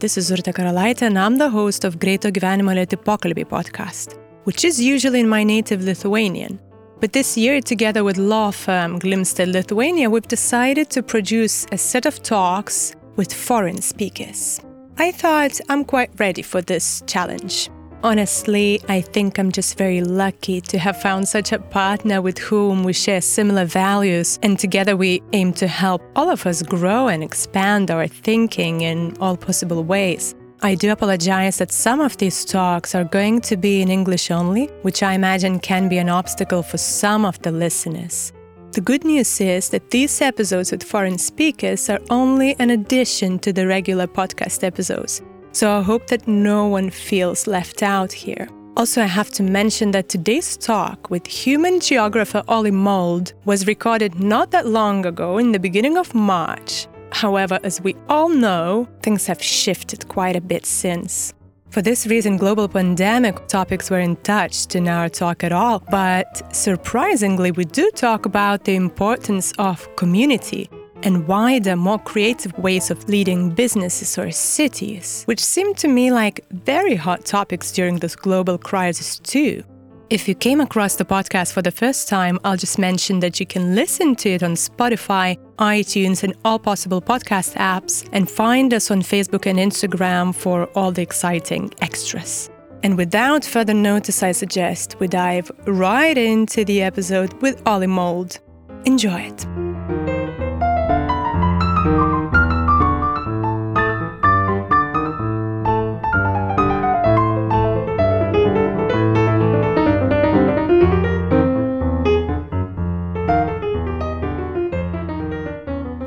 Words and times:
this 0.00 0.18
is 0.18 0.30
Urte 0.30 0.52
Karalaitė, 0.52 1.02
and 1.02 1.18
I'm 1.18 1.38
the 1.38 1.48
host 1.48 1.84
of 1.84 1.98
Greito 1.98 2.30
Gyvenimo 2.30 2.74
Lėti 2.76 2.96
Pokalbiai 3.02 3.46
podcast, 3.48 4.18
which 4.44 4.64
is 4.64 4.80
usually 4.80 5.20
in 5.20 5.28
my 5.28 5.42
native 5.42 5.82
Lithuanian. 5.82 6.58
But 7.00 7.12
this 7.12 7.36
year, 7.36 7.60
together 7.62 8.04
with 8.04 8.18
law 8.18 8.50
firm 8.50 8.98
Glimstedt 8.98 9.50
Lithuania, 9.52 10.10
we've 10.10 10.28
decided 10.28 10.90
to 10.90 11.02
produce 11.02 11.66
a 11.72 11.78
set 11.78 12.04
of 12.04 12.22
talks 12.22 12.94
with 13.16 13.32
foreign 13.32 13.80
speakers. 13.80 14.60
I 14.98 15.12
thought 15.12 15.60
I'm 15.70 15.84
quite 15.84 16.10
ready 16.18 16.42
for 16.42 16.60
this 16.60 17.02
challenge. 17.06 17.70
Honestly, 18.06 18.80
I 18.88 19.00
think 19.00 19.36
I'm 19.36 19.50
just 19.50 19.76
very 19.76 20.00
lucky 20.00 20.60
to 20.60 20.78
have 20.78 21.02
found 21.02 21.26
such 21.26 21.50
a 21.50 21.58
partner 21.58 22.22
with 22.22 22.38
whom 22.38 22.84
we 22.84 22.92
share 22.92 23.20
similar 23.20 23.64
values, 23.64 24.38
and 24.44 24.56
together 24.56 24.96
we 24.96 25.24
aim 25.32 25.52
to 25.54 25.66
help 25.66 26.00
all 26.14 26.30
of 26.30 26.46
us 26.46 26.62
grow 26.62 27.08
and 27.08 27.24
expand 27.24 27.90
our 27.90 28.06
thinking 28.06 28.82
in 28.82 29.16
all 29.18 29.36
possible 29.36 29.82
ways. 29.82 30.36
I 30.62 30.76
do 30.76 30.92
apologize 30.92 31.58
that 31.58 31.72
some 31.72 32.00
of 32.00 32.16
these 32.18 32.44
talks 32.44 32.94
are 32.94 33.02
going 33.02 33.40
to 33.40 33.56
be 33.56 33.82
in 33.82 33.90
English 33.90 34.30
only, 34.30 34.66
which 34.82 35.02
I 35.02 35.14
imagine 35.14 35.58
can 35.58 35.88
be 35.88 35.98
an 35.98 36.08
obstacle 36.08 36.62
for 36.62 36.78
some 36.78 37.24
of 37.24 37.42
the 37.42 37.50
listeners. 37.50 38.32
The 38.70 38.82
good 38.82 39.02
news 39.02 39.40
is 39.40 39.70
that 39.70 39.90
these 39.90 40.20
episodes 40.20 40.70
with 40.70 40.84
foreign 40.84 41.18
speakers 41.18 41.90
are 41.90 42.00
only 42.10 42.54
an 42.60 42.70
addition 42.70 43.40
to 43.40 43.52
the 43.52 43.66
regular 43.66 44.06
podcast 44.06 44.62
episodes. 44.62 45.22
So 45.56 45.78
I 45.78 45.80
hope 45.80 46.08
that 46.08 46.28
no 46.28 46.66
one 46.66 46.90
feels 46.90 47.46
left 47.46 47.82
out 47.82 48.12
here. 48.12 48.46
Also, 48.76 49.00
I 49.00 49.06
have 49.06 49.30
to 49.30 49.42
mention 49.42 49.90
that 49.92 50.10
today's 50.10 50.54
talk 50.54 51.08
with 51.08 51.26
human 51.26 51.80
geographer 51.80 52.42
Oli 52.46 52.70
Mould 52.70 53.32
was 53.46 53.66
recorded 53.66 54.20
not 54.20 54.50
that 54.50 54.66
long 54.66 55.06
ago 55.06 55.38
in 55.38 55.52
the 55.52 55.58
beginning 55.58 55.96
of 55.96 56.14
March. 56.14 56.86
However, 57.10 57.58
as 57.64 57.80
we 57.80 57.96
all 58.10 58.28
know, 58.28 58.86
things 59.02 59.26
have 59.28 59.42
shifted 59.42 60.06
quite 60.08 60.36
a 60.36 60.42
bit 60.42 60.66
since. 60.66 61.32
For 61.70 61.80
this 61.80 62.06
reason, 62.06 62.36
global 62.36 62.68
pandemic 62.68 63.48
topics 63.48 63.90
weren't 63.90 64.22
touched 64.24 64.76
in 64.76 64.86
our 64.88 65.08
talk 65.08 65.42
at 65.42 65.52
all, 65.52 65.82
but 65.90 66.54
surprisingly, 66.54 67.50
we 67.50 67.64
do 67.64 67.90
talk 67.92 68.26
about 68.26 68.64
the 68.64 68.76
importance 68.76 69.54
of 69.56 69.88
community 69.96 70.68
and 71.06 71.26
wider, 71.28 71.76
more 71.76 72.00
creative 72.00 72.52
ways 72.58 72.90
of 72.90 73.08
leading 73.08 73.50
businesses 73.50 74.18
or 74.18 74.30
cities, 74.32 75.22
which 75.24 75.42
seem 75.42 75.72
to 75.76 75.88
me 75.88 76.10
like 76.10 76.44
very 76.50 76.96
hot 76.96 77.24
topics 77.24 77.72
during 77.72 78.00
this 78.00 78.16
global 78.16 78.58
crisis, 78.58 79.18
too. 79.20 79.62
If 80.10 80.28
you 80.28 80.34
came 80.34 80.60
across 80.60 80.96
the 80.96 81.04
podcast 81.04 81.52
for 81.52 81.62
the 81.62 81.70
first 81.70 82.08
time, 82.08 82.38
I'll 82.44 82.56
just 82.56 82.78
mention 82.78 83.20
that 83.20 83.40
you 83.40 83.46
can 83.46 83.74
listen 83.74 84.14
to 84.16 84.30
it 84.30 84.42
on 84.42 84.54
Spotify, 84.54 85.38
iTunes, 85.58 86.22
and 86.22 86.34
all 86.44 86.58
possible 86.58 87.00
podcast 87.00 87.54
apps, 87.54 88.08
and 88.12 88.30
find 88.30 88.74
us 88.74 88.90
on 88.90 89.02
Facebook 89.02 89.46
and 89.46 89.58
Instagram 89.58 90.34
for 90.34 90.66
all 90.74 90.92
the 90.92 91.02
exciting 91.02 91.72
extras. 91.80 92.50
And 92.82 92.96
without 92.96 93.44
further 93.44 93.74
notice, 93.74 94.22
I 94.22 94.32
suggest 94.32 94.96
we 95.00 95.08
dive 95.08 95.50
right 95.66 96.16
into 96.16 96.64
the 96.64 96.82
episode 96.82 97.32
with 97.42 97.62
Oli 97.66 97.86
Mould. 97.86 98.38
Enjoy 98.84 99.20
it. 99.20 99.65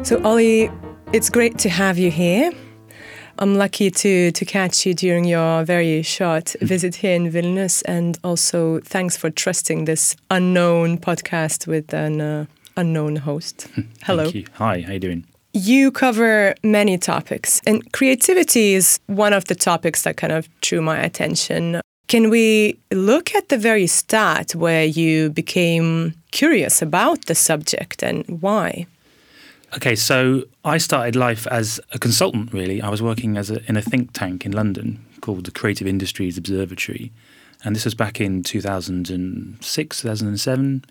So, 0.09 0.19
Oli, 0.23 0.71
it's 1.13 1.29
great 1.29 1.59
to 1.59 1.69
have 1.69 1.99
you 1.99 2.09
here. 2.09 2.51
I'm 3.37 3.59
lucky 3.59 3.91
to, 3.91 4.31
to 4.31 4.43
catch 4.43 4.83
you 4.83 4.95
during 4.95 5.23
your 5.23 5.63
very 5.63 6.01
short 6.01 6.55
visit 6.61 6.95
here 6.95 7.13
in 7.13 7.31
Vilnius. 7.31 7.83
And 7.85 8.17
also, 8.23 8.79
thanks 8.79 9.15
for 9.15 9.29
trusting 9.29 9.85
this 9.85 10.15
unknown 10.31 10.97
podcast 10.97 11.67
with 11.67 11.93
an 11.93 12.21
uh, 12.21 12.45
unknown 12.75 13.17
host. 13.17 13.67
Hello. 14.01 14.31
Hi, 14.53 14.81
how 14.81 14.93
you 14.93 14.99
doing? 14.99 15.27
You 15.53 15.91
cover 15.91 16.55
many 16.63 16.97
topics, 16.97 17.61
and 17.67 17.91
creativity 17.91 18.73
is 18.73 18.99
one 19.05 19.33
of 19.33 19.45
the 19.45 19.53
topics 19.53 20.01
that 20.05 20.17
kind 20.17 20.33
of 20.33 20.49
drew 20.61 20.81
my 20.81 20.97
attention. 20.97 21.81
Can 22.07 22.31
we 22.31 22.79
look 22.91 23.35
at 23.35 23.49
the 23.49 23.59
very 23.59 23.85
start 23.85 24.55
where 24.55 24.85
you 24.85 25.29
became 25.29 26.15
curious 26.31 26.81
about 26.81 27.27
the 27.27 27.35
subject 27.35 28.01
and 28.01 28.25
why? 28.41 28.87
Okay, 29.75 29.95
so 29.95 30.43
I 30.65 30.79
started 30.79 31.15
life 31.15 31.45
as 31.47 31.79
a 31.91 31.99
consultant, 31.99 32.51
really. 32.51 32.81
I 32.81 32.89
was 32.89 33.01
working 33.01 33.37
as 33.37 33.51
a, 33.51 33.63
in 33.69 33.77
a 33.77 33.81
think 33.81 34.13
tank 34.13 34.45
in 34.45 34.51
London 34.51 35.05
called 35.21 35.45
the 35.45 35.51
Creative 35.51 35.85
Industries 35.85 36.37
Observatory. 36.37 37.11
And 37.63 37.75
this 37.75 37.85
was 37.85 37.93
back 37.93 38.19
in 38.19 38.41
2006, 38.41 40.01
2007, 40.01 40.85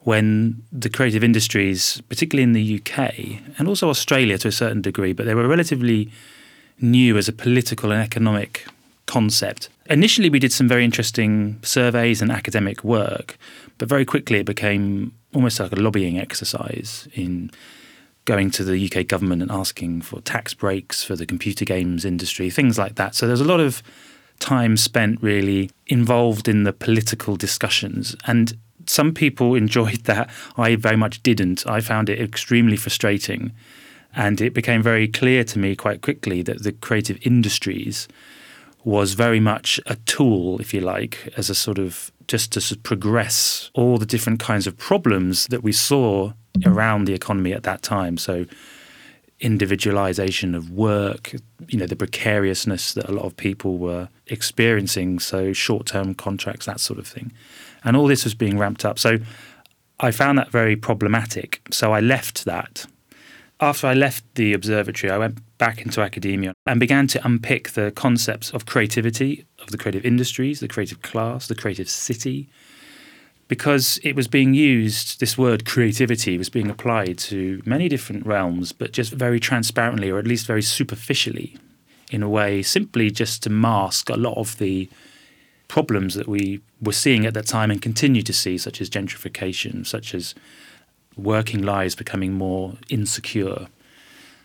when 0.00 0.62
the 0.72 0.88
creative 0.90 1.22
industries, 1.22 2.00
particularly 2.08 2.42
in 2.42 2.54
the 2.54 2.80
UK 2.80 3.58
and 3.58 3.68
also 3.68 3.88
Australia 3.88 4.38
to 4.38 4.48
a 4.48 4.52
certain 4.52 4.80
degree, 4.82 5.12
but 5.12 5.26
they 5.26 5.34
were 5.34 5.46
relatively 5.46 6.10
new 6.80 7.16
as 7.18 7.28
a 7.28 7.32
political 7.32 7.92
and 7.92 8.02
economic 8.02 8.66
concept. 9.06 9.68
Initially, 9.90 10.30
we 10.30 10.38
did 10.38 10.52
some 10.52 10.66
very 10.66 10.84
interesting 10.84 11.58
surveys 11.62 12.20
and 12.20 12.32
academic 12.32 12.82
work, 12.82 13.38
but 13.78 13.88
very 13.88 14.04
quickly 14.04 14.38
it 14.38 14.46
became 14.46 15.12
almost 15.34 15.60
like 15.60 15.72
a 15.72 15.76
lobbying 15.76 16.18
exercise 16.18 17.06
in 17.12 17.50
going 18.28 18.50
to 18.50 18.62
the 18.62 18.90
UK 18.90 19.06
government 19.06 19.40
and 19.40 19.50
asking 19.50 20.02
for 20.02 20.20
tax 20.20 20.52
breaks 20.52 21.02
for 21.02 21.16
the 21.16 21.24
computer 21.24 21.64
games 21.64 22.04
industry, 22.04 22.50
things 22.50 22.78
like 22.78 22.96
that. 22.96 23.14
So 23.14 23.26
there's 23.26 23.40
a 23.40 23.44
lot 23.44 23.58
of 23.58 23.82
time 24.38 24.76
spent 24.76 25.22
really 25.22 25.70
involved 25.86 26.46
in 26.46 26.64
the 26.64 26.74
political 26.74 27.36
discussions. 27.36 28.14
And 28.26 28.54
some 28.84 29.14
people 29.14 29.54
enjoyed 29.64 30.04
that. 30.04 30.28
I 30.58 30.76
very 30.76 30.96
much 30.96 31.22
didn't. 31.22 31.66
I 31.66 31.80
found 31.80 32.10
it 32.10 32.20
extremely 32.20 32.76
frustrating. 32.76 33.52
And 34.14 34.42
it 34.42 34.52
became 34.52 34.82
very 34.82 35.08
clear 35.08 35.42
to 35.44 35.58
me 35.58 35.74
quite 35.74 36.02
quickly 36.02 36.42
that 36.42 36.62
the 36.62 36.72
creative 36.72 37.18
industries 37.22 38.08
was 38.84 39.14
very 39.14 39.40
much 39.40 39.80
a 39.86 39.96
tool, 40.04 40.60
if 40.60 40.74
you 40.74 40.80
like, 40.82 41.32
as 41.38 41.48
a 41.48 41.54
sort 41.54 41.78
of 41.78 42.12
just 42.26 42.52
to 42.52 42.76
progress 42.76 43.70
all 43.72 43.96
the 43.96 44.04
different 44.04 44.38
kinds 44.38 44.66
of 44.66 44.76
problems 44.76 45.46
that 45.46 45.62
we 45.62 45.72
saw 45.72 46.32
Mm-hmm. 46.60 46.72
around 46.72 47.04
the 47.04 47.14
economy 47.14 47.52
at 47.52 47.62
that 47.62 47.82
time. 47.82 48.18
So 48.18 48.46
individualization 49.40 50.54
of 50.54 50.70
work, 50.70 51.34
you 51.68 51.78
know, 51.78 51.86
the 51.86 51.96
precariousness 51.96 52.94
that 52.94 53.08
a 53.08 53.12
lot 53.12 53.24
of 53.24 53.36
people 53.36 53.78
were 53.78 54.08
experiencing, 54.26 55.20
so 55.20 55.52
short-term 55.52 56.14
contracts, 56.14 56.66
that 56.66 56.80
sort 56.80 56.98
of 56.98 57.06
thing. 57.06 57.32
And 57.84 57.96
all 57.96 58.08
this 58.08 58.24
was 58.24 58.34
being 58.34 58.58
ramped 58.58 58.84
up. 58.84 58.98
So 58.98 59.18
I 60.00 60.10
found 60.10 60.38
that 60.38 60.50
very 60.50 60.76
problematic. 60.76 61.60
So 61.70 61.92
I 61.92 62.00
left 62.00 62.44
that. 62.44 62.86
After 63.60 63.86
I 63.86 63.94
left 63.94 64.24
the 64.34 64.52
observatory, 64.52 65.12
I 65.12 65.18
went 65.18 65.38
back 65.58 65.82
into 65.82 66.00
academia 66.00 66.54
and 66.66 66.78
began 66.78 67.06
to 67.08 67.24
unpick 67.24 67.70
the 67.70 67.90
concepts 67.90 68.50
of 68.50 68.66
creativity, 68.66 69.44
of 69.60 69.68
the 69.68 69.78
creative 69.78 70.04
industries, 70.04 70.60
the 70.60 70.68
creative 70.68 71.02
class, 71.02 71.48
the 71.48 71.56
creative 71.56 71.88
city, 71.88 72.48
because 73.48 73.98
it 74.02 74.14
was 74.14 74.28
being 74.28 74.52
used, 74.52 75.20
this 75.20 75.38
word 75.38 75.64
creativity 75.64 76.36
was 76.36 76.50
being 76.50 76.68
applied 76.70 77.16
to 77.18 77.62
many 77.64 77.88
different 77.88 78.26
realms, 78.26 78.72
but 78.72 78.92
just 78.92 79.12
very 79.12 79.40
transparently, 79.40 80.10
or 80.10 80.18
at 80.18 80.26
least 80.26 80.46
very 80.46 80.62
superficially, 80.62 81.56
in 82.10 82.22
a 82.22 82.28
way, 82.28 82.62
simply 82.62 83.10
just 83.10 83.42
to 83.42 83.50
mask 83.50 84.10
a 84.10 84.16
lot 84.16 84.36
of 84.36 84.58
the 84.58 84.88
problems 85.66 86.14
that 86.14 86.28
we 86.28 86.60
were 86.80 86.92
seeing 86.92 87.26
at 87.26 87.34
that 87.34 87.46
time 87.46 87.70
and 87.70 87.80
continue 87.80 88.22
to 88.22 88.32
see, 88.32 88.58
such 88.58 88.80
as 88.80 88.90
gentrification, 88.90 89.86
such 89.86 90.14
as 90.14 90.34
working 91.16 91.62
lives 91.62 91.94
becoming 91.94 92.32
more 92.32 92.74
insecure. 92.88 93.66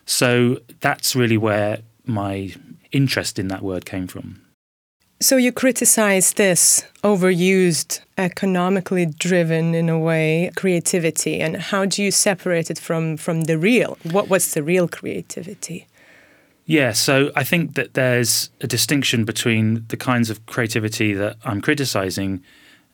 So 0.05 0.59
that's 0.79 1.15
really 1.15 1.37
where 1.37 1.79
my 2.05 2.53
interest 2.91 3.37
in 3.37 3.47
that 3.49 3.61
word 3.61 3.85
came 3.85 4.07
from. 4.07 4.42
So 5.19 5.37
you 5.37 5.51
criticize 5.53 6.33
this 6.33 6.85
overused, 7.03 8.01
economically 8.17 9.05
driven 9.05 9.73
in 9.73 9.87
a 9.89 9.97
way 9.97 10.51
creativity, 10.55 11.39
and 11.39 11.57
how 11.57 11.85
do 11.85 12.03
you 12.03 12.11
separate 12.11 12.69
it 12.69 12.79
from 12.79 13.17
from 13.17 13.45
the 13.45 13.57
real? 13.57 13.97
What 14.03 14.27
was 14.27 14.53
the 14.53 14.61
real 14.61 14.87
creativity? 14.87 15.87
Yeah, 16.65 16.93
so 16.93 17.31
I 17.35 17.43
think 17.43 17.75
that 17.75 17.93
there's 17.93 18.49
a 18.61 18.67
distinction 18.67 19.25
between 19.25 19.85
the 19.89 19.97
kinds 19.97 20.29
of 20.29 20.45
creativity 20.45 21.13
that 21.13 21.37
I'm 21.43 21.61
criticizing 21.61 22.41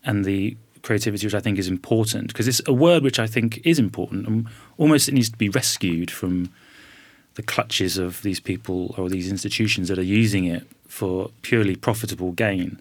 and 0.03 0.25
the 0.25 0.57
creativity 0.81 1.27
which 1.27 1.35
I 1.35 1.39
think 1.39 1.59
is 1.59 1.67
important 1.67 2.27
because 2.27 2.47
it's 2.47 2.61
a 2.65 2.73
word 2.73 3.03
which 3.03 3.19
I 3.19 3.27
think 3.27 3.61
is 3.65 3.79
important 3.79 4.27
and 4.27 4.47
almost 4.77 5.09
it 5.09 5.13
needs 5.13 5.29
to 5.29 5.37
be 5.37 5.49
rescued 5.49 6.09
from 6.09 6.49
the 7.39 7.43
clutches 7.43 7.97
of 7.97 8.21
these 8.21 8.41
people 8.41 8.93
or 8.97 9.07
these 9.07 9.31
institutions 9.31 9.87
that 9.87 9.97
are 9.97 10.03
using 10.03 10.43
it 10.43 10.67
for 10.89 11.31
purely 11.41 11.73
profitable 11.73 12.33
gain. 12.33 12.77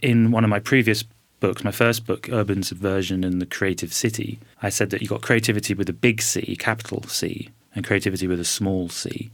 In 0.00 0.30
one 0.30 0.44
of 0.44 0.50
my 0.50 0.60
previous 0.60 1.02
books, 1.40 1.64
my 1.64 1.72
first 1.72 2.06
book, 2.06 2.28
Urban 2.30 2.62
Subversion 2.62 3.24
and 3.24 3.42
the 3.42 3.46
Creative 3.46 3.92
City, 3.92 4.38
I 4.62 4.68
said 4.68 4.90
that 4.90 5.02
you 5.02 5.08
got 5.08 5.22
creativity 5.22 5.74
with 5.74 5.88
a 5.88 5.92
big 5.92 6.22
C, 6.22 6.54
capital 6.54 7.02
C, 7.08 7.50
and 7.74 7.84
creativity 7.84 8.28
with 8.28 8.38
a 8.38 8.44
small 8.44 8.88
c. 8.88 9.32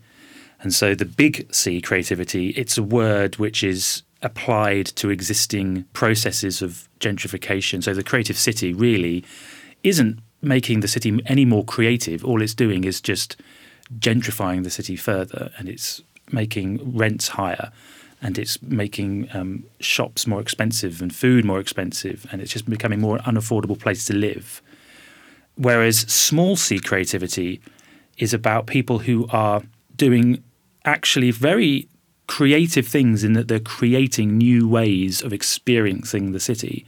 And 0.62 0.72
so 0.72 0.94
the 0.94 1.04
big 1.04 1.54
C 1.54 1.82
creativity, 1.82 2.48
it's 2.50 2.78
a 2.78 2.82
word 2.82 3.36
which 3.36 3.62
is 3.62 4.04
applied 4.22 4.86
to 4.86 5.10
existing 5.10 5.84
processes 5.92 6.62
of 6.62 6.88
gentrification. 6.98 7.84
So 7.84 7.92
the 7.92 8.02
creative 8.02 8.38
city 8.38 8.72
really 8.72 9.22
isn't 9.82 10.18
making 10.40 10.80
the 10.80 10.88
city 10.88 11.20
any 11.26 11.44
more 11.44 11.62
creative. 11.62 12.24
All 12.24 12.40
it's 12.40 12.54
doing 12.54 12.84
is 12.84 13.02
just 13.02 13.36
gentrifying 13.98 14.64
the 14.64 14.70
city 14.70 14.96
further 14.96 15.50
and 15.58 15.68
it's 15.68 16.02
making 16.32 16.96
rents 16.96 17.28
higher 17.28 17.70
and 18.20 18.38
it's 18.38 18.60
making 18.62 19.28
um, 19.34 19.64
shops 19.80 20.26
more 20.26 20.40
expensive 20.40 21.00
and 21.00 21.14
food 21.14 21.44
more 21.44 21.60
expensive 21.60 22.26
and 22.32 22.40
it's 22.40 22.52
just 22.52 22.68
becoming 22.68 23.00
more 23.00 23.18
unaffordable 23.18 23.78
place 23.78 24.04
to 24.06 24.14
live. 24.14 24.62
Whereas 25.56 25.98
small 26.00 26.56
c 26.56 26.78
creativity 26.78 27.60
is 28.18 28.34
about 28.34 28.66
people 28.66 29.00
who 29.00 29.26
are 29.30 29.62
doing 29.96 30.42
actually 30.84 31.30
very 31.30 31.88
creative 32.26 32.86
things 32.86 33.22
in 33.22 33.34
that 33.34 33.48
they're 33.48 33.60
creating 33.60 34.36
new 34.36 34.68
ways 34.68 35.22
of 35.22 35.32
experiencing 35.32 36.32
the 36.32 36.40
city, 36.40 36.84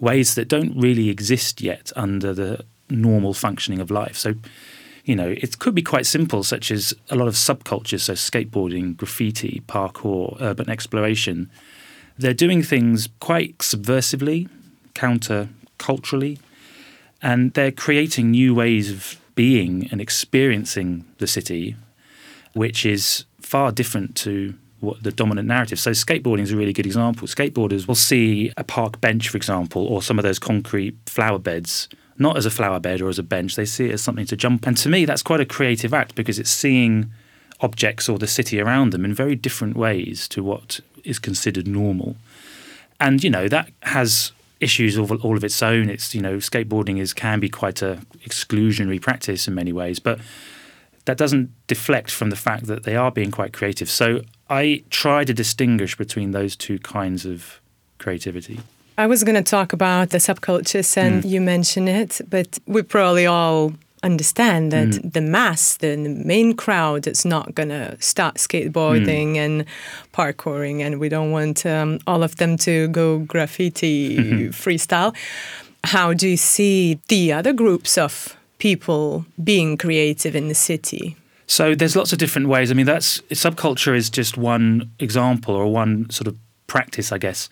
ways 0.00 0.34
that 0.34 0.48
don't 0.48 0.76
really 0.76 1.08
exist 1.08 1.60
yet 1.60 1.92
under 1.94 2.34
the 2.34 2.64
normal 2.90 3.34
functioning 3.34 3.80
of 3.80 3.90
life. 3.90 4.16
So, 4.16 4.34
you 5.06 5.14
know, 5.14 5.28
it 5.28 5.60
could 5.60 5.74
be 5.74 5.82
quite 5.82 6.04
simple, 6.04 6.42
such 6.42 6.70
as 6.72 6.92
a 7.08 7.14
lot 7.14 7.28
of 7.28 7.34
subcultures, 7.34 8.00
so 8.00 8.14
skateboarding, 8.14 8.96
graffiti, 8.96 9.62
parkour, 9.68 10.36
urban 10.40 10.68
exploration. 10.68 11.48
They're 12.18 12.34
doing 12.34 12.62
things 12.62 13.08
quite 13.20 13.58
subversively, 13.58 14.48
counter 14.94 15.48
culturally, 15.78 16.40
and 17.22 17.54
they're 17.54 17.70
creating 17.70 18.32
new 18.32 18.52
ways 18.52 18.90
of 18.90 19.20
being 19.36 19.88
and 19.92 20.00
experiencing 20.00 21.04
the 21.18 21.28
city, 21.28 21.76
which 22.54 22.84
is 22.84 23.26
far 23.40 23.70
different 23.70 24.16
to 24.16 24.54
what 24.80 25.04
the 25.04 25.12
dominant 25.12 25.46
narrative. 25.46 25.78
So 25.78 25.92
skateboarding 25.92 26.42
is 26.42 26.50
a 26.50 26.56
really 26.56 26.72
good 26.72 26.86
example. 26.86 27.28
Skateboarders 27.28 27.86
will 27.86 27.94
see 27.94 28.52
a 28.56 28.64
park 28.64 29.00
bench, 29.00 29.28
for 29.28 29.36
example, 29.36 29.86
or 29.86 30.02
some 30.02 30.18
of 30.18 30.24
those 30.24 30.40
concrete 30.40 30.96
flower 31.06 31.38
beds 31.38 31.88
not 32.18 32.36
as 32.36 32.46
a 32.46 32.50
flower 32.50 32.80
bed 32.80 33.00
or 33.00 33.08
as 33.08 33.18
a 33.18 33.22
bench. 33.22 33.56
They 33.56 33.64
see 33.64 33.86
it 33.86 33.92
as 33.92 34.02
something 34.02 34.26
to 34.26 34.36
jump. 34.36 34.66
And 34.66 34.76
to 34.78 34.88
me, 34.88 35.04
that's 35.04 35.22
quite 35.22 35.40
a 35.40 35.46
creative 35.46 35.92
act 35.92 36.14
because 36.14 36.38
it's 36.38 36.50
seeing 36.50 37.10
objects 37.60 38.08
or 38.08 38.18
the 38.18 38.26
city 38.26 38.60
around 38.60 38.90
them 38.90 39.04
in 39.04 39.14
very 39.14 39.34
different 39.34 39.76
ways 39.76 40.28
to 40.28 40.42
what 40.42 40.80
is 41.04 41.18
considered 41.18 41.66
normal. 41.66 42.16
And 43.00 43.22
you 43.22 43.30
know 43.30 43.48
that 43.48 43.70
has 43.82 44.32
issues 44.60 44.96
of 44.96 45.12
all 45.24 45.36
of 45.36 45.44
its 45.44 45.62
own. 45.62 45.90
It's 45.90 46.14
you 46.14 46.20
know 46.20 46.36
skateboarding 46.36 46.98
is 46.98 47.12
can 47.12 47.40
be 47.40 47.48
quite 47.48 47.82
a 47.82 48.00
exclusionary 48.20 49.00
practice 49.00 49.46
in 49.46 49.54
many 49.54 49.72
ways, 49.72 49.98
but 49.98 50.18
that 51.04 51.16
doesn't 51.16 51.50
deflect 51.66 52.10
from 52.10 52.30
the 52.30 52.36
fact 52.36 52.66
that 52.66 52.84
they 52.84 52.96
are 52.96 53.10
being 53.10 53.30
quite 53.30 53.52
creative. 53.52 53.88
So 53.88 54.22
I 54.50 54.82
try 54.90 55.24
to 55.24 55.32
distinguish 55.32 55.96
between 55.96 56.32
those 56.32 56.56
two 56.56 56.78
kinds 56.78 57.24
of 57.24 57.60
creativity. 57.98 58.60
I 58.98 59.06
was 59.06 59.24
going 59.24 59.34
to 59.34 59.42
talk 59.42 59.72
about 59.72 60.10
the 60.10 60.18
subcultures, 60.18 60.96
and 60.96 61.22
mm. 61.22 61.28
you 61.28 61.40
mentioned 61.40 61.88
it, 61.88 62.20
but 62.28 62.58
we 62.66 62.82
probably 62.82 63.26
all 63.26 63.74
understand 64.02 64.72
that 64.72 64.88
mm. 64.88 65.12
the 65.12 65.20
mass, 65.20 65.76
the, 65.76 65.96
the, 65.96 66.08
main 66.08 66.56
crowd, 66.56 67.06
is 67.06 67.24
not 67.24 67.54
going 67.54 67.68
to 67.68 67.96
start 68.00 68.36
skateboarding 68.36 69.34
mm. 69.34 69.36
and 69.36 69.64
parkouring, 70.14 70.80
and 70.80 70.98
we 70.98 71.10
don't 71.10 71.30
want 71.30 71.66
um, 71.66 71.98
all 72.06 72.22
of 72.22 72.36
them 72.36 72.56
to 72.58 72.88
go 72.88 73.18
graffiti 73.18 74.16
mm-hmm. 74.16 74.48
freestyle. 74.48 75.14
How 75.84 76.14
do 76.14 76.28
you 76.28 76.38
see 76.38 76.98
the 77.08 77.32
other 77.32 77.52
groups 77.52 77.98
of 77.98 78.34
people 78.58 79.26
being 79.44 79.76
creative 79.76 80.34
in 80.34 80.48
the 80.48 80.54
city? 80.54 81.16
So 81.46 81.74
there's 81.74 81.94
lots 81.94 82.12
of 82.12 82.18
different 82.18 82.48
ways. 82.48 82.70
I 82.70 82.74
mean, 82.74 82.86
that's 82.86 83.20
subculture 83.30 83.94
is 83.94 84.08
just 84.08 84.38
one 84.38 84.90
example 84.98 85.54
or 85.54 85.70
one 85.70 86.08
sort 86.08 86.26
of 86.26 86.36
practice, 86.66 87.12
I 87.12 87.18
guess 87.18 87.50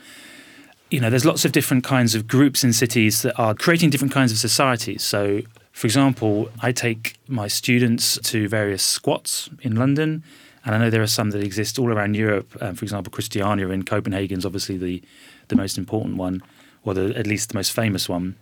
you 0.91 1.01
know, 1.01 1.11
there's 1.11 1.25
lots 1.25 1.45
of 1.45 1.53
different 1.53 1.85
kinds 1.85 2.15
of 2.15 2.27
groups 2.27 2.63
in 2.63 2.73
cities 2.73 3.23
that 3.23 3.39
are 3.39 3.55
creating 3.55 3.91
different 3.91 4.13
kinds 4.13 4.33
of 4.33 4.39
societies. 4.39 5.03
So, 5.03 5.43
for 5.73 5.87
example, 5.87 6.51
I 6.61 6.73
take 6.73 7.17
my 7.27 7.49
students 7.49 8.19
to 8.25 8.49
various 8.49 8.83
squats 8.83 9.51
in 9.63 9.75
London, 9.75 10.23
and 10.65 10.75
I 10.75 10.79
know 10.79 10.91
there 10.91 11.03
are 11.03 11.07
some 11.07 11.31
that 11.31 11.43
exist 11.43 11.79
all 11.79 11.93
around 11.93 12.15
Europe. 12.15 12.57
Um, 12.61 12.75
for 12.75 12.85
example, 12.85 13.11
Christiania 13.11 13.69
in 13.71 13.83
Copenhagen 13.85 14.39
is 14.39 14.47
obviously 14.47 14.77
the, 14.77 15.03
the 15.49 15.57
most 15.57 15.77
important 15.77 16.17
one, 16.17 16.43
or 16.85 16.95
the, 16.95 17.17
at 17.17 17.27
least 17.27 17.51
the 17.51 17.59
most 17.59 17.73
famous 17.73 18.09
one. 18.09 18.37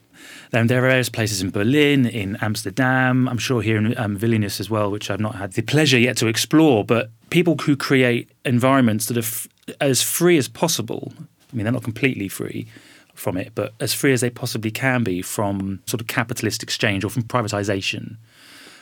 Then 0.51 0.67
there 0.67 0.79
are 0.79 0.89
various 0.89 1.09
places 1.09 1.41
in 1.43 1.51
Berlin, 1.51 2.07
in 2.07 2.37
Amsterdam, 2.41 3.29
I'm 3.29 3.39
sure 3.39 3.63
here 3.63 3.77
in 3.77 3.97
um, 3.99 4.19
Vilnius 4.19 4.61
as 4.61 4.69
well, 4.71 4.91
which 4.91 5.11
I've 5.11 5.21
not 5.21 5.37
had 5.37 5.55
the 5.55 5.63
pleasure 5.63 5.99
yet 5.99 6.17
to 6.19 6.27
explore. 6.27 6.85
But 6.85 7.11
people 7.31 7.57
who 7.57 7.77
create 7.77 8.31
environments 8.45 9.07
that 9.07 9.17
are 9.17 9.21
f- 9.21 9.49
as 9.81 10.03
free 10.03 10.37
as 10.37 10.49
possible 10.49 11.13
I 11.53 11.57
mean, 11.57 11.65
they're 11.65 11.73
not 11.73 11.85
completely 11.85 12.29
free 12.29 12.67
from 13.15 13.37
it, 13.37 13.53
but 13.55 13.75
as 13.79 13.93
free 13.93 14.13
as 14.13 14.21
they 14.23 14.31
possibly 14.31 14.71
can 14.71 15.05
be 15.05 15.23
from 15.23 15.81
sort 15.87 16.01
of 16.01 16.07
capitalist 16.07 16.63
exchange 16.63 17.05
or 17.05 17.11
from 17.11 17.23
privatization. 17.23 18.17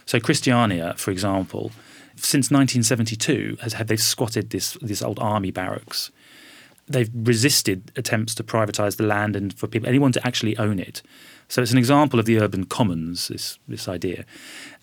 So 0.06 0.20
Christiania, 0.20 0.94
for 0.96 1.11
example, 1.11 1.72
since 2.17 2.50
1972 2.50 3.58
has 3.62 3.75
had 3.75 3.88
they've 3.88 4.00
squatted 4.00 4.50
this 4.50 4.75
this 4.81 5.02
old 5.02 5.19
army 5.19 5.50
barracks. 5.50 6.11
They've 6.88 7.11
resisted 7.14 7.93
attempts 7.96 8.34
to 8.34 8.43
privatize 8.43 8.96
the 8.96 9.05
land 9.05 9.37
and 9.37 9.56
for 9.56 9.69
people 9.69 9.88
anyone 9.88 10.12
to 10.12 10.26
actually 10.26 10.56
own 10.58 10.81
it. 10.81 11.02
So 11.49 11.62
it's 11.62 11.70
an 11.72 11.78
example 11.78 12.19
of 12.19 12.26
the 12.26 12.40
urban 12.40 12.64
commons, 12.64 13.28
this 13.28 13.58
this 13.69 13.88
idea. 13.88 14.25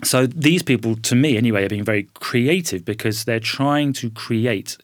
So 0.03 0.27
these 0.27 0.63
people, 0.63 0.95
to 0.95 1.15
me 1.15 1.37
anyway, 1.37 1.65
are 1.65 1.69
being 1.69 1.83
very 1.83 2.03
creative 2.13 2.85
because 2.85 3.25
they're 3.25 3.39
trying 3.39 3.93
to 3.93 4.09
create 4.09 4.77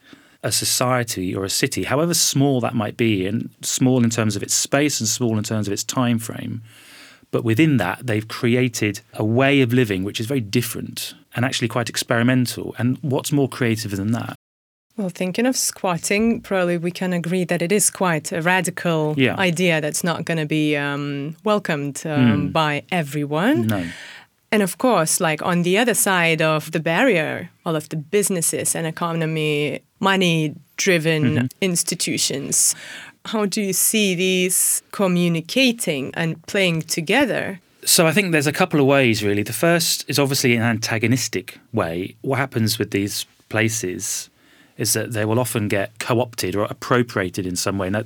a 0.43 0.51
society 0.51 1.33
or 1.33 1.45
a 1.45 1.49
city, 1.49 1.83
however 1.83 2.13
small 2.13 2.59
that 2.61 2.75
might 2.75 2.97
be, 2.97 3.25
and 3.25 3.49
small 3.61 4.03
in 4.03 4.09
terms 4.09 4.35
of 4.35 4.43
its 4.43 4.53
space 4.53 4.99
and 4.99 5.07
small 5.07 5.37
in 5.37 5.43
terms 5.43 5.67
of 5.67 5.73
its 5.73 5.83
time 5.83 6.19
frame, 6.19 6.61
but 7.31 7.43
within 7.43 7.77
that, 7.77 8.05
they've 8.05 8.27
created 8.27 9.01
a 9.13 9.23
way 9.23 9.61
of 9.61 9.73
living 9.73 10.03
which 10.03 10.19
is 10.19 10.27
very 10.27 10.39
different 10.39 11.15
and 11.35 11.43
actually 11.43 11.67
quite 11.67 11.89
experimental. 11.89 12.75
And 12.77 12.99
what's 13.01 13.31
more 13.31 13.49
creative 13.49 13.91
than 13.91 14.11
that? 14.11 14.35
Well, 14.97 15.09
thinking 15.09 15.47
of 15.47 15.57
squatting, 15.57 16.41
probably 16.41 16.77
we 16.77 16.91
can 16.91 17.13
agree 17.13 17.45
that 17.45 17.63
it 17.63 17.71
is 17.71 17.89
quite 17.89 18.31
a 18.31 18.41
radical 18.43 19.15
yeah. 19.17 19.35
idea 19.37 19.81
that's 19.81 20.03
not 20.03 20.25
going 20.25 20.37
to 20.37 20.45
be 20.45 20.77
um, 20.77 21.35
welcomed 21.43 22.03
um, 22.05 22.49
mm. 22.49 22.53
by 22.53 22.83
everyone. 22.91 23.65
No. 23.65 23.83
And 24.53 24.61
of 24.61 24.77
course, 24.77 25.19
like 25.19 25.41
on 25.41 25.63
the 25.63 25.79
other 25.79 25.95
side 25.95 26.39
of 26.39 26.71
the 26.73 26.79
barrier, 26.79 27.49
all 27.65 27.75
of 27.75 27.89
the 27.89 27.95
businesses 27.95 28.75
and 28.75 28.85
economy, 28.85 29.81
money 29.99 30.53
driven 30.77 31.23
mm-hmm. 31.23 31.47
institutions. 31.59 32.75
How 33.25 33.47
do 33.47 33.63
you 33.63 33.73
see 33.73 34.13
these 34.13 34.83
communicating 34.91 36.13
and 36.13 36.39
playing 36.45 36.83
together? 36.83 37.61
So 37.83 38.05
I 38.05 38.11
think 38.11 38.31
there's 38.31 38.45
a 38.45 38.51
couple 38.51 38.79
of 38.79 38.85
ways 38.85 39.23
really. 39.23 39.41
The 39.41 39.53
first 39.53 40.05
is 40.07 40.19
obviously 40.19 40.55
an 40.55 40.61
antagonistic 40.61 41.57
way. 41.73 42.15
What 42.21 42.37
happens 42.37 42.77
with 42.77 42.91
these 42.91 43.25
places 43.49 44.29
is 44.77 44.93
that 44.93 45.13
they 45.13 45.25
will 45.25 45.39
often 45.39 45.67
get 45.67 45.97
co-opted 45.97 46.55
or 46.55 46.65
appropriated 46.65 47.47
in 47.47 47.55
some 47.55 47.79
way. 47.79 47.89
Now, 47.89 48.03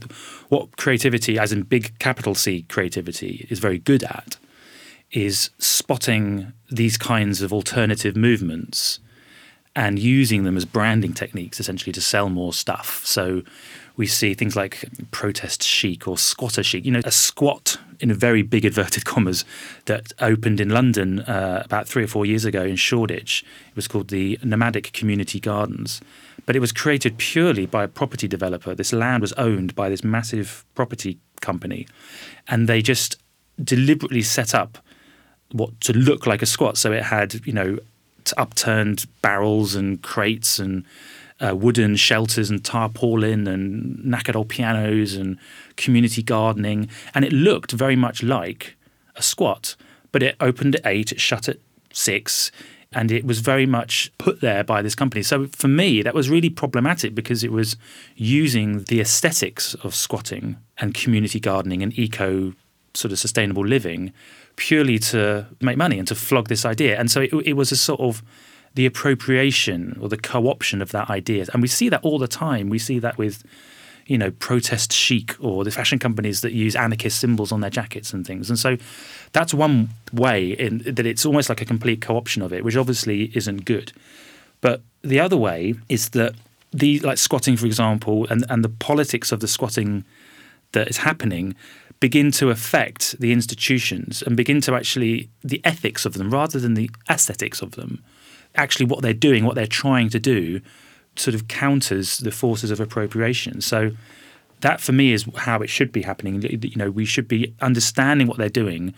what 0.47 0.77
creativity, 0.77 1.37
as 1.37 1.51
in 1.51 1.63
big 1.63 1.99
capital 1.99 2.35
C 2.35 2.63
creativity, 2.69 3.45
is 3.49 3.59
very 3.59 3.79
good 3.79 4.03
at 4.03 4.37
is 5.11 5.49
spotting 5.57 6.53
these 6.69 6.97
kinds 6.97 7.41
of 7.41 7.53
alternative 7.53 8.15
movements 8.15 8.99
and 9.75 9.99
using 9.99 10.43
them 10.43 10.57
as 10.57 10.65
branding 10.65 11.13
techniques 11.13 11.59
essentially 11.59 11.93
to 11.93 12.01
sell 12.01 12.29
more 12.29 12.51
stuff. 12.51 13.05
So 13.05 13.43
we 13.95 14.07
see 14.07 14.33
things 14.33 14.55
like 14.55 14.83
protest 15.11 15.61
chic 15.61 16.07
or 16.07 16.17
squatter 16.17 16.63
chic. 16.63 16.83
You 16.83 16.91
know, 16.91 17.01
a 17.05 17.11
squat 17.11 17.77
in 17.99 18.09
a 18.09 18.15
very 18.15 18.41
big 18.41 18.65
inverted 18.65 19.05
commas 19.11 19.45
that 19.85 20.13
opened 20.19 20.59
in 20.59 20.69
London 20.69 21.19
uh, 21.21 21.61
about 21.63 21.87
three 21.87 22.03
or 22.03 22.07
four 22.07 22.25
years 22.25 22.43
ago 22.43 22.63
in 22.63 22.75
Shoreditch. 22.75 23.45
It 23.69 23.75
was 23.75 23.87
called 23.87 24.09
the 24.09 24.39
Nomadic 24.43 24.93
Community 24.93 25.39
Gardens. 25.39 26.01
But 26.47 26.55
it 26.55 26.59
was 26.59 26.71
created 26.71 27.17
purely 27.17 27.65
by 27.65 27.83
a 27.83 27.87
property 27.87 28.27
developer. 28.27 28.73
This 28.73 28.93
land 28.93 29.21
was 29.21 29.33
owned 29.33 29.75
by 29.75 29.89
this 29.89 30.03
massive 30.03 30.65
property 30.75 31.19
company. 31.41 31.87
And 32.47 32.67
they 32.67 32.81
just 32.81 33.17
deliberately 33.63 34.21
set 34.21 34.55
up 34.55 34.77
what 35.51 35.79
to 35.81 35.93
look 35.93 36.25
like 36.25 36.41
a 36.41 36.45
squat. 36.45 36.77
So 36.77 36.91
it 36.91 37.03
had, 37.03 37.45
you 37.45 37.53
know, 37.53 37.79
upturned 38.35 39.05
barrels 39.21 39.75
and 39.75 40.01
crates 40.01 40.59
and 40.59 40.83
uh, 41.39 41.55
wooden 41.55 41.95
shelters 41.95 42.49
and 42.49 42.63
tarpaulin 42.63 43.47
and 43.47 43.97
knackered 43.99 44.35
old 44.35 44.49
pianos 44.49 45.15
and 45.15 45.37
community 45.75 46.23
gardening. 46.23 46.89
And 47.13 47.23
it 47.23 47.31
looked 47.31 47.71
very 47.71 47.95
much 47.95 48.23
like 48.23 48.75
a 49.15 49.23
squat, 49.23 49.75
but 50.11 50.23
it 50.23 50.35
opened 50.39 50.75
at 50.75 50.85
eight, 50.85 51.11
it 51.11 51.21
shut 51.21 51.47
at 51.47 51.57
six. 51.93 52.51
And 52.93 53.11
it 53.11 53.25
was 53.25 53.39
very 53.39 53.65
much 53.65 54.11
put 54.17 54.39
there 54.39 54.63
by 54.63 54.81
this 54.81 54.95
company. 54.95 55.21
So 55.21 55.47
for 55.47 55.67
me, 55.67 56.01
that 56.01 56.13
was 56.13 56.29
really 56.29 56.49
problematic 56.49 57.13
because 57.13 57.43
it 57.43 57.51
was 57.51 57.75
using 58.15 58.83
the 58.83 59.01
aesthetics 59.01 59.73
of 59.75 59.93
squatting 59.93 60.55
and 60.77 60.93
community 60.93 61.39
gardening 61.39 61.83
and 61.83 61.97
eco 61.99 62.53
sort 62.93 63.11
of 63.11 63.19
sustainable 63.19 63.65
living 63.65 64.13
purely 64.57 64.99
to 64.99 65.47
make 65.61 65.77
money 65.77 65.97
and 65.97 66.07
to 66.09 66.15
flog 66.15 66.49
this 66.49 66.65
idea. 66.65 66.99
And 66.99 67.09
so 67.09 67.21
it, 67.21 67.33
it 67.45 67.53
was 67.53 67.71
a 67.71 67.77
sort 67.77 68.01
of 68.01 68.21
the 68.75 68.85
appropriation 68.85 69.97
or 70.01 70.09
the 70.09 70.17
co-option 70.17 70.81
of 70.81 70.91
that 70.91 71.09
idea. 71.09 71.45
And 71.53 71.61
we 71.61 71.67
see 71.67 71.89
that 71.89 72.03
all 72.03 72.19
the 72.19 72.27
time. 72.27 72.69
We 72.69 72.79
see 72.79 72.99
that 72.99 73.17
with 73.17 73.43
you 74.07 74.17
know, 74.17 74.31
protest 74.31 74.91
chic 74.93 75.35
or 75.43 75.63
the 75.63 75.71
fashion 75.71 75.99
companies 75.99 76.41
that 76.41 76.53
use 76.53 76.75
anarchist 76.75 77.19
symbols 77.19 77.51
on 77.51 77.59
their 77.59 77.69
jackets 77.69 78.13
and 78.13 78.25
things. 78.25 78.49
And 78.49 78.57
so 78.57 78.77
that's 79.33 79.53
one 79.53 79.89
way 80.13 80.51
in 80.51 80.79
that 80.79 81.05
it's 81.05 81.25
almost 81.25 81.49
like 81.49 81.61
a 81.61 81.65
complete 81.65 82.01
co-option 82.01 82.41
of 82.41 82.53
it, 82.53 82.63
which 82.63 82.77
obviously 82.77 83.31
isn't 83.35 83.65
good. 83.65 83.91
But 84.61 84.81
the 85.01 85.19
other 85.19 85.37
way 85.37 85.75
is 85.89 86.09
that 86.09 86.35
the 86.71 86.99
like 86.99 87.17
squatting, 87.17 87.57
for 87.57 87.65
example, 87.65 88.25
and, 88.29 88.45
and 88.49 88.63
the 88.63 88.69
politics 88.69 89.31
of 89.31 89.41
the 89.41 89.47
squatting 89.47 90.05
that 90.71 90.87
is 90.87 90.97
happening 90.97 91.55
begin 91.99 92.31
to 92.31 92.49
affect 92.49 93.19
the 93.19 93.31
institutions 93.31 94.21
and 94.21 94.37
begin 94.37 94.61
to 94.61 94.75
actually 94.75 95.29
the 95.43 95.61
ethics 95.63 96.05
of 96.05 96.13
them 96.13 96.31
rather 96.31 96.59
than 96.59 96.75
the 96.75 96.89
aesthetics 97.09 97.61
of 97.61 97.71
them. 97.71 98.03
Actually, 98.55 98.85
what 98.85 99.01
they're 99.01 99.13
doing, 99.13 99.45
what 99.45 99.55
they're 99.55 99.67
trying 99.67 100.09
to 100.09 100.19
do, 100.19 100.61
sort 101.15 101.33
of 101.33 101.47
counters 101.47 102.19
the 102.19 102.31
forces 102.31 102.71
of 102.71 102.79
appropriation. 102.79 103.61
So 103.61 103.91
that 104.61 104.81
for 104.81 104.91
me 104.91 105.13
is 105.13 105.25
how 105.35 105.61
it 105.61 105.69
should 105.69 105.91
be 105.91 106.03
happening. 106.03 106.41
You 106.41 106.75
know, 106.75 106.91
we 106.91 107.05
should 107.05 107.27
be 107.27 107.53
understanding 107.61 108.27
what 108.27 108.37
they're 108.37 108.49
doing, 108.49 108.93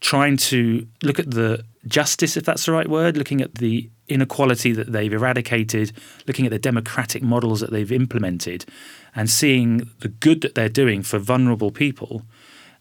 trying 0.00 0.36
to 0.36 0.86
look 1.02 1.18
at 1.18 1.30
the 1.30 1.64
justice, 1.86 2.36
if 2.36 2.44
that's 2.44 2.66
the 2.66 2.72
right 2.72 2.88
word, 2.88 3.16
looking 3.16 3.40
at 3.40 3.56
the 3.56 3.90
inequality 4.08 4.72
that 4.72 4.92
they've 4.92 5.12
eradicated, 5.12 5.92
looking 6.26 6.46
at 6.46 6.50
the 6.50 6.58
democratic 6.58 7.22
models 7.22 7.60
that 7.60 7.70
they've 7.70 7.92
implemented, 7.92 8.64
and 9.14 9.30
seeing 9.30 9.90
the 10.00 10.08
good 10.08 10.40
that 10.40 10.54
they're 10.54 10.68
doing 10.68 11.02
for 11.02 11.18
vulnerable 11.18 11.70
people, 11.70 12.22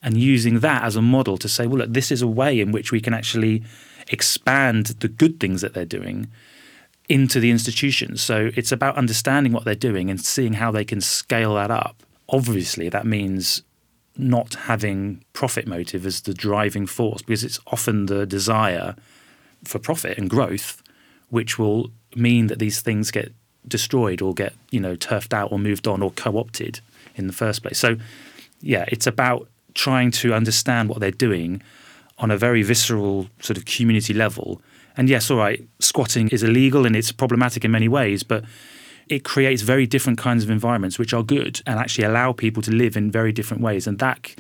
and 0.02 0.18
using 0.18 0.60
that 0.60 0.84
as 0.84 0.96
a 0.96 1.02
model 1.02 1.38
to 1.38 1.50
say, 1.50 1.68
well, 1.68 1.80
look, 1.80 1.94
this 1.94 2.12
is 2.12 2.22
a 2.22 2.28
way 2.28 2.60
in 2.60 2.72
which 2.72 2.92
we 2.92 3.02
can 3.02 3.14
actually 3.14 3.64
expand 4.08 4.88
the 5.00 5.08
good 5.08 5.40
things 5.40 5.62
that 5.62 5.74
they're 5.74 5.86
doing 5.86 6.28
into 7.10 7.40
the 7.40 7.52
institutions. 7.52 8.22
So 8.22 8.52
it's 8.56 8.72
about 8.72 8.96
understanding 8.96 9.52
what 9.52 9.66
they're 9.66 9.76
doing 9.76 10.10
and 10.10 10.22
seeing 10.22 10.54
how 10.54 10.72
they 10.72 10.86
can 10.86 11.02
scale 11.02 11.56
that 11.56 11.72
up. 11.72 12.02
Obviously, 12.30 12.88
that 12.90 13.06
means 13.06 13.64
not 14.20 14.54
having 14.56 15.24
profit 15.34 15.66
motive 15.66 16.06
as 16.06 16.22
the 16.22 16.34
driving 16.34 16.86
force 16.86 17.22
because 17.22 17.44
it's 17.44 17.60
often 17.68 18.06
the 18.08 18.26
desire 18.26 18.96
for 19.64 19.80
profit 19.80 20.18
and 20.18 20.30
growth 20.30 20.84
which 21.30 21.58
will 21.58 21.92
mean 22.16 22.48
that 22.48 22.60
these 22.60 22.82
things 22.82 23.12
get 23.12 23.32
destroyed 23.68 24.22
or 24.22 24.34
get 24.34 24.54
you 24.72 24.80
know 24.80 24.96
turfed 24.96 25.34
out 25.34 25.52
or 25.52 25.60
moved 25.60 25.88
on 25.88 26.02
or 26.02 26.12
co-opted 26.12 26.82
in 27.16 27.28
the 27.28 27.34
first 27.34 27.62
place. 27.62 27.80
So 27.80 27.98
yeah 28.62 28.86
it's 28.90 29.08
about 29.08 29.48
trying 29.74 30.12
to 30.12 30.34
understand 30.34 30.90
what 30.90 31.00
they're 31.00 31.12
doing 31.12 31.62
on 32.18 32.32
a 32.32 32.38
very 32.38 32.62
visceral 32.62 33.30
sort 33.40 33.58
of 33.58 33.66
community 33.66 34.14
level. 34.14 34.62
And 34.98 35.08
yes, 35.08 35.32
all 35.32 35.38
right, 35.38 35.66
squatting 35.80 36.28
is 36.30 36.44
illegal 36.44 36.86
and 36.86 36.96
it's 36.96 37.12
problematic 37.14 37.64
in 37.64 37.72
many 37.72 37.88
ways, 37.88 38.24
but 38.24 38.44
it 39.10 39.24
creates 39.24 39.64
very 39.64 39.88
different 39.88 40.20
kinds 40.20 40.44
of 40.44 40.50
environments 40.50 41.00
which 41.00 41.14
are 41.14 41.24
good 41.24 41.62
and 41.66 41.80
actually 41.80 42.06
allow 42.06 42.32
people 42.32 42.62
to 42.64 42.72
live 42.72 42.96
in 42.96 43.12
very 43.12 43.32
different 43.32 43.62
ways. 43.62 43.88
And 43.88 44.00
that 44.00 44.36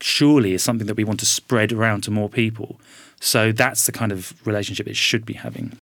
surely 0.00 0.54
is 0.54 0.62
something 0.62 0.86
that 0.86 0.96
we 0.96 1.04
want 1.04 1.20
to 1.20 1.26
spread 1.26 1.72
around 1.72 2.02
to 2.02 2.10
more 2.10 2.28
people. 2.28 2.80
So 3.20 3.50
that's 3.50 3.86
the 3.86 3.92
kind 3.92 4.12
of 4.12 4.34
relationship 4.46 4.86
it 4.86 4.96
should 4.96 5.26
be 5.26 5.34
having. 5.34 5.76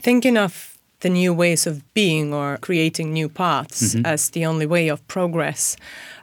Thinking 0.00 0.36
of 0.36 0.76
the 1.00 1.08
new 1.08 1.32
ways 1.32 1.66
of 1.66 1.82
being 1.94 2.32
or 2.34 2.58
creating 2.58 3.12
new 3.12 3.28
paths 3.28 3.94
mm-hmm. 3.94 4.06
as 4.06 4.30
the 4.30 4.44
only 4.44 4.66
way 4.66 4.88
of 4.88 5.06
progress, 5.08 5.76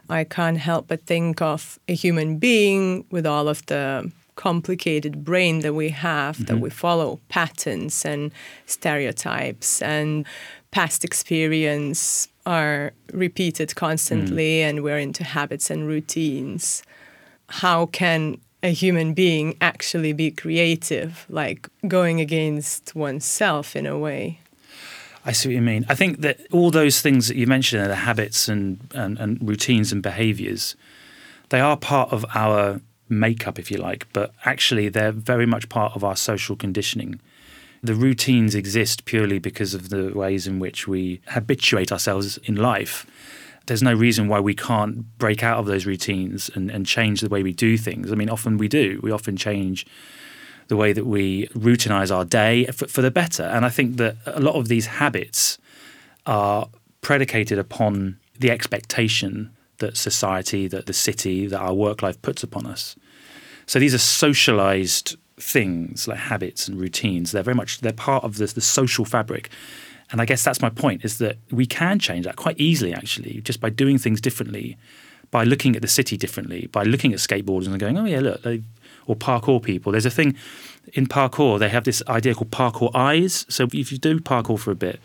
I 0.08 0.24
can't 0.24 0.58
help 0.58 0.88
but 0.88 1.06
think 1.06 1.42
of 1.42 1.78
a 1.88 1.94
human 1.94 2.38
being 2.38 3.04
with 3.10 3.26
all 3.26 3.48
of 3.48 3.64
the 3.66 4.10
complicated 4.36 5.24
brain 5.24 5.60
that 5.60 5.74
we 5.74 5.90
have 5.90 6.36
mm-hmm. 6.36 6.44
that 6.46 6.58
we 6.58 6.70
follow 6.70 7.20
patterns 7.28 8.04
and 8.04 8.32
stereotypes 8.66 9.82
and 9.82 10.26
past 10.72 11.04
experience 11.04 12.28
are 12.44 12.92
repeated 13.12 13.74
constantly 13.76 14.58
mm. 14.58 14.62
and 14.62 14.82
we're 14.82 14.98
into 14.98 15.22
habits 15.22 15.70
and 15.70 15.86
routines 15.86 16.82
how 17.48 17.86
can 17.86 18.36
a 18.64 18.72
human 18.72 19.14
being 19.14 19.56
actually 19.60 20.12
be 20.12 20.30
creative 20.30 21.24
like 21.28 21.68
going 21.86 22.20
against 22.20 22.94
oneself 22.96 23.76
in 23.76 23.86
a 23.86 23.98
way 23.98 24.40
I 25.24 25.32
see 25.32 25.50
what 25.50 25.54
you 25.54 25.62
mean. 25.62 25.86
I 25.88 25.94
think 25.94 26.20
that 26.22 26.40
all 26.50 26.72
those 26.72 27.00
things 27.00 27.28
that 27.28 27.36
you 27.36 27.46
mentioned, 27.46 27.88
the 27.88 27.94
habits 27.94 28.48
and, 28.48 28.80
and, 28.92 29.18
and 29.18 29.38
routines 29.40 29.92
and 29.92 30.02
behaviors, 30.02 30.74
they 31.50 31.60
are 31.60 31.76
part 31.76 32.12
of 32.12 32.26
our 32.34 32.80
makeup, 33.08 33.58
if 33.58 33.70
you 33.70 33.76
like, 33.76 34.08
but 34.12 34.34
actually 34.44 34.88
they're 34.88 35.12
very 35.12 35.46
much 35.46 35.68
part 35.68 35.94
of 35.94 36.02
our 36.02 36.16
social 36.16 36.56
conditioning. 36.56 37.20
The 37.82 37.94
routines 37.94 38.54
exist 38.54 39.04
purely 39.04 39.38
because 39.38 39.74
of 39.74 39.88
the 39.88 40.12
ways 40.14 40.46
in 40.46 40.58
which 40.60 40.86
we 40.86 41.20
habituate 41.28 41.90
ourselves 41.90 42.38
in 42.44 42.54
life. 42.56 43.06
There's 43.66 43.82
no 43.82 43.92
reason 43.92 44.28
why 44.28 44.40
we 44.40 44.54
can't 44.54 45.18
break 45.18 45.42
out 45.42 45.58
of 45.58 45.66
those 45.66 45.86
routines 45.86 46.50
and, 46.54 46.70
and 46.70 46.86
change 46.86 47.20
the 47.20 47.28
way 47.28 47.42
we 47.42 47.52
do 47.52 47.76
things. 47.76 48.12
I 48.12 48.14
mean, 48.14 48.30
often 48.30 48.56
we 48.56 48.68
do. 48.68 49.00
We 49.02 49.10
often 49.10 49.36
change 49.36 49.86
the 50.68 50.76
way 50.76 50.92
that 50.92 51.06
we 51.06 51.48
routinize 51.48 52.14
our 52.14 52.24
day 52.24 52.66
for, 52.66 52.86
for 52.86 53.02
the 53.02 53.10
better. 53.10 53.42
And 53.42 53.64
I 53.64 53.68
think 53.68 53.96
that 53.96 54.16
a 54.26 54.40
lot 54.40 54.54
of 54.54 54.68
these 54.68 54.86
habits 54.86 55.58
are 56.24 56.68
predicated 57.00 57.58
upon 57.58 58.18
the 58.38 58.50
expectation 58.50 59.50
that 59.78 59.96
society, 59.96 60.68
that 60.68 60.86
the 60.86 60.92
city, 60.92 61.46
that 61.46 61.60
our 61.60 61.74
work 61.74 62.02
life 62.02 62.20
puts 62.22 62.42
upon 62.42 62.66
us. 62.66 62.96
So 63.66 63.78
these 63.78 63.94
are 63.94 63.98
socialized 63.98 65.16
things 65.42 66.06
like 66.08 66.18
habits 66.18 66.68
and 66.68 66.80
routines. 66.80 67.32
They're 67.32 67.42
very 67.42 67.54
much 67.54 67.80
they're 67.80 67.92
part 67.92 68.24
of 68.24 68.38
the, 68.38 68.46
the 68.46 68.60
social 68.60 69.04
fabric. 69.04 69.50
And 70.10 70.20
I 70.20 70.24
guess 70.24 70.44
that's 70.44 70.60
my 70.60 70.70
point 70.70 71.04
is 71.04 71.18
that 71.18 71.38
we 71.50 71.66
can 71.66 71.98
change 71.98 72.26
that 72.26 72.36
quite 72.36 72.58
easily 72.60 72.94
actually 72.94 73.40
just 73.42 73.60
by 73.60 73.70
doing 73.70 73.98
things 73.98 74.20
differently, 74.20 74.76
by 75.30 75.44
looking 75.44 75.74
at 75.74 75.82
the 75.82 75.88
city 75.88 76.16
differently, 76.16 76.68
by 76.68 76.82
looking 76.84 77.12
at 77.12 77.18
skateboarders 77.18 77.66
and 77.66 77.78
going, 77.80 77.98
oh 77.98 78.04
yeah, 78.04 78.20
look, 78.20 78.42
they, 78.42 78.62
or 79.06 79.16
parkour 79.16 79.62
people. 79.62 79.90
There's 79.90 80.06
a 80.06 80.10
thing 80.10 80.36
in 80.92 81.06
parkour. 81.06 81.58
They 81.58 81.70
have 81.70 81.84
this 81.84 82.02
idea 82.08 82.34
called 82.34 82.50
parkour 82.50 82.94
eyes. 82.94 83.46
So 83.48 83.66
if 83.72 83.90
you 83.90 83.98
do 83.98 84.20
parkour 84.20 84.58
for 84.58 84.70
a 84.70 84.76
bit, 84.76 85.00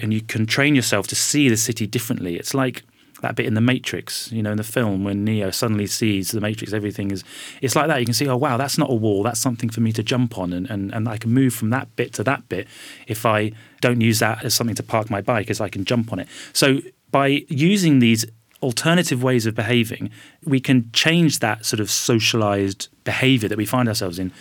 and 0.00 0.12
you 0.12 0.20
can 0.20 0.46
train 0.46 0.74
yourself 0.74 1.06
to 1.06 1.14
see 1.14 1.48
the 1.48 1.56
city 1.56 1.86
differently, 1.86 2.36
it's 2.36 2.54
like 2.54 2.82
that 3.22 3.36
bit 3.36 3.46
in 3.46 3.54
the 3.54 3.60
Matrix, 3.60 4.30
you 4.30 4.42
know, 4.42 4.50
in 4.50 4.56
the 4.56 4.64
film 4.64 5.04
when 5.04 5.24
Neo 5.24 5.50
suddenly 5.50 5.86
sees 5.86 6.32
the 6.32 6.40
Matrix, 6.40 6.72
everything 6.72 7.10
is 7.10 7.24
it's 7.62 7.74
like 7.74 7.86
that. 7.86 8.00
You 8.00 8.04
can 8.04 8.14
see, 8.14 8.28
oh 8.28 8.36
wow, 8.36 8.56
that's 8.56 8.76
not 8.76 8.90
a 8.90 8.94
wall, 8.94 9.22
that's 9.22 9.40
something 9.40 9.70
for 9.70 9.80
me 9.80 9.92
to 9.92 10.02
jump 10.02 10.36
on 10.36 10.52
and, 10.52 10.68
and, 10.68 10.92
and 10.92 11.08
I 11.08 11.16
can 11.16 11.32
move 11.32 11.54
from 11.54 11.70
that 11.70 11.94
bit 11.96 12.12
to 12.14 12.24
that 12.24 12.48
bit 12.48 12.68
if 13.06 13.24
I 13.24 13.52
don't 13.80 14.00
use 14.00 14.18
that 14.18 14.44
as 14.44 14.54
something 14.54 14.76
to 14.76 14.82
park 14.82 15.08
my 15.08 15.20
bike 15.20 15.50
as 15.50 15.60
I 15.60 15.68
can 15.68 15.84
jump 15.84 16.12
on 16.12 16.18
it. 16.18 16.28
So 16.52 16.80
by 17.10 17.44
using 17.48 18.00
these 18.00 18.26
alternative 18.60 19.22
ways 19.22 19.46
of 19.46 19.54
behaving, 19.54 20.10
we 20.44 20.60
can 20.60 20.90
change 20.92 21.38
that 21.38 21.64
sort 21.64 21.80
of 21.80 21.90
socialized 21.90 22.88
behavior 23.04 23.48
that 23.48 23.58
we 23.58 23.66
find 23.66 23.88
ourselves 23.88 24.18
in 24.18 24.32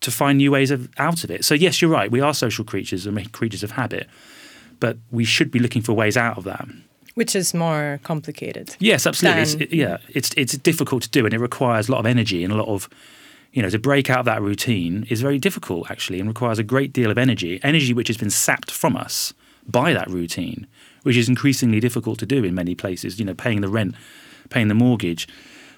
to 0.00 0.10
find 0.10 0.38
new 0.38 0.50
ways 0.50 0.70
of 0.70 0.90
out 0.98 1.24
of 1.24 1.30
it. 1.30 1.44
So 1.44 1.54
yes, 1.54 1.80
you're 1.80 1.90
right, 1.90 2.10
we 2.10 2.20
are 2.20 2.34
social 2.34 2.64
creatures 2.64 3.06
and 3.06 3.32
creatures 3.32 3.62
of 3.62 3.72
habit, 3.72 4.08
but 4.78 4.98
we 5.10 5.24
should 5.24 5.50
be 5.50 5.58
looking 5.58 5.80
for 5.80 5.94
ways 5.94 6.18
out 6.18 6.36
of 6.36 6.44
that 6.44 6.66
which 7.16 7.34
is 7.34 7.54
more 7.54 7.98
complicated. 8.02 8.76
Yes, 8.78 9.06
absolutely. 9.06 9.42
It's, 9.42 9.72
yeah, 9.72 9.96
it's 10.08 10.30
it's 10.36 10.56
difficult 10.58 11.02
to 11.02 11.10
do, 11.10 11.24
and 11.24 11.34
it 11.34 11.40
requires 11.40 11.88
a 11.88 11.92
lot 11.92 11.98
of 11.98 12.06
energy 12.06 12.44
and 12.44 12.52
a 12.52 12.56
lot 12.56 12.68
of, 12.68 12.88
you 13.52 13.62
know, 13.62 13.70
to 13.70 13.78
break 13.78 14.10
out 14.10 14.20
of 14.20 14.24
that 14.26 14.42
routine 14.42 15.06
is 15.08 15.20
very 15.22 15.38
difficult 15.38 15.90
actually, 15.90 16.20
and 16.20 16.28
requires 16.28 16.58
a 16.58 16.62
great 16.62 16.92
deal 16.92 17.10
of 17.10 17.18
energy, 17.18 17.58
energy 17.62 17.92
which 17.92 18.08
has 18.08 18.18
been 18.18 18.30
sapped 18.30 18.70
from 18.70 18.96
us 18.96 19.32
by 19.66 19.92
that 19.94 20.08
routine, 20.08 20.66
which 21.04 21.16
is 21.16 21.28
increasingly 21.28 21.80
difficult 21.80 22.18
to 22.18 22.26
do 22.26 22.44
in 22.44 22.54
many 22.54 22.74
places. 22.74 23.18
You 23.18 23.24
know, 23.24 23.34
paying 23.34 23.62
the 23.62 23.68
rent, 23.68 23.94
paying 24.50 24.68
the 24.68 24.74
mortgage. 24.74 25.26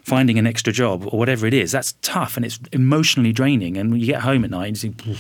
Finding 0.05 0.39
an 0.39 0.47
extra 0.47 0.73
job 0.73 1.07
or 1.13 1.19
whatever 1.19 1.47
it 1.47 1.53
is, 1.53 1.71
that's 1.71 1.93
tough 2.01 2.39
and 2.39 2.47
it's 2.47 2.59
emotionally 2.73 3.31
draining. 3.31 3.77
And 3.77 3.91
when 3.91 4.01
you 4.01 4.07
get 4.07 4.23
home 4.23 4.43
at 4.43 4.51
night 4.51 4.69
and 4.69 4.83
you 4.83 4.91
think, 4.91 5.19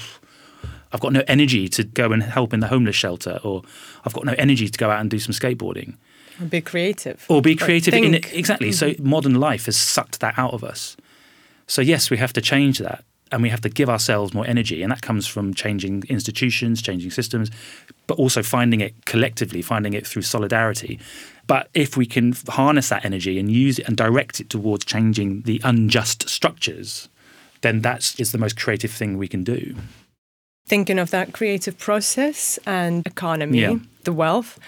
I've 0.92 1.00
got 1.00 1.12
no 1.12 1.22
energy 1.28 1.68
to 1.68 1.84
go 1.84 2.10
and 2.10 2.22
help 2.22 2.54
in 2.54 2.60
the 2.60 2.68
homeless 2.68 2.96
shelter, 2.96 3.38
or 3.44 3.64
I've 4.06 4.14
got 4.14 4.24
no 4.24 4.34
energy 4.38 4.66
to 4.66 4.78
go 4.78 4.90
out 4.90 5.00
and 5.02 5.10
do 5.10 5.18
some 5.18 5.34
skateboarding. 5.34 5.96
Or 6.40 6.46
be 6.46 6.60
creative. 6.60 7.24
Or 7.28 7.42
be 7.42 7.56
creative. 7.56 7.94
In 7.94 8.14
it. 8.14 8.32
Exactly. 8.32 8.70
Mm-hmm. 8.70 8.96
So 8.98 9.02
modern 9.02 9.34
life 9.34 9.66
has 9.66 9.76
sucked 9.76 10.20
that 10.20 10.38
out 10.38 10.54
of 10.54 10.64
us. 10.64 10.96
So, 11.66 11.82
yes, 11.82 12.10
we 12.10 12.16
have 12.16 12.32
to 12.32 12.40
change 12.40 12.78
that 12.78 13.04
and 13.30 13.42
we 13.42 13.50
have 13.50 13.60
to 13.60 13.68
give 13.68 13.88
ourselves 13.88 14.32
more 14.32 14.46
energy. 14.46 14.82
And 14.82 14.90
that 14.90 15.02
comes 15.02 15.26
from 15.26 15.54
changing 15.54 16.04
institutions, 16.08 16.80
changing 16.80 17.10
systems, 17.10 17.50
but 18.06 18.18
also 18.18 18.42
finding 18.42 18.80
it 18.80 19.04
collectively, 19.04 19.62
finding 19.62 19.92
it 19.92 20.06
through 20.06 20.22
solidarity. 20.22 20.98
But 21.46 21.68
if 21.74 21.96
we 21.96 22.06
can 22.06 22.34
harness 22.48 22.88
that 22.88 23.04
energy 23.04 23.38
and 23.38 23.50
use 23.50 23.78
it 23.78 23.86
and 23.86 23.96
direct 23.96 24.40
it 24.40 24.50
towards 24.50 24.84
changing 24.84 25.42
the 25.42 25.60
unjust 25.64 26.28
structures, 26.28 27.08
then 27.60 27.82
that 27.82 28.18
is 28.18 28.32
the 28.32 28.38
most 28.38 28.58
creative 28.58 28.90
thing 28.90 29.18
we 29.18 29.28
can 29.28 29.44
do. 29.44 29.74
Thinking 30.66 30.98
of 30.98 31.10
that 31.10 31.32
creative 31.32 31.78
process 31.78 32.58
and 32.66 33.06
economy, 33.06 33.60
yeah. 33.60 33.76
the 34.04 34.12
wealth, 34.12 34.58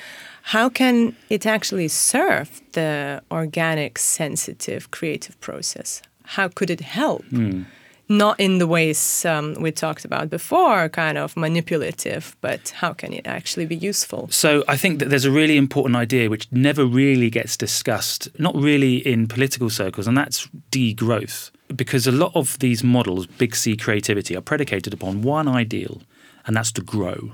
how 0.51 0.69
can 0.69 1.15
it 1.29 1.47
actually 1.47 1.87
serve 1.87 2.61
the 2.73 3.23
organic, 3.31 3.99
sensitive, 3.99 4.91
creative 4.91 5.41
process? 5.41 6.03
How 6.25 6.49
could 6.49 6.71
it 6.71 6.81
help? 6.81 7.25
Mm. 7.31 7.67
not 8.09 8.41
in 8.41 8.59
the 8.59 8.67
ways 8.67 9.25
um, 9.25 9.55
we 9.61 9.71
talked 9.71 10.05
about 10.05 10.29
before, 10.29 10.89
kind 10.89 11.17
of 11.17 11.37
manipulative, 11.37 12.37
but 12.41 12.71
how 12.71 12.93
can 12.93 13.13
it 13.13 13.25
actually 13.27 13.67
be 13.67 13.77
useful? 13.77 14.27
So 14.31 14.65
I 14.67 14.77
think 14.77 14.99
that 14.99 15.11
there's 15.11 15.25
a 15.25 15.31
really 15.31 15.57
important 15.57 15.95
idea 15.95 16.29
which 16.29 16.49
never 16.51 16.85
really 16.85 17.31
gets 17.31 17.57
discussed, 17.57 18.29
not 18.37 18.57
really 18.57 18.97
in 18.97 19.29
political 19.29 19.71
circles, 19.71 20.09
and 20.09 20.17
that's 20.17 20.49
degrowth. 20.73 21.53
Because 21.77 22.09
a 22.09 22.13
lot 22.25 22.33
of 22.35 22.59
these 22.59 22.83
models, 22.83 23.27
big 23.27 23.55
C 23.55 23.77
creativity, 23.77 24.37
are 24.37 24.43
predicated 24.43 24.93
upon 24.93 25.23
one 25.23 25.47
ideal, 25.47 26.03
and 26.45 26.57
that's 26.57 26.73
to 26.73 26.83
grow. 26.83 27.31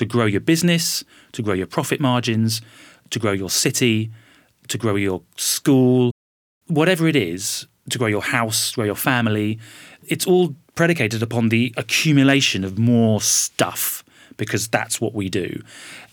To 0.00 0.04
grow 0.04 0.26
your 0.26 0.40
business, 0.52 1.04
to 1.32 1.42
grow 1.42 1.54
your 1.54 1.66
profit 1.76 2.00
margins, 2.00 2.60
to 3.10 3.18
grow 3.18 3.32
your 3.32 3.50
city, 3.50 4.10
to 4.68 4.76
grow 4.78 4.96
your 4.96 5.22
school, 5.36 6.10
whatever 6.66 7.08
it 7.08 7.16
is, 7.16 7.66
to 7.90 7.98
grow 7.98 8.06
your 8.16 8.22
house, 8.22 8.72
grow 8.76 8.84
your 8.84 9.02
family 9.10 9.58
it's 10.10 10.26
all 10.26 10.54
predicated 10.74 11.22
upon 11.22 11.48
the 11.48 11.72
accumulation 11.76 12.64
of 12.64 12.78
more 12.78 13.20
stuff 13.20 14.04
because 14.36 14.68
that's 14.68 15.00
what 15.00 15.14
we 15.14 15.28
do. 15.28 15.62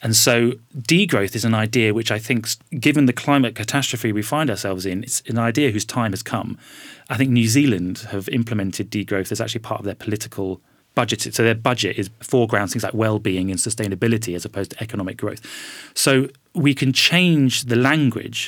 And 0.01 0.15
so 0.15 0.51
degrowth 0.77 1.35
is 1.35 1.45
an 1.45 1.55
idea 1.55 1.93
which 1.93 2.11
I 2.11 2.19
think, 2.19 2.47
given 2.79 3.05
the 3.05 3.13
climate 3.13 3.55
catastrophe 3.55 4.11
we 4.11 4.21
find 4.21 4.49
ourselves 4.49 4.85
in, 4.85 5.03
it's 5.03 5.21
an 5.27 5.39
idea 5.39 5.71
whose 5.71 5.85
time 5.85 6.11
has 6.11 6.21
come. 6.21 6.57
I 7.09 7.15
think 7.15 7.31
New 7.31 7.47
Zealand 7.47 7.99
have 8.11 8.27
implemented 8.29 8.91
degrowth 8.91 9.31
as 9.31 9.39
actually 9.39 9.61
part 9.61 9.79
of 9.79 9.85
their 9.85 9.95
political 9.95 10.61
budget. 10.99 11.19
So 11.35 11.43
their 11.43 11.61
budget 11.69 11.93
is 12.01 12.09
foregrounds 12.21 12.73
things 12.73 12.83
like 12.83 12.97
well-being 13.05 13.47
and 13.51 13.59
sustainability 13.59 14.35
as 14.35 14.43
opposed 14.45 14.71
to 14.71 14.83
economic 14.83 15.17
growth. 15.17 15.41
So 15.93 16.11
we 16.53 16.73
can 16.73 16.91
change 16.91 17.53
the 17.71 17.79
language 17.91 18.39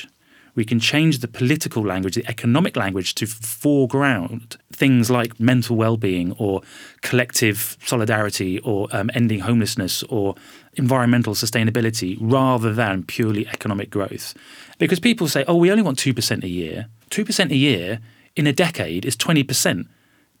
we 0.54 0.64
can 0.64 0.80
change 0.80 1.20
the 1.20 1.28
political 1.28 1.82
language, 1.82 2.14
the 2.16 2.28
economic 2.28 2.76
language 2.76 3.14
to 3.16 3.26
foreground 3.26 4.56
things 4.72 5.10
like 5.10 5.38
mental 5.38 5.76
well-being 5.76 6.32
or 6.38 6.62
collective 7.02 7.76
solidarity 7.84 8.58
or 8.60 8.88
um, 8.92 9.10
ending 9.14 9.40
homelessness 9.40 10.02
or 10.04 10.34
environmental 10.74 11.34
sustainability 11.34 12.16
rather 12.20 12.72
than 12.72 13.04
purely 13.04 13.46
economic 13.48 13.90
growth. 13.90 14.34
Because 14.78 15.00
people 15.00 15.28
say, 15.28 15.44
"Oh, 15.46 15.56
we 15.56 15.70
only 15.70 15.82
want 15.82 15.98
2% 15.98 16.44
a 16.44 16.48
year." 16.48 16.88
2% 17.10 17.50
a 17.50 17.56
year 17.56 18.00
in 18.36 18.46
a 18.46 18.52
decade 18.52 19.04
is 19.04 19.16
20% 19.16 19.86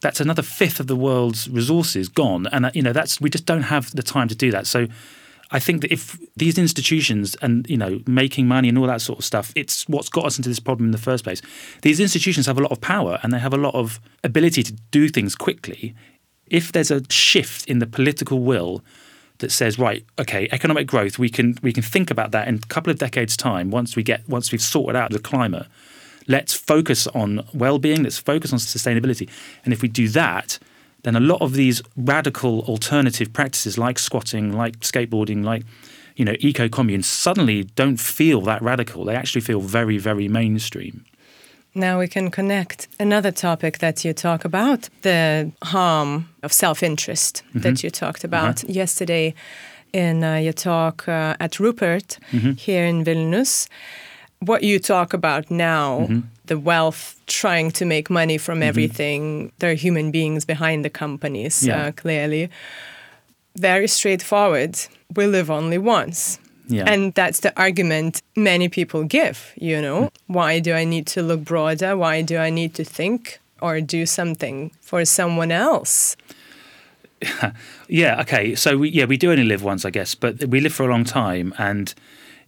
that's 0.00 0.20
another 0.20 0.42
fifth 0.42 0.80
of 0.80 0.86
the 0.86 0.96
world's 0.96 1.48
resources 1.48 2.08
gone 2.08 2.46
and 2.48 2.66
uh, 2.66 2.70
you 2.74 2.82
know 2.82 2.92
that's 2.92 3.20
we 3.20 3.30
just 3.30 3.46
don't 3.46 3.62
have 3.62 3.90
the 3.92 4.02
time 4.02 4.28
to 4.28 4.34
do 4.34 4.50
that 4.50 4.66
so 4.66 4.86
I 5.52 5.58
think 5.58 5.82
that 5.82 5.92
if 5.92 6.18
these 6.36 6.58
institutions 6.58 7.36
and 7.42 7.68
you 7.68 7.76
know 7.76 8.00
making 8.06 8.46
money 8.46 8.68
and 8.68 8.78
all 8.78 8.86
that 8.86 9.00
sort 9.00 9.18
of 9.18 9.24
stuff, 9.24 9.52
it's 9.56 9.88
what's 9.88 10.08
got 10.08 10.24
us 10.24 10.38
into 10.38 10.48
this 10.48 10.60
problem 10.60 10.86
in 10.86 10.92
the 10.92 10.98
first 10.98 11.24
place. 11.24 11.42
These 11.82 11.98
institutions 11.98 12.46
have 12.46 12.58
a 12.58 12.62
lot 12.62 12.70
of 12.70 12.80
power 12.80 13.18
and 13.22 13.32
they 13.32 13.38
have 13.38 13.52
a 13.52 13.58
lot 13.58 13.74
of 13.74 14.00
ability 14.22 14.62
to 14.62 14.72
do 14.90 15.08
things 15.08 15.34
quickly. 15.34 15.94
If 16.46 16.72
there's 16.72 16.90
a 16.90 17.02
shift 17.10 17.66
in 17.66 17.80
the 17.80 17.86
political 17.86 18.40
will 18.40 18.84
that 19.38 19.50
says, 19.50 19.78
right, 19.78 20.04
okay, 20.18 20.48
economic 20.52 20.86
growth, 20.86 21.18
we 21.18 21.28
can 21.28 21.58
we 21.62 21.72
can 21.72 21.82
think 21.82 22.10
about 22.10 22.30
that 22.30 22.46
in 22.46 22.56
a 22.56 22.66
couple 22.68 22.90
of 22.90 22.98
decades' 22.98 23.36
time 23.36 23.70
once 23.70 23.96
we 23.96 24.02
get 24.02 24.28
once 24.28 24.52
we've 24.52 24.62
sorted 24.62 24.94
out 24.94 25.10
the 25.10 25.18
climate. 25.18 25.66
Let's 26.30 26.54
focus 26.54 27.06
on 27.08 27.44
well-being. 27.52 28.04
Let's 28.04 28.18
focus 28.18 28.52
on 28.52 28.60
sustainability. 28.60 29.28
And 29.64 29.72
if 29.74 29.82
we 29.82 29.88
do 29.88 30.08
that, 30.10 30.58
then 31.02 31.16
a 31.16 31.20
lot 31.20 31.40
of 31.42 31.54
these 31.54 31.82
radical 31.96 32.60
alternative 32.60 33.32
practices 33.32 33.76
like 33.76 33.98
squatting, 33.98 34.52
like 34.52 34.78
skateboarding, 34.80 35.44
like 35.44 35.64
you 36.16 36.24
know, 36.24 36.36
eco 36.40 36.68
communes 36.68 37.06
suddenly 37.06 37.64
don't 37.64 37.98
feel 37.98 38.40
that 38.42 38.62
radical. 38.62 39.04
They 39.04 39.16
actually 39.16 39.40
feel 39.40 39.60
very, 39.60 39.98
very 39.98 40.28
mainstream. 40.28 41.04
Now 41.74 41.98
we 41.98 42.08
can 42.08 42.30
connect 42.30 42.88
another 42.98 43.32
topic 43.32 43.78
that 43.78 44.04
you 44.04 44.12
talk 44.12 44.44
about 44.44 44.88
the 45.02 45.50
harm 45.62 46.28
of 46.42 46.52
self 46.52 46.82
interest 46.82 47.42
mm-hmm. 47.48 47.60
that 47.60 47.82
you 47.82 47.90
talked 47.90 48.24
about 48.24 48.64
uh-huh. 48.64 48.72
yesterday 48.72 49.34
in 49.92 50.22
uh, 50.22 50.34
your 50.36 50.52
talk 50.52 51.08
uh, 51.08 51.34
at 51.40 51.58
Rupert 51.58 52.18
mm-hmm. 52.32 52.52
here 52.52 52.84
in 52.84 53.04
Vilnius. 53.04 53.68
What 54.40 54.62
you 54.62 54.78
talk 54.78 55.12
about 55.12 55.50
now 55.50 56.00
mm-hmm 56.00 56.20
the 56.50 56.58
wealth 56.58 57.14
trying 57.28 57.70
to 57.70 57.84
make 57.84 58.10
money 58.10 58.36
from 58.36 58.56
mm-hmm. 58.56 58.68
everything. 58.68 59.52
There 59.60 59.70
are 59.70 59.74
human 59.74 60.10
beings 60.10 60.44
behind 60.44 60.84
the 60.84 60.90
companies, 60.90 61.64
yeah. 61.64 61.86
uh, 61.86 61.92
clearly. 61.92 62.50
Very 63.56 63.86
straightforward. 63.86 64.76
We 65.14 65.26
live 65.28 65.48
only 65.48 65.78
once. 65.78 66.40
Yeah. 66.66 66.90
And 66.90 67.14
that's 67.14 67.40
the 67.40 67.52
argument 67.56 68.20
many 68.34 68.68
people 68.68 69.04
give, 69.04 69.52
you 69.56 69.80
know. 69.80 70.02
Mm. 70.02 70.10
Why 70.26 70.58
do 70.58 70.74
I 70.74 70.84
need 70.84 71.06
to 71.08 71.22
look 71.22 71.44
broader? 71.44 71.96
Why 71.96 72.20
do 72.22 72.36
I 72.36 72.50
need 72.50 72.74
to 72.74 72.84
think 72.84 73.38
or 73.62 73.80
do 73.80 74.04
something 74.04 74.72
for 74.80 75.04
someone 75.04 75.52
else? 75.52 76.16
yeah, 77.88 78.20
okay. 78.22 78.56
So 78.56 78.78
we, 78.78 78.88
yeah, 78.90 79.04
we 79.04 79.16
do 79.16 79.30
only 79.30 79.44
live 79.44 79.62
once, 79.62 79.84
I 79.84 79.90
guess, 79.90 80.16
but 80.16 80.44
we 80.46 80.60
live 80.60 80.72
for 80.72 80.84
a 80.88 80.90
long 80.90 81.04
time 81.04 81.54
and 81.58 81.94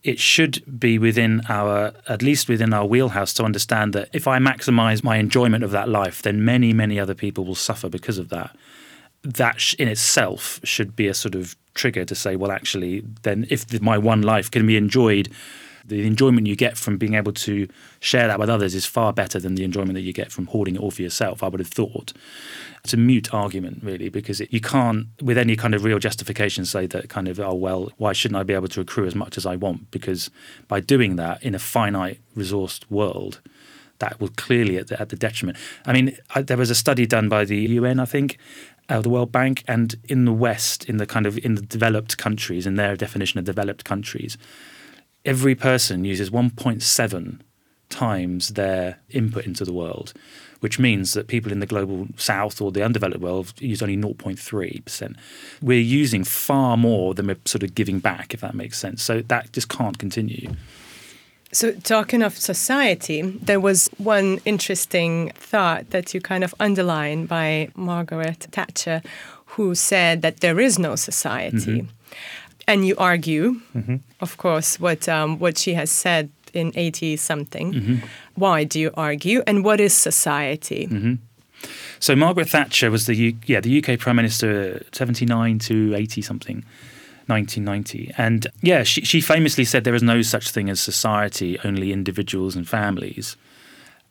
it 0.04 0.18
should 0.18 0.80
be 0.80 0.98
within 0.98 1.42
our, 1.48 1.92
at 2.08 2.22
least 2.22 2.48
within 2.48 2.72
our 2.72 2.86
wheelhouse, 2.86 3.32
to 3.34 3.44
understand 3.44 3.92
that 3.92 4.08
if 4.12 4.26
I 4.26 4.38
maximize 4.38 5.04
my 5.04 5.16
enjoyment 5.16 5.62
of 5.62 5.70
that 5.70 5.88
life, 5.88 6.22
then 6.22 6.44
many, 6.44 6.72
many 6.72 6.98
other 6.98 7.14
people 7.14 7.44
will 7.44 7.54
suffer 7.54 7.88
because 7.88 8.18
of 8.18 8.28
that. 8.30 8.56
That 9.22 9.74
in 9.74 9.86
itself 9.86 10.60
should 10.64 10.96
be 10.96 11.06
a 11.06 11.14
sort 11.14 11.36
of 11.36 11.54
trigger 11.74 12.04
to 12.04 12.14
say, 12.14 12.34
well, 12.34 12.50
actually, 12.50 13.04
then 13.22 13.46
if 13.48 13.80
my 13.80 13.96
one 13.96 14.22
life 14.22 14.50
can 14.50 14.66
be 14.66 14.76
enjoyed 14.76 15.28
the 15.84 16.06
enjoyment 16.06 16.46
you 16.46 16.56
get 16.56 16.76
from 16.76 16.96
being 16.96 17.14
able 17.14 17.32
to 17.32 17.68
share 18.02 18.26
that 18.26 18.40
with 18.40 18.50
others 18.50 18.74
is 18.74 18.84
far 18.84 19.12
better 19.12 19.38
than 19.38 19.54
the 19.54 19.62
enjoyment 19.62 19.94
that 19.94 20.00
you 20.00 20.12
get 20.12 20.32
from 20.32 20.46
hoarding 20.48 20.74
it 20.74 20.80
all 20.80 20.90
for 20.90 21.02
yourself, 21.02 21.40
I 21.40 21.48
would 21.48 21.60
have 21.60 21.68
thought. 21.68 22.12
It's 22.82 22.92
a 22.92 22.96
mute 22.96 23.32
argument, 23.32 23.78
really, 23.84 24.08
because 24.08 24.40
it, 24.40 24.52
you 24.52 24.60
can't, 24.60 25.06
with 25.22 25.38
any 25.38 25.54
kind 25.54 25.72
of 25.72 25.84
real 25.84 26.00
justification, 26.00 26.64
say 26.64 26.86
that 26.86 27.08
kind 27.08 27.28
of, 27.28 27.38
oh, 27.38 27.54
well, 27.54 27.92
why 27.98 28.12
shouldn't 28.12 28.40
I 28.40 28.42
be 28.42 28.54
able 28.54 28.66
to 28.66 28.80
accrue 28.80 29.06
as 29.06 29.14
much 29.14 29.38
as 29.38 29.46
I 29.46 29.54
want? 29.54 29.92
Because 29.92 30.30
by 30.66 30.80
doing 30.80 31.14
that 31.14 31.40
in 31.44 31.54
a 31.54 31.60
finite 31.60 32.18
resourced 32.36 32.90
world, 32.90 33.40
that 34.00 34.20
will 34.20 34.30
clearly 34.30 34.78
at 34.78 34.88
the, 34.88 35.00
at 35.00 35.10
the 35.10 35.16
detriment. 35.16 35.56
I 35.86 35.92
mean, 35.92 36.18
I, 36.34 36.42
there 36.42 36.56
was 36.56 36.70
a 36.70 36.74
study 36.74 37.06
done 37.06 37.28
by 37.28 37.44
the 37.44 37.56
UN, 37.56 38.00
I 38.00 38.04
think, 38.04 38.36
uh, 38.88 39.00
the 39.00 39.10
World 39.10 39.30
Bank, 39.30 39.62
and 39.68 39.94
in 40.08 40.24
the 40.24 40.32
West, 40.32 40.84
in 40.86 40.96
the 40.96 41.06
kind 41.06 41.24
of 41.24 41.38
in 41.38 41.54
the 41.54 41.62
developed 41.62 42.18
countries, 42.18 42.66
in 42.66 42.74
their 42.74 42.96
definition 42.96 43.38
of 43.38 43.44
developed 43.44 43.84
countries, 43.84 44.36
every 45.24 45.54
person 45.54 46.04
uses 46.04 46.30
1.7 46.30 47.40
times 47.92 48.54
their 48.54 48.98
input 49.10 49.46
into 49.46 49.64
the 49.64 49.72
world, 49.72 50.12
which 50.60 50.78
means 50.78 51.12
that 51.12 51.28
people 51.28 51.52
in 51.52 51.60
the 51.60 51.66
global 51.66 52.08
south 52.16 52.60
or 52.60 52.72
the 52.72 52.82
undeveloped 52.82 53.20
world 53.20 53.52
use 53.60 53.82
only 53.82 53.96
0.3%. 53.96 55.16
We're 55.60 55.78
using 55.78 56.24
far 56.24 56.76
more 56.76 57.14
than 57.14 57.26
we're 57.28 57.36
sort 57.44 57.62
of 57.62 57.74
giving 57.74 58.00
back, 58.00 58.34
if 58.34 58.40
that 58.40 58.54
makes 58.54 58.78
sense. 58.78 59.02
So 59.02 59.22
that 59.22 59.52
just 59.52 59.68
can't 59.68 59.98
continue. 59.98 60.56
So, 61.54 61.72
talking 61.72 62.22
of 62.22 62.38
society, 62.38 63.20
there 63.20 63.60
was 63.60 63.90
one 63.98 64.40
interesting 64.46 65.32
thought 65.34 65.90
that 65.90 66.14
you 66.14 66.20
kind 66.22 66.44
of 66.44 66.54
underline 66.58 67.26
by 67.26 67.68
Margaret 67.76 68.46
Thatcher, 68.52 69.02
who 69.44 69.74
said 69.74 70.22
that 70.22 70.40
there 70.40 70.58
is 70.58 70.78
no 70.78 70.96
society. 70.96 71.82
Mm-hmm 71.82 71.88
and 72.66 72.86
you 72.86 72.94
argue, 72.96 73.60
mm-hmm. 73.74 73.96
of 74.20 74.36
course, 74.36 74.78
what 74.78 75.08
um, 75.08 75.38
what 75.38 75.58
she 75.58 75.74
has 75.74 75.90
said 75.90 76.30
in 76.52 76.72
eighty 76.74 77.16
something. 77.16 77.72
Mm-hmm. 77.72 77.96
Why 78.34 78.64
do 78.64 78.80
you 78.80 78.90
argue, 78.94 79.42
and 79.46 79.64
what 79.64 79.80
is 79.80 79.94
society? 79.94 80.86
Mm-hmm. 80.86 81.14
So 82.00 82.16
Margaret 82.16 82.48
Thatcher 82.48 82.90
was 82.90 83.06
the 83.06 83.14
U- 83.14 83.38
yeah 83.46 83.60
the 83.60 83.82
UK 83.82 83.98
Prime 83.98 84.16
Minister 84.16 84.84
seventy 84.92 85.26
nine 85.26 85.58
to 85.60 85.94
eighty 85.94 86.22
something. 86.22 86.64
1990. 87.26 88.12
And 88.18 88.46
yeah, 88.62 88.82
she, 88.82 89.02
she 89.02 89.20
famously 89.20 89.64
said 89.64 89.84
there 89.84 89.94
is 89.94 90.02
no 90.02 90.22
such 90.22 90.50
thing 90.50 90.68
as 90.68 90.80
society, 90.80 91.58
only 91.64 91.92
individuals 91.92 92.56
and 92.56 92.68
families. 92.68 93.36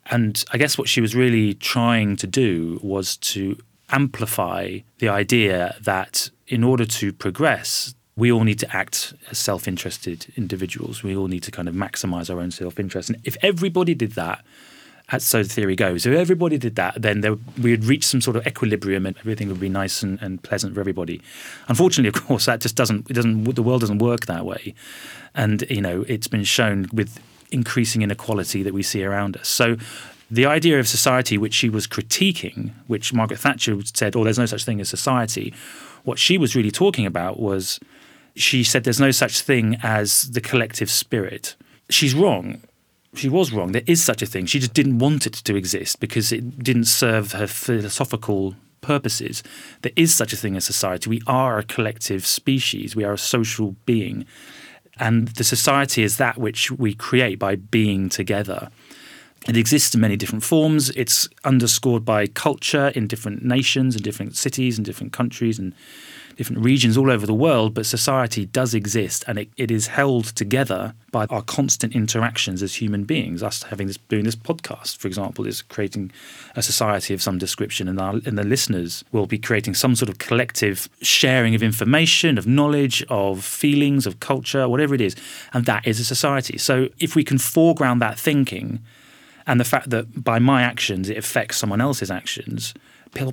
And 0.10 0.44
I 0.52 0.58
guess 0.58 0.78
what 0.78 0.90
she 0.90 1.02
was 1.02 1.16
really 1.16 1.54
trying 1.54 2.16
to 2.18 2.28
do 2.28 2.80
was 2.82 3.18
to 3.18 3.58
amplify 3.90 4.80
the 5.00 5.10
idea 5.10 5.76
that 5.82 6.30
in 6.48 6.64
order 6.64 6.86
to 6.86 7.14
progress, 7.14 7.94
we 8.22 8.32
all 8.32 8.44
need 8.44 8.60
to 8.60 8.76
act 8.76 9.16
as 9.32 9.40
self 9.40 9.68
interested 9.68 10.32
individuals. 10.38 11.02
We 11.02 11.16
all 11.16 11.28
need 11.28 11.42
to 11.42 11.50
kind 11.50 11.68
of 11.68 11.74
maximize 11.74 12.32
our 12.32 12.40
own 12.40 12.52
self 12.52 12.80
interest. 12.80 13.10
And 13.10 13.20
if 13.24 13.36
everybody 13.42 13.96
did 13.96 14.12
that, 14.12 14.46
so 15.18 15.42
the 15.42 15.50
theory 15.50 15.76
goes, 15.76 16.06
if 16.06 16.14
everybody 16.14 16.60
did 16.60 16.76
that, 16.76 17.02
then 17.02 17.22
there, 17.22 17.36
we 17.60 17.72
would 17.72 17.84
reach 17.84 18.06
some 18.06 18.22
sort 18.22 18.38
of 18.38 18.46
equilibrium 18.46 19.08
and 19.08 19.18
everything 19.18 19.48
would 19.48 19.60
be 19.60 19.70
nice 19.70 20.04
and, 20.04 20.22
and 20.22 20.44
pleasant 20.44 20.76
for 20.76 20.80
everybody. 20.80 21.20
Unfortunately, 21.68 22.10
of 22.10 22.28
course, 22.28 22.46
that 22.46 22.62
just 22.62 22.76
doesn't, 22.76 23.10
it 23.10 23.14
doesn't, 23.14 23.56
the 23.56 23.64
world 23.64 23.82
doesn't 23.82 23.98
work 23.98 24.28
that 24.28 24.46
way. 24.46 24.76
And, 25.34 25.64
you 25.68 25.82
know, 25.82 26.06
it's 26.08 26.28
been 26.28 26.44
shown 26.44 26.90
with 26.94 27.20
increasing 27.50 28.04
inequality 28.04 28.62
that 28.62 28.74
we 28.74 28.84
see 28.84 29.04
around 29.04 29.36
us. 29.36 29.50
So 29.50 29.78
the 30.30 30.46
idea 30.46 30.80
of 30.80 30.88
society, 30.88 31.40
which 31.40 31.56
she 31.56 31.70
was 31.70 31.88
critiquing, 31.88 32.72
which 32.86 33.14
Margaret 33.14 33.40
Thatcher 33.40 33.76
said, 33.96 34.16
oh, 34.16 34.24
there's 34.24 34.38
no 34.38 34.46
such 34.46 34.64
thing 34.64 34.80
as 34.80 34.90
society, 34.90 35.56
what 36.04 36.20
she 36.20 36.38
was 36.38 36.56
really 36.56 36.72
talking 36.72 37.08
about 37.08 37.40
was 37.40 37.80
she 38.36 38.64
said 38.64 38.84
there's 38.84 39.00
no 39.00 39.12
such 39.12 39.42
thing 39.42 39.78
as 39.84 40.32
the 40.32 40.42
collective 40.42 40.90
spirit. 40.90 41.56
She's 41.90 42.14
wrong. 42.14 42.62
she 43.14 43.28
was 43.28 43.52
wrong. 43.52 43.74
There 43.74 43.82
is 43.88 44.02
such 44.04 44.22
a 44.22 44.26
thing. 44.26 44.46
She 44.46 44.60
just 44.60 44.74
didn't 44.74 45.00
want 45.00 45.28
it 45.28 45.34
to 45.34 45.56
exist 45.56 46.00
because 46.00 46.32
it 46.32 46.64
didn't 46.64 46.86
serve 46.86 47.34
her 47.34 47.48
philosophical 47.48 48.56
purposes. 48.80 49.44
There 49.82 49.92
is 49.96 50.14
such 50.14 50.34
a 50.34 50.38
thing 50.38 50.56
as 50.56 50.66
society. 50.66 51.10
We 51.10 51.22
are 51.28 51.60
a 51.60 51.64
collective 51.64 52.26
species. 52.26 52.96
We 52.96 53.04
are 53.04 53.14
a 53.14 53.18
social 53.18 53.76
being. 53.86 54.26
And 54.98 55.30
the 55.30 55.44
society 55.44 56.04
is 56.04 56.18
that 56.18 56.38
which 56.38 56.72
we 56.72 56.94
create 56.94 57.40
by 57.40 57.56
being 57.56 58.10
together. 58.10 58.70
It 59.48 59.58
exists 59.58 59.96
in 59.96 60.02
many 60.02 60.16
different 60.16 60.44
forms. 60.44 60.92
It's 60.92 61.28
underscored 61.44 62.06
by 62.06 62.28
culture 62.28 62.90
in 62.90 63.08
different 63.08 63.44
nations 63.44 63.96
and 63.96 64.04
different 64.04 64.36
cities 64.38 64.78
and 64.78 64.86
different 64.86 65.14
countries 65.14 65.58
and 65.58 65.74
different 66.36 66.64
regions 66.64 66.98
all 66.98 67.12
over 67.12 67.26
the 67.26 67.34
world, 67.34 67.74
but 67.74 67.86
society 67.86 68.46
does 68.46 68.74
exist 68.74 69.24
and 69.28 69.38
it, 69.38 69.50
it 69.58 69.72
is 69.72 69.88
held 69.88 70.26
together 70.26 70.94
by 71.12 71.26
our 71.26 71.42
constant 71.42 71.94
interactions 71.94 72.64
as 72.64 72.76
human 72.76 73.04
beings. 73.04 73.44
Us 73.44 73.64
having 73.64 73.88
this 73.88 73.98
doing 74.10 74.24
this 74.24 74.36
podcast, 74.36 74.98
for 74.98 75.08
example, 75.08 75.46
is 75.46 75.62
creating 75.62 76.12
a 76.56 76.62
society 76.62 77.14
of 77.14 77.22
some 77.22 77.38
description, 77.38 77.88
and 77.88 78.00
our 78.00 78.14
and 78.26 78.38
the 78.38 78.44
listeners 78.44 79.04
will 79.12 79.28
be 79.28 79.38
creating 79.38 79.74
some 79.74 79.96
sort 79.96 80.10
of 80.10 80.18
collective 80.18 80.90
sharing 81.02 81.56
of 81.56 81.62
information, 81.62 82.38
of 82.38 82.48
knowledge, 82.48 83.04
of 83.10 83.44
feelings, 83.44 84.08
of 84.08 84.20
culture, 84.20 84.68
whatever 84.70 84.96
it 84.96 85.02
is, 85.02 85.16
and 85.54 85.66
that 85.66 85.86
is 85.86 86.00
a 86.00 86.06
society. 86.06 86.58
So 86.58 86.88
if 87.00 87.16
we 87.16 87.24
can 87.24 87.38
foreground 87.38 88.02
that 88.02 88.20
thinking 88.20 88.80
and 89.48 89.60
the 89.60 89.66
fact 89.66 89.90
that 89.90 90.24
by 90.24 90.40
my 90.40 90.62
actions 90.62 91.10
it 91.10 91.18
affects 91.18 91.58
someone 91.58 91.82
else's 91.82 92.12
actions 92.12 92.74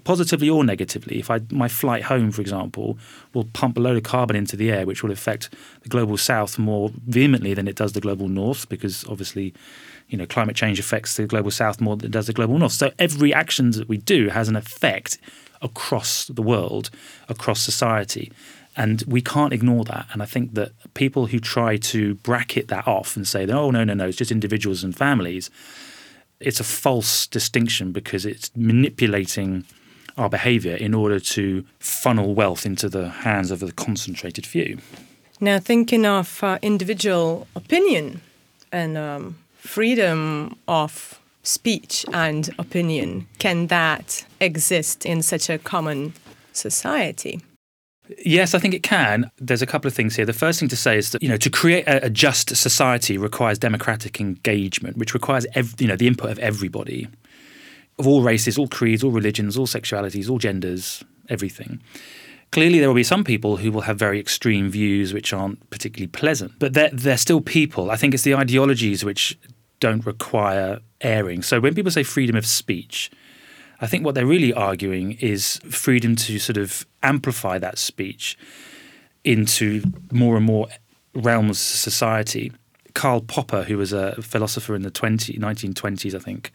positively 0.04 0.50
or 0.50 0.64
negatively. 0.64 1.18
If 1.18 1.30
I 1.30 1.40
my 1.50 1.68
flight 1.68 2.04
home, 2.04 2.30
for 2.30 2.40
example, 2.40 2.98
will 3.34 3.44
pump 3.44 3.76
a 3.76 3.80
load 3.80 3.96
of 3.96 4.02
carbon 4.02 4.36
into 4.36 4.56
the 4.56 4.70
air, 4.70 4.86
which 4.86 5.02
will 5.02 5.10
affect 5.10 5.50
the 5.82 5.88
global 5.88 6.16
south 6.16 6.58
more 6.58 6.90
vehemently 7.06 7.54
than 7.54 7.68
it 7.68 7.76
does 7.76 7.92
the 7.92 8.00
global 8.00 8.28
north, 8.28 8.68
because 8.68 9.04
obviously, 9.08 9.54
you 10.08 10.18
know, 10.18 10.26
climate 10.26 10.56
change 10.56 10.78
affects 10.78 11.16
the 11.16 11.26
global 11.26 11.50
south 11.50 11.80
more 11.80 11.96
than 11.96 12.06
it 12.06 12.12
does 12.12 12.26
the 12.26 12.32
global 12.32 12.58
north. 12.58 12.72
So 12.72 12.90
every 12.98 13.32
action 13.32 13.70
that 13.72 13.88
we 13.88 13.98
do 13.98 14.28
has 14.28 14.48
an 14.48 14.56
effect 14.56 15.18
across 15.62 16.26
the 16.26 16.42
world, 16.42 16.90
across 17.28 17.60
society. 17.60 18.32
And 18.76 19.02
we 19.08 19.20
can't 19.20 19.52
ignore 19.52 19.84
that. 19.84 20.06
And 20.12 20.22
I 20.22 20.26
think 20.26 20.54
that 20.54 20.70
people 20.94 21.26
who 21.26 21.40
try 21.40 21.78
to 21.78 22.14
bracket 22.16 22.68
that 22.68 22.86
off 22.86 23.16
and 23.16 23.26
say, 23.26 23.44
oh, 23.48 23.72
no, 23.72 23.82
no, 23.82 23.92
no, 23.94 24.06
it's 24.06 24.16
just 24.16 24.30
individuals 24.30 24.84
and 24.84 24.96
families, 24.96 25.50
it's 26.40 26.60
a 26.60 26.64
false 26.64 27.26
distinction 27.26 27.92
because 27.92 28.24
it's 28.24 28.50
manipulating 28.56 29.64
our 30.16 30.28
behavior 30.28 30.74
in 30.74 30.94
order 30.94 31.20
to 31.20 31.64
funnel 31.78 32.34
wealth 32.34 32.66
into 32.66 32.88
the 32.88 33.08
hands 33.08 33.50
of 33.50 33.62
a 33.62 33.72
concentrated 33.72 34.46
few. 34.46 34.78
Now, 35.40 35.58
thinking 35.60 36.04
of 36.04 36.42
uh, 36.42 36.58
individual 36.62 37.46
opinion 37.54 38.20
and 38.72 38.98
um, 38.98 39.38
freedom 39.58 40.56
of 40.66 41.20
speech 41.44 42.04
and 42.12 42.50
opinion, 42.58 43.26
can 43.38 43.68
that 43.68 44.26
exist 44.40 45.06
in 45.06 45.22
such 45.22 45.48
a 45.48 45.58
common 45.58 46.12
society? 46.52 47.40
Yes, 48.24 48.54
I 48.54 48.58
think 48.58 48.74
it 48.74 48.82
can. 48.82 49.30
There's 49.38 49.62
a 49.62 49.66
couple 49.66 49.88
of 49.88 49.94
things 49.94 50.16
here. 50.16 50.24
The 50.24 50.32
first 50.32 50.58
thing 50.58 50.68
to 50.68 50.76
say 50.76 50.96
is 50.96 51.10
that 51.10 51.22
you 51.22 51.28
know 51.28 51.36
to 51.36 51.50
create 51.50 51.86
a, 51.86 52.06
a 52.06 52.10
just 52.10 52.54
society 52.56 53.18
requires 53.18 53.58
democratic 53.58 54.20
engagement, 54.20 54.96
which 54.96 55.14
requires 55.14 55.46
ev- 55.54 55.74
you 55.78 55.86
know 55.86 55.96
the 55.96 56.06
input 56.06 56.30
of 56.30 56.38
everybody, 56.38 57.08
of 57.98 58.06
all 58.06 58.22
races, 58.22 58.56
all 58.56 58.68
creeds, 58.68 59.04
all 59.04 59.10
religions, 59.10 59.56
all 59.56 59.66
sexualities, 59.66 60.30
all 60.30 60.38
genders, 60.38 61.04
everything. 61.28 61.80
Clearly, 62.50 62.78
there 62.78 62.88
will 62.88 62.94
be 62.94 63.04
some 63.04 63.24
people 63.24 63.58
who 63.58 63.70
will 63.70 63.82
have 63.82 63.98
very 63.98 64.18
extreme 64.18 64.70
views 64.70 65.12
which 65.12 65.34
aren't 65.34 65.68
particularly 65.68 66.06
pleasant, 66.06 66.52
but 66.58 66.72
they're, 66.72 66.88
they're 66.92 67.18
still 67.18 67.42
people. 67.42 67.90
I 67.90 67.96
think 67.96 68.14
it's 68.14 68.22
the 68.22 68.34
ideologies 68.34 69.04
which 69.04 69.38
don't 69.80 70.04
require 70.06 70.80
airing. 71.02 71.42
So 71.42 71.60
when 71.60 71.74
people 71.74 71.90
say 71.90 72.02
freedom 72.02 72.36
of 72.36 72.46
speech, 72.46 73.10
I 73.80 73.86
think 73.86 74.04
what 74.04 74.14
they're 74.14 74.26
really 74.26 74.52
arguing 74.52 75.12
is 75.12 75.58
freedom 75.70 76.16
to 76.16 76.38
sort 76.38 76.56
of 76.56 76.86
amplify 77.02 77.58
that 77.58 77.78
speech 77.78 78.36
into 79.24 79.82
more 80.10 80.36
and 80.36 80.44
more 80.44 80.68
realms 81.14 81.50
of 81.50 81.56
society. 81.58 82.52
Karl 82.94 83.20
Popper, 83.20 83.64
who 83.64 83.78
was 83.78 83.92
a 83.92 84.20
philosopher 84.20 84.74
in 84.74 84.82
the 84.82 84.90
20, 84.90 85.34
1920s, 85.34 86.14
I 86.14 86.18
think, 86.18 86.50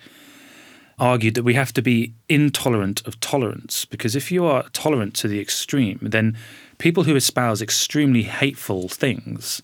argued 0.99 1.35
that 1.35 1.43
we 1.43 1.53
have 1.53 1.73
to 1.73 1.81
be 1.81 2.13
intolerant 2.27 3.05
of 3.07 3.19
tolerance 3.19 3.85
because 3.85 4.15
if 4.15 4.31
you 4.31 4.45
are 4.45 4.63
tolerant 4.73 5.13
to 5.15 5.27
the 5.27 5.39
extreme, 5.39 5.99
then 6.01 6.37
people 6.77 7.03
who 7.03 7.15
espouse 7.15 7.61
extremely 7.61 8.23
hateful 8.23 8.89
things 8.89 9.61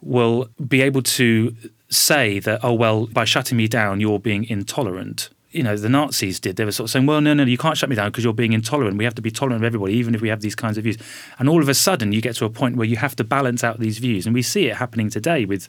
will 0.00 0.48
be 0.66 0.80
able 0.80 1.02
to 1.02 1.54
say 1.90 2.38
that, 2.40 2.60
oh, 2.62 2.72
well, 2.72 3.06
by 3.06 3.24
shutting 3.24 3.58
me 3.58 3.68
down, 3.68 4.00
you're 4.00 4.18
being 4.18 4.44
intolerant 4.44 5.30
you 5.50 5.62
know 5.62 5.76
the 5.76 5.88
Nazis 5.88 6.38
did. 6.38 6.56
They 6.56 6.64
were 6.64 6.72
sort 6.72 6.86
of 6.86 6.90
saying, 6.90 7.06
"Well, 7.06 7.20
no, 7.20 7.34
no, 7.34 7.44
you 7.44 7.56
can't 7.56 7.76
shut 7.76 7.88
me 7.88 7.96
down 7.96 8.10
because 8.10 8.24
you're 8.24 8.32
being 8.32 8.52
intolerant. 8.52 8.98
We 8.98 9.04
have 9.04 9.14
to 9.14 9.22
be 9.22 9.30
tolerant 9.30 9.62
of 9.62 9.66
everybody, 9.66 9.94
even 9.94 10.14
if 10.14 10.20
we 10.20 10.28
have 10.28 10.40
these 10.40 10.54
kinds 10.54 10.76
of 10.76 10.84
views." 10.84 10.98
And 11.38 11.48
all 11.48 11.62
of 11.62 11.68
a 11.68 11.74
sudden, 11.74 12.12
you 12.12 12.20
get 12.20 12.36
to 12.36 12.44
a 12.44 12.50
point 12.50 12.76
where 12.76 12.86
you 12.86 12.96
have 12.96 13.16
to 13.16 13.24
balance 13.24 13.64
out 13.64 13.80
these 13.80 13.98
views, 13.98 14.26
and 14.26 14.34
we 14.34 14.42
see 14.42 14.66
it 14.66 14.76
happening 14.76 15.08
today 15.08 15.44
with 15.44 15.68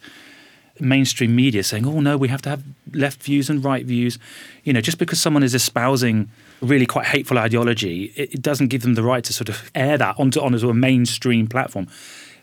mainstream 0.81 1.35
media 1.35 1.63
saying, 1.63 1.85
"Oh 1.85 2.01
no, 2.01 2.17
we 2.17 2.27
have 2.27 2.41
to 2.43 2.49
have 2.49 2.63
left 2.93 3.23
views 3.23 3.49
and 3.49 3.63
right 3.63 3.85
views." 3.85 4.19
You 4.65 4.73
know, 4.73 4.81
just 4.81 4.97
because 4.97 5.21
someone 5.21 5.43
is 5.43 5.55
espousing 5.55 6.29
really 6.61 6.85
quite 6.85 7.05
hateful 7.05 7.37
ideology, 7.37 8.11
it, 8.15 8.33
it 8.33 8.41
doesn't 8.41 8.67
give 8.67 8.81
them 8.81 8.95
the 8.95 9.03
right 9.03 9.23
to 9.23 9.33
sort 9.33 9.47
of 9.47 9.71
air 9.75 9.97
that 9.97 10.19
onto 10.19 10.41
onto 10.41 10.69
a 10.69 10.73
mainstream 10.73 11.47
platform 11.47 11.87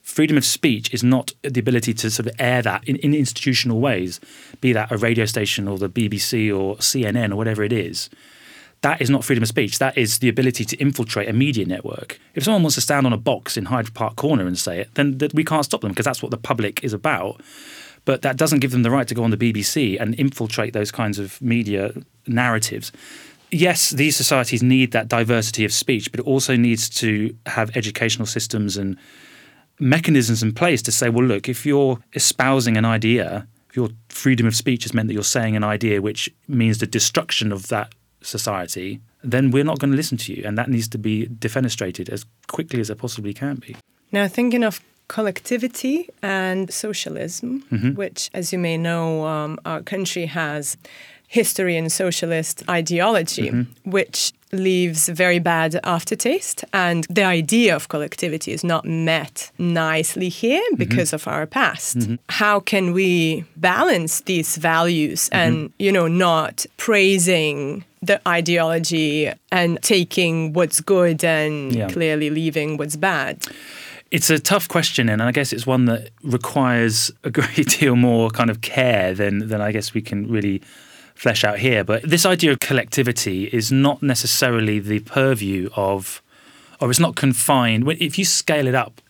freedom 0.07 0.37
of 0.37 0.45
speech 0.45 0.95
is 0.95 1.03
not 1.03 1.33
the 1.43 1.59
ability 1.59 1.93
to 1.93 2.09
sort 2.11 2.29
of 2.29 2.35
air 2.39 2.63
that 2.63 2.85
in, 2.89 2.97
in 2.97 3.13
institutional 3.13 3.81
ways, 3.81 4.21
be 4.61 4.73
that 4.73 4.91
a 4.93 4.97
radio 4.97 5.27
station 5.27 5.67
or 5.67 5.79
the 5.79 5.91
BBC 5.91 6.49
or 6.57 6.77
CNN 6.77 7.33
or 7.33 7.37
whatever 7.37 7.65
it 7.65 7.73
is. 7.73 8.09
That 8.83 9.03
is 9.03 9.11
not 9.11 9.25
freedom 9.25 9.43
of 9.43 9.49
speech. 9.49 9.81
That 9.81 9.99
is 9.99 10.21
the 10.21 10.29
ability 10.29 10.65
to 10.67 10.77
infiltrate 10.77 11.29
a 11.29 11.33
media 11.33 11.67
network. 11.67 12.21
If 12.37 12.45
someone 12.45 12.63
wants 12.63 12.77
to 12.77 12.81
stand 12.81 13.05
on 13.05 13.13
a 13.13 13.19
box 13.19 13.57
in 13.57 13.65
Hyde 13.65 13.93
Park 13.95 14.15
Corner 14.15 14.47
and 14.47 14.57
say 14.57 14.79
it, 14.79 14.95
then 14.95 15.19
that 15.19 15.35
we 15.35 15.45
can't 15.45 15.65
stop 15.65 15.81
them 15.81 15.91
because 15.91 16.05
that's 16.05 16.23
what 16.23 16.31
the 16.31 16.39
public 16.39 16.85
is 16.85 16.93
about. 16.93 17.41
But 18.05 18.23
that 18.23 18.37
doesn't 18.37 18.61
give 18.61 18.71
them 18.71 18.85
the 18.85 18.93
right 18.93 19.09
to 19.09 19.15
go 19.15 19.25
on 19.25 19.33
the 19.33 19.37
BBC 19.37 20.01
and 20.01 20.15
infiltrate 20.15 20.73
those 20.73 20.93
kinds 20.93 21.19
of 21.19 21.43
media 21.43 21.93
narratives 22.29 22.93
yes, 23.53 23.91
these 23.91 24.17
societies 24.17 24.61
need 24.61 24.91
that 24.91 25.07
diversity 25.07 25.65
of 25.65 25.73
speech, 25.73 26.11
but 26.11 26.19
it 26.19 26.27
also 26.27 26.57
needs 26.57 26.89
to 26.91 27.35
have 27.47 27.75
educational 27.77 28.27
systems 28.27 28.77
and 28.77 28.99
mechanisms 29.79 30.43
in 30.43 30.53
place 30.53 30.83
to 30.83 30.93
say, 30.93 31.09
well, 31.09 31.27
look, 31.27 31.49
if 31.49 31.67
you're 31.67 31.99
espousing 32.15 32.77
an 32.77 32.85
idea, 32.85 33.47
if 33.69 33.77
your 33.77 33.91
freedom 34.09 34.47
of 34.47 34.57
speech 34.57 34.85
has 34.85 34.95
meant 34.95 35.09
that 35.09 35.15
you're 35.15 35.23
saying 35.23 35.57
an 35.57 35.65
idea 35.65 36.01
which 36.01 36.31
means 36.49 36.79
the 36.79 36.87
destruction 36.87 37.53
of 37.53 37.69
that 37.69 37.95
society, 38.23 39.01
then 39.23 39.51
we're 39.51 39.65
not 39.65 39.79
going 39.79 39.91
to 39.91 39.97
listen 39.97 40.19
to 40.19 40.35
you. 40.35 40.43
And 40.45 40.57
that 40.59 40.69
needs 40.69 40.89
to 40.89 40.99
be 40.99 41.27
defenestrated 41.27 42.09
as 42.09 42.25
quickly 42.47 42.81
as 42.81 42.91
it 42.91 42.99
possibly 42.99 43.35
can 43.35 43.57
be. 43.57 43.77
Now, 44.13 44.29
thinking 44.29 44.63
of 44.63 44.81
collectivity 45.09 46.09
and 46.23 46.73
socialism, 46.73 47.63
mm-hmm. 47.71 47.95
which, 47.95 48.31
as 48.35 48.53
you 48.53 48.59
may 48.59 48.77
know, 48.77 49.25
um, 49.27 49.59
our 49.65 49.83
country 49.83 50.27
has 50.27 50.77
history 51.29 51.77
and 51.77 51.91
socialist 51.91 52.63
ideology, 52.69 53.51
mm-hmm. 53.51 53.91
which 53.91 54.33
leaves 54.53 55.09
very 55.09 55.39
bad 55.39 55.79
aftertaste. 55.83 56.65
And 56.73 57.05
the 57.11 57.25
idea 57.25 57.75
of 57.75 57.89
collectivity 57.89 58.53
is 58.53 58.63
not 58.63 58.85
met 58.85 59.51
nicely 59.59 60.29
here 60.29 60.63
mm-hmm. 60.63 60.77
because 60.77 61.13
of 61.13 61.27
our 61.27 61.47
past. 61.47 61.99
Mm-hmm. 61.99 62.15
How 62.29 62.61
can 62.61 62.93
we 62.93 63.45
balance 63.57 64.21
these 64.23 64.57
values 64.57 65.29
mm-hmm. 65.29 65.37
and, 65.37 65.73
you 65.79 65.93
know, 65.93 66.09
not 66.09 66.65
praising 66.77 67.85
the 68.03 68.21
ideology 68.29 69.33
and 69.51 69.83
taking 69.83 70.53
what's 70.53 70.81
good 70.81 71.25
and 71.25 71.75
yeah. 71.75 71.89
clearly 71.89 72.31
leaving 72.31 72.77
what's 72.77 72.97
bad? 72.97 73.45
It's 74.13 74.31
a 74.31 74.39
tough 74.39 74.69
question, 74.69 75.09
and 75.09 75.21
I 75.21 75.33
guess 75.33 75.53
it's 75.53 75.67
one 75.67 75.87
that 75.87 76.11
requires 76.23 77.11
a 77.25 77.31
great 77.31 77.69
deal 77.81 77.97
more 77.97 78.31
kind 78.31 78.51
of 78.51 78.61
care 78.61 79.13
than 79.13 79.49
than 79.49 79.61
I 79.61 79.73
guess 79.73 79.95
we 79.95 80.01
can 80.01 80.31
really 80.31 80.63
flesh 81.17 81.43
out 81.43 81.59
here. 81.59 81.83
But 81.83 82.03
this 82.03 82.25
idea 82.25 82.53
of 82.53 82.61
collectivity 82.61 83.45
is 83.47 83.73
not 83.73 84.03
necessarily 84.03 84.79
the 84.79 85.01
purview 85.01 85.71
of, 85.75 86.23
or 86.81 86.91
it's 86.91 87.01
not 87.01 87.17
confined. 87.17 87.91
If 87.91 88.19
you 88.19 88.25
scale 88.25 88.69
it 88.69 88.75
up, 88.75 89.01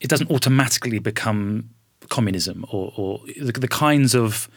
it 0.00 0.08
doesn't 0.08 0.30
automatically 0.30 0.98
become 0.98 1.70
communism 2.08 2.64
or, 2.72 2.92
or 2.96 3.20
the, 3.40 3.52
the 3.52 3.68
kinds 3.68 4.14
of 4.14 4.48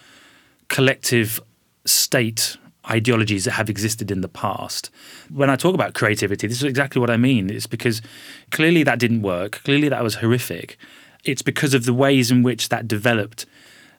collective 0.70 1.42
state 1.86 2.58
ideologies 2.90 3.46
that 3.46 3.52
have 3.52 3.70
existed 3.70 4.10
in 4.10 4.22
the 4.22 4.28
past. 4.30 4.90
When 5.30 5.50
I 5.50 5.56
talk 5.56 5.76
about 5.76 5.94
creativity, 5.94 6.48
this 6.48 6.58
is 6.58 6.64
exactly 6.64 7.00
what 7.00 7.10
I 7.10 7.18
mean. 7.18 7.50
It's 7.50 7.68
because 7.68 8.02
clearly 8.50 8.84
that 8.84 8.98
didn't 8.98 9.22
work. 9.22 9.62
Clearly 9.64 9.90
that 9.90 10.04
was 10.04 10.16
horrific. 10.16 10.78
It's 11.24 11.42
because 11.42 11.74
of 11.74 11.86
the 11.86 11.94
ways 11.94 12.32
in 12.32 12.42
which 12.42 12.70
that 12.70 12.88
developed 12.88 13.46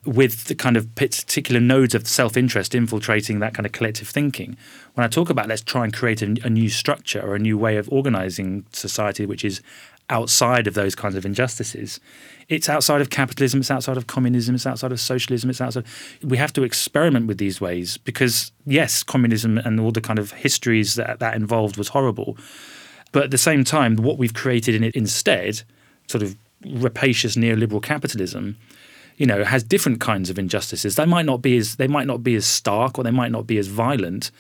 with 0.05 0.45
the 0.45 0.55
kind 0.55 0.77
of 0.77 0.93
particular 0.97 1.61
nodes 1.61 1.95
of 1.95 2.09
self 2.09 2.37
interest 2.37 2.75
infiltrating 2.75 3.39
that 3.39 3.55
kind 3.55 3.67
of 3.67 3.73
collective 3.73 4.09
thinking. 4.09 4.57
When 4.95 5.05
I 5.05 5.09
talk 5.09 5.31
about 5.31 5.49
let's 5.49 5.63
try 5.63 5.85
and 5.85 5.93
create 5.93 6.23
a, 6.23 6.37
a, 6.45 6.51
new 6.51 6.69
structure 6.69 7.21
or 7.21 7.35
a 7.35 7.39
new 7.39 7.57
way 7.57 7.77
of 7.77 7.89
organizing 7.91 8.67
society, 8.73 9.27
which 9.27 9.45
is 9.45 9.63
outside 10.11 10.67
of 10.67 10.75
those 10.75 10.95
kinds 10.95 11.15
of 11.15 11.25
injustices. 11.25 12.01
It's 12.49 12.69
outside 12.69 13.01
of 13.01 13.11
capitalism, 13.11 13.61
it's 13.61 13.71
outside 13.71 13.97
of 13.97 14.09
communism, 14.09 14.57
it's 14.57 14.67
outside 14.67 14.93
of 14.93 15.01
socialism, 15.01 15.49
it's 15.49 15.61
outside. 15.61 15.85
We 16.23 16.37
have 16.37 16.53
to 16.55 16.65
experiment 16.65 17.29
with 17.29 17.39
these 17.39 17.61
ways 17.61 17.97
because, 17.99 18.53
yes, 18.67 19.03
communism 19.03 19.57
and 19.59 19.81
all 19.81 19.93
the 19.93 20.01
kind 20.01 20.19
of 20.19 20.33
histories 20.33 20.97
that 20.97 21.21
that 21.21 21.35
involved 21.35 21.77
was 21.77 21.89
horrible. 21.89 22.37
But 23.13 23.25
at 23.25 23.31
the 23.31 23.39
same 23.39 23.63
time, 23.63 23.97
what 23.97 24.19
we've 24.19 24.35
created 24.35 24.75
in 24.75 24.83
it 24.83 24.95
instead, 24.95 25.63
sort 26.09 26.23
of 26.23 26.37
rapacious 26.67 27.37
neoliberal 27.37 27.83
capitalism, 27.83 28.57
you 29.17 29.27
know, 29.27 29.45
has 29.45 29.63
different 29.63 30.01
kinds 30.01 30.31
of 30.31 30.39
injustices. 30.39 30.97
They 30.97 31.07
might 31.07 31.27
not 31.27 31.43
be 31.43 31.57
as 31.57 31.77
they 31.77 31.89
might 31.89 32.07
not 32.07 32.23
be 32.23 32.35
as 32.35 32.47
stark 32.47 32.99
or 32.99 33.05
they 33.05 33.11
might 33.11 33.33
not 33.33 33.47
be 33.47 33.59
as 33.59 33.69
violent, 33.69 34.31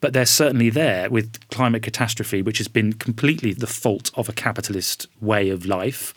but 0.00 0.12
they're 0.12 0.26
certainly 0.26 0.70
there 0.70 1.08
with 1.10 1.38
climate 1.50 1.82
catastrophe, 1.82 2.42
which 2.42 2.58
has 2.58 2.68
been 2.68 2.92
completely 2.92 3.52
the 3.52 3.66
fault 3.66 4.10
of 4.14 4.28
a 4.28 4.32
capitalist 4.32 5.06
way 5.20 5.48
of 5.48 5.66
life. 5.66 6.14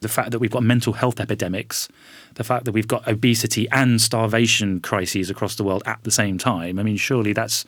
The 0.00 0.08
fact 0.08 0.32
that 0.32 0.40
we've 0.40 0.50
got 0.50 0.64
mental 0.64 0.94
health 0.94 1.20
epidemics, 1.20 1.88
the 2.34 2.42
fact 2.42 2.64
that 2.64 2.72
we've 2.72 2.88
got 2.88 3.06
obesity 3.06 3.68
and 3.70 4.00
starvation 4.00 4.80
crises 4.80 5.30
across 5.30 5.54
the 5.54 5.62
world 5.62 5.84
at 5.86 6.02
the 6.02 6.10
same 6.10 6.38
time. 6.38 6.80
I 6.80 6.82
mean, 6.82 6.96
surely 6.96 7.32
that's 7.32 7.64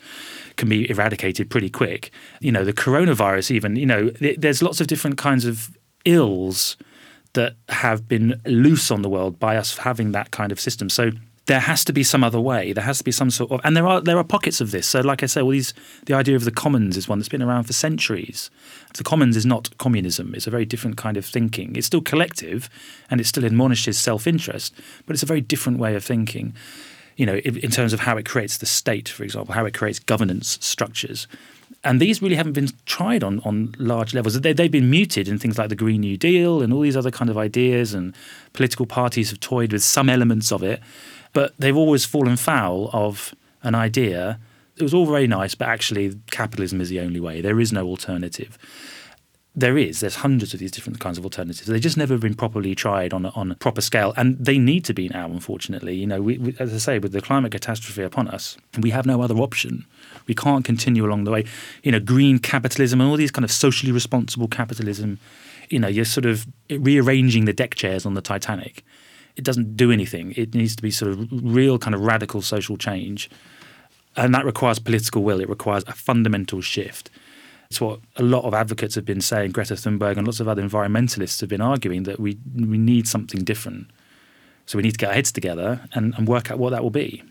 can 0.57 0.68
be 0.68 0.90
eradicated 0.90 1.49
pretty 1.49 1.70
quick. 1.70 2.11
You 2.40 2.51
know, 2.51 2.64
the 2.64 2.73
coronavirus, 2.73 3.53
even, 3.53 3.77
you 3.77 3.87
know, 3.87 4.11
there's 4.37 4.62
lots 4.62 4.81
of 4.81 4.88
different 4.88 5.16
kinds 5.16 5.44
of 5.44 5.77
ills 6.05 6.77
that 7.35 7.55
have 7.68 8.09
been 8.09 8.40
loose 8.47 8.90
on 8.90 9.03
the 9.03 9.09
world 9.09 9.38
by 9.38 9.57
us 9.57 9.79
having 9.79 10.12
that 10.12 10.31
kind 10.31 10.51
of 10.51 10.59
system. 10.59 10.88
So 10.88 11.11
there 11.47 11.61
has 11.61 11.85
to 11.85 11.92
be 11.92 12.03
some 12.03 12.25
other 12.25 12.40
way. 12.40 12.73
There 12.73 12.85
has 12.85 12.99
to 12.99 13.05
be 13.05 13.12
some 13.12 13.31
sort 13.31 13.51
of, 13.51 13.61
and 13.64 13.77
there 13.77 13.87
are 13.87 14.01
there 14.01 14.16
are 14.16 14.25
pockets 14.25 14.61
of 14.61 14.70
this. 14.70 14.87
So, 14.87 15.01
like 15.01 15.23
I 15.23 15.27
say, 15.27 15.42
all 15.42 15.51
these 15.51 15.75
the 16.07 16.14
idea 16.14 16.37
of 16.37 16.44
the 16.44 16.51
commons 16.51 16.97
is 16.97 17.07
one 17.07 17.18
that's 17.18 17.29
been 17.29 17.42
around 17.42 17.64
for 17.64 17.75
centuries. 17.75 18.51
The 18.97 19.05
commons 19.05 19.37
is 19.37 19.44
not 19.44 19.77
communism. 19.79 20.35
It's 20.35 20.47
a 20.47 20.51
very 20.51 20.64
different 20.64 20.97
kind 20.97 21.16
of 21.16 21.27
thinking. 21.27 21.77
It's 21.77 21.87
still 21.87 22.01
collective, 22.01 22.70
and 23.11 23.20
it 23.20 23.27
still 23.27 23.44
admonishes 23.44 23.99
self-interest, 23.99 24.75
but 25.07 25.14
it's 25.14 25.23
a 25.23 25.27
very 25.27 25.42
different 25.42 25.79
way 25.79 25.94
of 25.94 26.05
thinking. 26.05 26.55
You 27.16 27.27
know, 27.27 27.37
in, 27.37 27.59
in 27.59 27.70
terms 27.70 27.92
of 27.92 28.01
how 28.01 28.16
it 28.16 28.25
creates 28.27 28.57
the 28.59 28.66
state, 28.66 29.09
for 29.09 29.23
example, 29.23 29.55
how 29.55 29.66
it 29.66 29.75
creates 29.75 29.99
governance 29.99 30.59
structures 30.61 31.29
and 31.85 32.01
these 32.01 32.23
really 32.23 32.35
haven't 32.35 32.55
been 32.55 32.70
tried 32.87 33.23
on, 33.23 33.40
on 33.40 33.75
large 33.79 34.14
levels. 34.14 34.40
They, 34.40 34.53
they've 34.53 34.70
been 34.70 34.90
muted 34.90 35.29
in 35.29 35.38
things 35.38 35.59
like 35.59 35.68
the 35.68 35.77
Green 35.77 36.01
New 36.01 36.16
Deal 36.16 36.62
and 36.62 36.73
all 36.73 36.81
these 36.81 36.97
other 36.97 37.11
kind 37.11 37.31
of 37.31 37.38
ideas, 37.38 37.94
and 37.94 38.14
political 38.53 38.87
parties 38.87 39.31
have 39.31 39.40
toyed 39.40 39.73
with 39.73 39.83
some 39.83 40.09
elements 40.09 40.51
of 40.51 40.62
it, 40.62 40.81
but 41.33 41.55
they've 41.59 41.77
always 41.77 42.05
fallen 42.05 42.37
foul 42.37 42.90
of 42.92 43.35
an 43.62 43.75
idea. 43.75 44.40
It 44.77 44.83
was 44.83 44.94
all 44.94 45.07
very 45.07 45.27
nice, 45.27 45.55
but 45.55 45.68
actually, 45.68 46.18
capitalism 46.31 46.81
is 46.81 46.88
the 46.88 47.01
only 47.01 47.20
way. 47.20 47.40
There 47.40 47.61
is 47.61 47.73
no 47.73 47.87
alternative. 47.87 48.59
There 49.57 49.79
is. 49.79 50.01
There's 50.01 50.16
hundreds 50.16 50.53
of 50.53 50.59
these 50.59 50.73
different 50.73 50.99
kinds 50.99 51.16
of 51.16 51.25
alternatives. 51.25 51.68
They've 51.68 51.81
just 51.81 51.97
never 51.97 52.18
been 52.18 52.35
properly 52.35 52.75
tried 52.75 53.12
on 53.12 53.27
a, 53.27 53.29
on 53.31 53.53
a 53.53 53.55
proper 53.55 53.81
scale, 53.81 54.12
and 54.16 54.37
they 54.44 54.59
need 54.59 54.85
to 54.87 54.94
be 54.94 55.09
now. 55.09 55.27
Unfortunately, 55.27 55.94
you 55.94 56.09
know, 56.09 56.20
we, 56.20 56.38
we, 56.38 56.57
as 56.59 56.75
I 56.75 56.79
say, 56.79 56.99
with 56.99 57.12
the 57.12 57.20
climate 57.20 57.53
catastrophe 57.53 58.03
upon 58.03 58.27
us, 58.27 58.57
we 58.81 58.90
have 58.90 59.07
no 59.07 59.23
other 59.23 59.37
option. 59.37 59.87
We 60.27 60.35
can't 60.35 60.65
continue 60.65 61.05
along 61.05 61.25
the 61.25 61.31
way. 61.31 61.45
You 61.83 61.93
know, 61.93 62.01
green 62.01 62.39
capitalism 62.39 63.01
and 63.01 63.11
all 63.11 63.17
these 63.17 63.31
kind 63.31 63.45
of 63.45 63.51
socially 63.51 63.93
responsible 63.93 64.49
capitalism. 64.49 65.19
You 65.71 65.79
know, 65.79 65.89
you're 65.89 66.05
sort 66.05 66.27
of 66.27 66.47
rearranging 66.71 67.45
the 67.45 67.53
deck 67.53 67.75
chairs 67.75 68.07
on 68.07 68.15
the 68.15 68.21
Titanic. 68.21 68.85
It 69.37 69.45
doesn't 69.45 69.77
do 69.77 69.91
anything. 69.91 70.33
It 70.37 70.55
needs 70.55 70.77
to 70.77 70.83
be 70.83 70.91
sort 70.91 71.13
of 71.13 71.29
real 71.31 71.79
kind 71.79 71.95
of 71.95 72.01
radical 72.03 72.41
social 72.43 72.77
change, 72.77 73.29
and 74.17 74.35
that 74.35 74.45
requires 74.45 74.79
political 74.79 75.23
will. 75.23 75.41
It 75.41 75.49
requires 75.49 75.85
a 75.87 75.93
fundamental 75.93 76.61
shift. 76.61 77.11
It's 77.71 77.81
what 77.81 78.01
a 78.17 78.23
lot 78.23 78.45
of 78.45 78.55
advocates 78.55 78.95
have 78.95 79.05
been 79.05 79.21
saying. 79.21 79.51
Greta 79.51 79.75
Thunberg 79.75 80.17
and 80.17 80.27
lots 80.27 80.39
of 80.39 80.47
other 80.47 80.63
environmentalists 80.63 81.41
have 81.41 81.49
been 81.49 81.61
arguing 81.61 82.05
that 82.05 82.21
we 82.21 82.39
we 82.55 82.79
need 82.79 83.09
something 83.09 83.43
different. 83.43 83.91
So 84.67 84.79
we 84.79 84.83
need 84.83 84.93
to 84.93 84.99
get 84.99 85.09
our 85.09 85.15
heads 85.15 85.33
together 85.33 85.81
and, 85.93 86.15
and 86.17 86.27
work 86.27 86.51
out 86.51 86.59
what 86.59 86.71
that 86.71 86.83
will 86.83 86.91
be. 86.91 87.23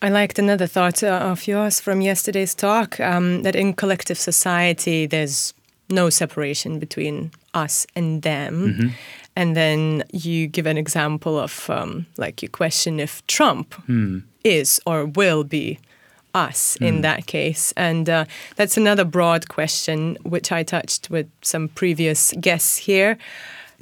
I 0.00 0.10
liked 0.10 0.38
another 0.38 0.66
thought 0.66 1.02
uh, 1.02 1.30
of 1.30 1.46
yours 1.46 1.80
from 1.80 2.00
yesterday's 2.00 2.54
talk 2.54 3.00
um, 3.00 3.42
that 3.42 3.56
in 3.56 3.74
collective 3.74 4.18
society 4.18 5.06
there's 5.06 5.54
no 5.90 6.10
separation 6.10 6.78
between 6.78 7.30
us 7.54 7.86
and 7.96 8.22
them. 8.22 8.74
Mm-hmm. 8.74 8.88
And 9.34 9.56
then 9.56 10.04
you 10.12 10.46
give 10.46 10.66
an 10.66 10.76
example 10.76 11.38
of 11.38 11.70
um, 11.70 12.06
like 12.16 12.42
you 12.42 12.48
question 12.48 13.00
if 13.00 13.26
Trump 13.26 13.74
mm. 13.86 14.22
is 14.44 14.80
or 14.86 15.06
will 15.06 15.44
be 15.44 15.78
us 16.34 16.76
mm. 16.80 16.86
in 16.86 16.94
hmm. 16.96 17.00
that 17.02 17.26
case. 17.26 17.72
And 17.76 18.08
uh, 18.10 18.24
that's 18.56 18.76
another 18.76 19.04
broad 19.04 19.48
question, 19.48 20.18
which 20.22 20.52
I 20.52 20.62
touched 20.62 21.08
with 21.08 21.28
some 21.42 21.68
previous 21.68 22.32
guests 22.40 22.76
here. 22.76 23.16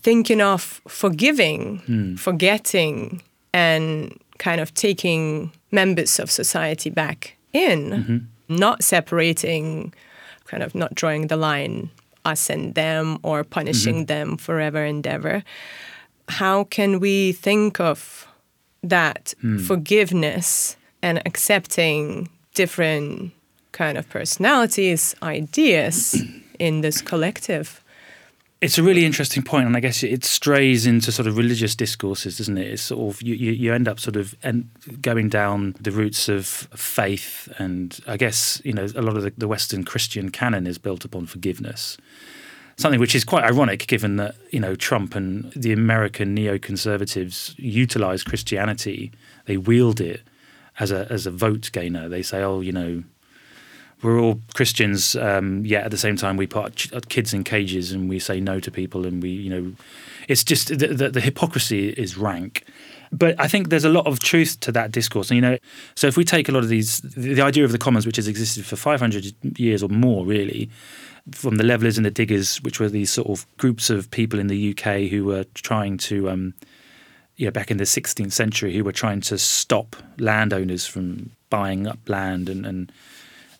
Thinking 0.00 0.40
of 0.40 0.80
forgiving, 0.86 1.80
mm. 1.88 2.18
forgetting, 2.18 3.22
and 3.52 4.18
kind 4.38 4.60
of 4.60 4.72
taking 4.74 5.52
members 5.70 6.18
of 6.18 6.30
society 6.30 6.90
back 6.90 7.36
in, 7.52 7.90
mm-hmm. 7.90 8.56
not 8.56 8.82
separating, 8.82 9.92
kind 10.44 10.62
of 10.62 10.74
not 10.74 10.94
drawing 10.94 11.26
the 11.26 11.36
line 11.36 11.90
us 12.26 12.50
and 12.50 12.74
them 12.74 13.18
or 13.22 13.44
punishing 13.44 13.96
mm-hmm. 13.96 14.04
them 14.06 14.36
forever 14.36 14.84
and 14.84 15.06
ever. 15.06 15.42
How 16.28 16.64
can 16.64 16.98
we 16.98 17.32
think 17.32 17.80
of 17.80 18.26
that 18.82 19.32
mm. 19.42 19.60
forgiveness 19.60 20.76
and 21.02 21.22
accepting 21.24 22.28
different 22.54 23.32
kind 23.70 23.96
of 23.96 24.08
personalities, 24.08 25.14
ideas 25.22 26.20
in 26.58 26.80
this 26.80 27.00
collective? 27.00 27.80
It's 28.62 28.78
a 28.78 28.82
really 28.82 29.04
interesting 29.04 29.42
point, 29.42 29.66
and 29.66 29.76
I 29.76 29.80
guess 29.80 30.02
it 30.02 30.24
strays 30.24 30.86
into 30.86 31.12
sort 31.12 31.28
of 31.28 31.36
religious 31.36 31.74
discourses, 31.74 32.38
doesn't 32.38 32.56
it? 32.56 32.68
It's 32.68 32.82
sort 32.82 33.14
of 33.14 33.22
you, 33.22 33.34
you 33.34 33.74
end 33.74 33.86
up 33.86 34.00
sort 34.00 34.16
of 34.16 34.34
going 35.02 35.28
down 35.28 35.74
the 35.78 35.90
roots 35.90 36.30
of 36.30 36.46
faith, 36.46 37.52
and 37.58 38.00
I 38.06 38.16
guess 38.16 38.62
you 38.64 38.72
know 38.72 38.86
a 38.96 39.02
lot 39.02 39.18
of 39.18 39.38
the, 39.38 39.48
Western 39.48 39.84
Christian 39.84 40.30
canon 40.30 40.66
is 40.66 40.78
built 40.78 41.04
upon 41.04 41.26
forgiveness, 41.26 41.98
something 42.78 42.98
which 42.98 43.14
is 43.14 43.24
quite 43.24 43.44
ironic 43.44 43.86
given 43.88 44.16
that 44.16 44.36
you 44.50 44.60
know 44.60 44.74
Trump 44.74 45.14
and 45.14 45.52
the 45.52 45.72
American 45.72 46.34
neoconservatives 46.34 47.54
utilize 47.58 48.22
Christianity, 48.22 49.12
they 49.44 49.58
wield 49.58 50.00
it 50.00 50.22
as 50.80 50.90
a 50.90 51.06
as 51.10 51.26
a 51.26 51.30
vote 51.30 51.68
gainer. 51.72 52.08
They 52.08 52.22
say, 52.22 52.42
oh, 52.42 52.60
you 52.60 52.72
know, 52.72 53.04
we're 54.02 54.20
all 54.20 54.40
Christians, 54.54 55.16
um, 55.16 55.64
yet 55.64 55.84
at 55.84 55.90
the 55.90 55.98
same 55.98 56.16
time 56.16 56.36
we 56.36 56.46
put 56.46 56.76
ch- 56.76 56.92
kids 57.08 57.32
in 57.32 57.44
cages 57.44 57.92
and 57.92 58.08
we 58.08 58.18
say 58.18 58.40
no 58.40 58.60
to 58.60 58.70
people, 58.70 59.06
and 59.06 59.22
we, 59.22 59.30
you 59.30 59.50
know, 59.50 59.72
it's 60.28 60.44
just 60.44 60.68
the, 60.68 60.88
the, 60.88 61.08
the, 61.08 61.20
hypocrisy 61.20 61.90
is 61.90 62.16
rank. 62.16 62.64
But 63.12 63.40
I 63.40 63.48
think 63.48 63.68
there's 63.68 63.84
a 63.84 63.90
lot 63.90 64.06
of 64.06 64.18
truth 64.18 64.60
to 64.60 64.72
that 64.72 64.92
discourse, 64.92 65.30
and 65.30 65.36
you 65.36 65.40
know, 65.40 65.58
so 65.94 66.06
if 66.06 66.16
we 66.16 66.24
take 66.24 66.48
a 66.48 66.52
lot 66.52 66.62
of 66.62 66.68
these, 66.68 67.00
the, 67.00 67.40
idea 67.40 67.64
of 67.64 67.72
the 67.72 67.78
commons, 67.78 68.04
which 68.04 68.16
has 68.16 68.28
existed 68.28 68.66
for 68.66 68.76
500 68.76 69.58
years 69.58 69.82
or 69.82 69.88
more, 69.88 70.26
really, 70.26 70.68
from 71.30 71.56
the 71.56 71.64
levelers 71.64 71.96
and 71.96 72.04
the 72.04 72.10
diggers, 72.10 72.58
which 72.62 72.78
were 72.78 72.88
these 72.88 73.10
sort 73.10 73.28
of 73.28 73.46
groups 73.56 73.88
of 73.88 74.10
people 74.10 74.38
in 74.38 74.48
the 74.48 74.70
UK 74.70 75.08
who 75.10 75.24
were 75.24 75.44
trying 75.54 75.96
to 75.98 76.28
um, 76.30 76.54
you 77.36 77.46
know, 77.46 77.50
back 77.50 77.70
in 77.70 77.76
the 77.76 77.84
16th 77.84 78.32
century 78.32 78.74
who 78.74 78.84
were 78.84 78.92
trying 78.92 79.20
to 79.20 79.38
stop 79.38 79.96
landowners 80.18 80.86
from 80.86 81.30
buying 81.50 81.86
up 81.86 81.98
land 82.08 82.48
and, 82.48 82.66
and 82.66 82.92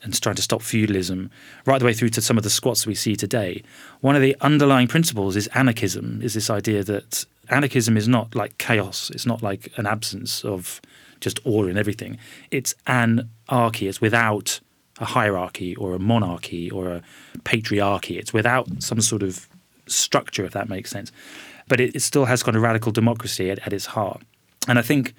and 0.06 0.20
trying 0.20 0.36
to 0.36 0.42
stop 0.42 0.62
feudalism, 0.62 1.30
right 1.66 1.78
the 1.78 1.84
way 1.84 1.92
through 1.92 2.08
to 2.10 2.22
some 2.22 2.38
of 2.38 2.44
the 2.44 2.50
squats 2.50 2.86
we 2.86 2.94
see 2.94 3.16
today. 3.16 3.62
One 4.00 4.16
of 4.16 4.22
the 4.22 4.36
underlying 4.40 4.88
principles 4.88 5.36
is 5.36 5.46
anarchism, 5.48 6.22
is 6.22 6.32
this 6.32 6.48
idea 6.48 6.82
that 6.84 7.26
anarchism 7.50 7.96
is 7.96 8.08
not 8.08 8.34
like 8.34 8.56
chaos, 8.56 9.10
it's 9.10 9.26
not 9.26 9.42
like 9.42 9.70
an 9.76 9.86
absence 9.86 10.44
of 10.44 10.80
just 11.20 11.40
order 11.44 11.68
in 11.68 11.76
everything. 11.76 12.18
It's 12.50 12.74
anarchy, 12.86 13.88
it's 13.88 14.00
without 14.00 14.60
a 14.98 15.04
hierarchy 15.04 15.76
or 15.76 15.92
a 15.92 15.98
monarchy 15.98 16.70
or 16.70 16.88
a 16.88 17.02
patriarchy, 17.40 18.16
it's 18.16 18.32
without 18.32 18.82
some 18.82 19.02
sort 19.02 19.22
of 19.22 19.46
structure, 19.86 20.44
if 20.44 20.52
that 20.52 20.68
makes 20.70 20.90
sense 20.90 21.12
but 21.68 21.80
it, 21.80 21.94
it 21.94 22.00
still 22.00 22.26
has 22.26 22.42
kind 22.42 22.56
of 22.56 22.62
radical 22.62 22.92
democracy 22.92 23.50
at, 23.50 23.58
at 23.60 23.72
its 23.72 23.86
heart. 23.86 24.22
And 24.68 24.78
I 24.78 24.82
think 24.82 25.14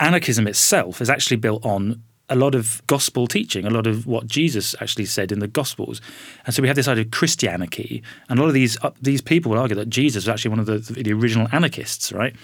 anarchism 0.00 0.46
itself 0.46 1.00
is 1.00 1.10
actually 1.10 1.36
built 1.36 1.64
on 1.64 2.02
a 2.28 2.36
lot 2.36 2.54
of 2.54 2.82
gospel 2.86 3.26
teaching, 3.26 3.64
a 3.64 3.70
lot 3.70 3.86
of 3.86 4.06
what 4.06 4.26
Jesus 4.26 4.74
actually 4.80 5.06
said 5.06 5.32
in 5.32 5.38
the 5.38 5.48
Gospels, 5.48 6.00
and 6.44 6.54
so 6.54 6.62
we 6.62 6.68
have 6.68 6.76
this 6.76 6.88
idea 6.88 7.04
of 7.04 7.10
Christianity, 7.10 8.02
and 8.28 8.38
a 8.38 8.42
lot 8.42 8.48
of 8.48 8.54
these 8.54 8.76
uh, 8.82 8.90
these 9.00 9.20
people 9.20 9.50
will 9.50 9.58
argue 9.58 9.76
that 9.76 9.88
Jesus 9.88 10.24
was 10.24 10.28
actually 10.28 10.50
one 10.50 10.60
of 10.60 10.66
the, 10.66 10.78
the 10.78 11.12
original 11.12 11.48
anarchists, 11.52 12.12
right? 12.12 12.34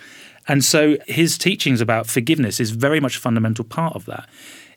And 0.46 0.64
so 0.64 0.96
his 1.06 1.38
teachings 1.38 1.80
about 1.80 2.06
forgiveness 2.06 2.60
is 2.60 2.70
very 2.70 3.00
much 3.00 3.16
a 3.16 3.20
fundamental 3.20 3.64
part 3.64 3.94
of 3.94 4.04
that. 4.06 4.28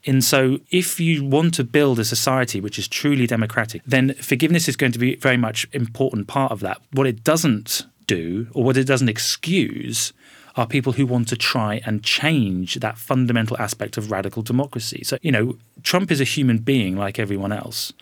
And 0.06 0.24
so, 0.24 0.60
if 0.70 1.00
you 1.00 1.26
want 1.26 1.54
to 1.56 1.63
build 1.63 2.00
a 2.00 2.06
society 2.06 2.62
which 2.62 2.80
is 2.80 2.88
truly 2.88 3.28
democratic, 3.28 3.82
then 3.86 4.13
forgiveness 4.15 4.70
is 4.70 4.76
going 4.76 4.93
to 4.93 5.00
be 5.00 5.15
very 5.15 5.38
much 5.38 5.67
important 5.74 6.28
part 6.28 6.52
of 6.52 6.62
that. 6.62 6.82
What 6.93 7.08
it 7.08 7.24
doesn't 7.24 7.86
do, 8.06 8.48
or 8.54 8.63
what 8.63 8.78
it 8.78 8.86
doesn't 8.86 9.10
excuse, 9.10 10.13
are 10.58 10.67
people 10.67 10.93
who 10.93 11.06
want 11.06 11.28
to 11.30 11.36
try 11.36 11.82
and 11.86 12.04
change 12.04 12.76
that 12.76 12.98
fundamental 12.98 13.58
aspect 13.58 13.98
of 13.98 14.12
radical 14.12 14.41
democracy. 14.41 15.04
So, 15.04 15.17
you 15.22 15.32
know, 15.32 15.58
Trump 15.84 16.12
is 16.12 16.20
a 16.20 16.26
human 16.26 16.58
being 16.58 16.98
like 16.98 17.20
everyone 17.20 17.52
else. 17.52 17.93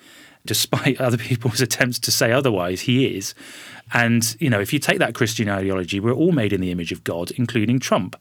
despite 0.45 1.01
other 1.07 1.17
people's 1.17 1.61
attempts 1.61 1.99
to 1.99 2.11
say 2.11 2.31
otherwise, 2.31 2.81
he 2.81 3.17
is. 3.17 3.33
And, 3.93 4.35
you 4.39 4.49
know, 4.49 4.59
if 4.59 4.73
you 4.73 4.79
take 4.79 4.99
that 4.99 5.15
Christian 5.15 5.49
ideology, 5.49 5.99
we're 5.99 6.13
all 6.13 6.31
made 6.31 6.53
in 6.53 6.61
the 6.61 6.71
image 6.71 6.91
of 6.91 7.03
God, 7.03 7.31
including 7.31 7.79
Trump 7.79 8.15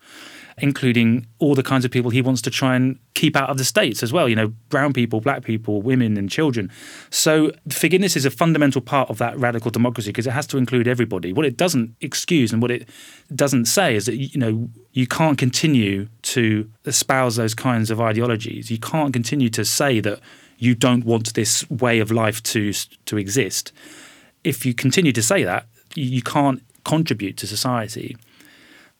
including 0.58 1.26
all 1.38 1.54
the 1.54 1.62
kinds 1.62 1.84
of 1.84 1.90
people 1.90 2.10
he 2.10 2.22
wants 2.22 2.40
to 2.42 2.50
try 2.50 2.76
and 2.76 2.98
keep 3.14 3.36
out 3.36 3.50
of 3.50 3.58
the 3.58 3.64
states 3.64 4.02
as 4.02 4.12
well. 4.12 4.28
You 4.28 4.36
know, 4.36 4.48
brown 4.68 4.92
people, 4.92 5.20
black 5.20 5.42
people, 5.42 5.82
women, 5.82 6.16
and 6.16 6.30
children. 6.30 6.70
So 7.10 7.50
forgiveness 7.68 8.16
is 8.16 8.24
a 8.24 8.30
fundamental 8.30 8.80
part 8.80 9.10
of 9.10 9.18
that 9.18 9.38
radical 9.38 9.70
democracy 9.70 10.10
because 10.10 10.26
it 10.26 10.32
has 10.32 10.46
to 10.48 10.58
include 10.58 10.86
everybody. 10.86 11.32
What 11.32 11.46
it 11.46 11.56
doesn't 11.56 11.96
excuse 12.00 12.52
and 12.52 12.62
what 12.62 12.70
it 12.70 12.88
doesn't 13.34 13.66
say 13.66 13.96
is 13.96 14.06
that 14.06 14.16
you 14.16 14.38
know 14.38 14.68
you 14.92 15.06
can't 15.06 15.38
continue 15.38 16.08
to 16.22 16.70
espouse 16.84 17.36
those 17.36 17.54
kinds 17.54 17.90
of 17.90 18.00
ideologies. 18.00 18.70
You 18.70 18.78
can't 18.78 19.12
continue 19.12 19.50
to 19.50 19.64
say 19.64 20.00
that 20.00 20.20
you 20.58 20.74
don't 20.74 21.04
want 21.04 21.34
this 21.34 21.68
way 21.68 21.98
of 21.98 22.10
life 22.10 22.42
to 22.44 22.72
to 22.72 23.18
exist. 23.18 23.72
If 24.44 24.64
you 24.64 24.74
continue 24.74 25.12
to 25.12 25.22
say 25.22 25.42
that, 25.42 25.66
you 25.94 26.22
can't 26.22 26.62
contribute 26.84 27.36
to 27.38 27.46
society 27.46 28.16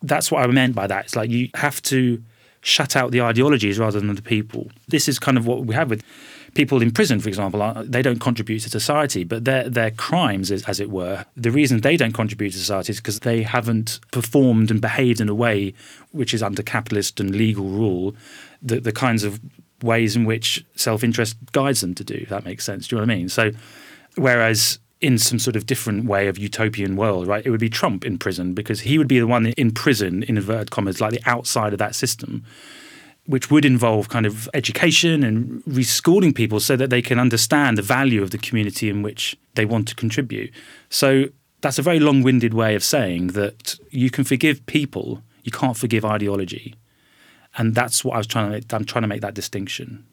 that's 0.07 0.31
what 0.31 0.43
I 0.43 0.47
meant 0.47 0.75
by 0.75 0.87
that. 0.87 1.07
It's 1.07 1.17
like 1.17 1.31
you 1.31 1.49
have 1.55 1.83
to 1.83 2.23
shut 2.61 2.97
out 2.97 3.11
the 3.11 3.21
ideologies 3.21 3.79
rather 3.79 4.01
than 4.01 4.15
the 4.15 4.23
people. 4.23 4.71
This 4.89 5.09
is 5.09 5.19
kind 5.19 5.37
of 5.37 5.47
what 5.47 5.67
we 5.67 5.75
have 5.75 5.91
with 5.91 6.03
people 6.55 6.81
in 6.81 6.91
prison, 6.91 7.21
for 7.21 7.29
example. 7.29 7.61
Uh, 7.61 7.85
they 7.87 8.01
don't 8.01 8.21
contribute 8.21 8.61
to 8.61 8.71
society, 8.71 9.25
but 9.25 9.45
their 9.45 9.69
their 9.69 9.91
crimes, 9.91 10.51
as 10.51 10.81
it 10.81 10.91
were, 10.91 11.25
the 11.37 11.51
reason 11.51 11.81
they 11.81 11.97
don't 11.97 12.13
contribute 12.13 12.53
to 12.53 12.59
society 12.59 12.93
is 12.93 12.99
because 12.99 13.21
they 13.21 13.43
haven't 13.43 14.01
performed 14.13 14.71
and 14.71 14.81
behaved 14.81 15.21
in 15.21 15.29
a 15.29 15.35
way 15.35 15.75
which 16.13 16.33
is 16.33 16.43
under 16.43 16.63
capitalist 16.63 17.21
and 17.21 17.35
legal 17.35 17.67
rule, 17.67 18.15
the, 18.63 18.81
the 18.81 18.93
kinds 18.93 19.25
of 19.25 19.41
ways 19.83 20.17
in 20.17 20.25
which 20.25 20.65
self 20.77 21.05
interest 21.05 21.37
guides 21.53 21.81
them 21.81 21.95
to 21.95 22.05
do. 22.05 22.15
If 22.15 22.29
that 22.31 22.45
makes 22.45 22.65
sense. 22.65 22.89
Do 22.89 22.97
you 22.97 23.01
know 23.01 23.07
what 23.07 23.13
I 23.13 23.17
mean? 23.17 23.29
So, 23.29 23.51
whereas 24.17 24.79
in 25.05 25.19
some 25.19 25.39
sort 25.39 25.55
of 25.55 25.67
different 25.67 26.07
way 26.07 26.29
of 26.29 26.39
utopian 26.39 26.97
world, 26.97 27.27
right? 27.27 27.45
It 27.45 27.51
would 27.51 27.61
be 27.61 27.69
Trump 27.69 28.07
in 28.07 28.17
prison 28.17 28.55
because 28.55 28.81
he 28.81 28.97
would 28.97 29.07
be 29.07 29.19
the 29.19 29.27
one 29.27 29.49
in 29.49 29.71
prison, 29.71 30.23
in 30.23 30.39
inverted 30.39 30.71
commas, 30.71 30.99
like 30.99 31.13
the 31.13 31.21
outside 31.27 31.75
of 31.75 31.79
that 31.79 31.95
system, 31.95 32.43
which 33.27 33.51
would 33.51 33.67
involve 33.67 34.09
kind 34.09 34.25
of 34.25 34.49
education 34.55 35.23
and 35.23 35.63
reschooling 35.65 36.35
people 36.35 36.59
so 36.59 36.75
that 36.75 36.89
they 36.89 37.03
can 37.03 37.19
understand 37.19 37.77
the 37.77 37.83
value 37.83 38.23
of 38.23 38.31
the 38.31 38.39
community 38.39 38.89
in 38.89 39.03
which 39.03 39.37
they 39.57 39.67
want 39.67 39.87
to 39.89 39.95
contribute. 39.95 40.51
So 40.89 41.27
that's 41.61 41.79
a 41.79 41.83
very 41.83 42.01
long 42.01 42.23
winded 42.23 42.55
way 42.55 42.75
of 42.75 42.83
saying 42.83 43.29
that 43.29 43.79
you 43.91 44.09
can 44.09 44.25
forgive 44.25 44.65
people, 44.65 45.21
you 45.43 45.53
can't 45.53 45.77
forgive 45.77 46.07
ideology. 46.07 46.77
And 47.59 47.75
that's 47.75 48.03
what 48.07 48.15
I 48.15 48.19
was 48.19 48.27
trying 48.27 48.47
to, 48.47 48.53
make. 48.53 48.73
I'm 48.73 48.87
trying 48.87 49.03
to 49.03 49.09
make 49.09 49.21
that 49.21 49.35
distinction. 49.35 50.07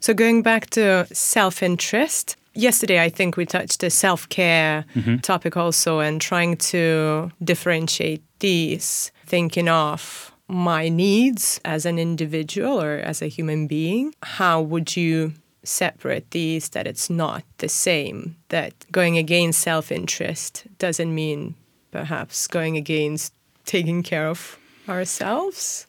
So 0.00 0.14
going 0.14 0.42
back 0.42 0.70
to 0.70 1.08
self 1.12 1.64
interest, 1.64 2.36
yesterday 2.60 3.02
I 3.02 3.08
think 3.08 3.36
we 3.36 3.46
touched 3.46 3.80
the 3.80 3.90
self 3.90 4.28
care 4.28 4.84
mm-hmm. 4.94 5.16
topic 5.18 5.56
also 5.56 6.00
and 6.00 6.20
trying 6.20 6.56
to 6.72 7.30
differentiate 7.42 8.22
these, 8.38 9.10
thinking 9.26 9.68
of 9.68 10.32
my 10.48 10.88
needs 10.88 11.60
as 11.64 11.86
an 11.86 11.98
individual 11.98 12.80
or 12.80 12.96
as 12.96 13.22
a 13.22 13.26
human 13.26 13.66
being. 13.66 14.14
How 14.22 14.60
would 14.60 14.96
you 14.96 15.32
separate 15.62 16.30
these 16.30 16.70
that 16.70 16.86
it's 16.86 17.08
not 17.08 17.44
the 17.58 17.68
same? 17.68 18.36
That 18.48 18.74
going 18.92 19.18
against 19.18 19.60
self 19.60 19.90
interest 19.90 20.64
doesn't 20.78 21.14
mean 21.14 21.54
perhaps 21.90 22.46
going 22.46 22.76
against 22.76 23.32
taking 23.64 24.02
care 24.02 24.26
of 24.26 24.58
ourselves? 24.88 25.86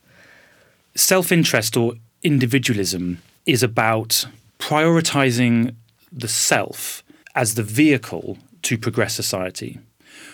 Self 0.95 1.31
interest 1.31 1.77
or 1.77 1.93
individualism 2.23 3.17
is 3.45 3.63
about 3.63 4.27
prioritizing 4.59 5.75
the 6.11 6.27
self 6.27 7.03
as 7.35 7.55
the 7.55 7.63
vehicle 7.63 8.37
to 8.63 8.77
progress 8.77 9.13
society. 9.13 9.79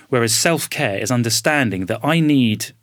Whereas 0.09 0.33
self 0.33 0.69
care 0.69 0.97
is 0.97 1.11
understanding 1.11 1.85
that 1.85 2.03
I 2.03 2.19
need 2.19 2.73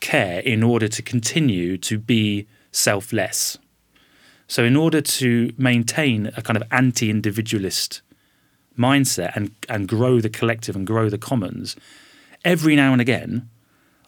care 0.00 0.40
in 0.40 0.62
order 0.62 0.88
to 0.88 1.02
continue 1.02 1.76
to 1.78 1.98
be 1.98 2.46
selfless. 2.72 3.58
So, 4.46 4.64
in 4.64 4.76
order 4.76 5.00
to 5.00 5.52
maintain 5.56 6.30
a 6.36 6.42
kind 6.42 6.56
of 6.56 6.62
anti 6.70 7.10
individualist 7.10 8.02
mindset 8.78 9.34
and, 9.34 9.54
and 9.68 9.88
grow 9.88 10.20
the 10.20 10.28
collective 10.28 10.76
and 10.76 10.86
grow 10.86 11.08
the 11.08 11.18
commons, 11.18 11.76
every 12.44 12.76
now 12.76 12.92
and 12.92 13.00
again, 13.00 13.48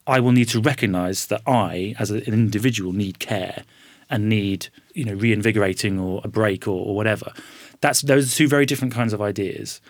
I 0.06 0.20
will 0.20 0.32
need 0.32 0.48
to 0.50 0.60
recognize 0.60 1.26
that 1.26 1.42
I, 1.46 1.94
as 1.98 2.10
an 2.10 2.20
individual, 2.20 2.92
need 2.92 3.18
care 3.18 3.64
and 4.08 4.28
need 4.28 4.68
you 4.94 5.04
know 5.04 5.14
reinvigorating 5.14 5.98
or 5.98 6.20
a 6.22 6.28
break 6.28 6.68
or, 6.68 6.86
or 6.86 6.94
whatever. 6.94 7.32
That's 7.86 8.02
those 8.02 8.32
are 8.32 8.36
two 8.36 8.48
very 8.48 8.66
different 8.66 8.92
kinds 8.92 9.12
of 9.12 9.22
ideas. 9.22 9.80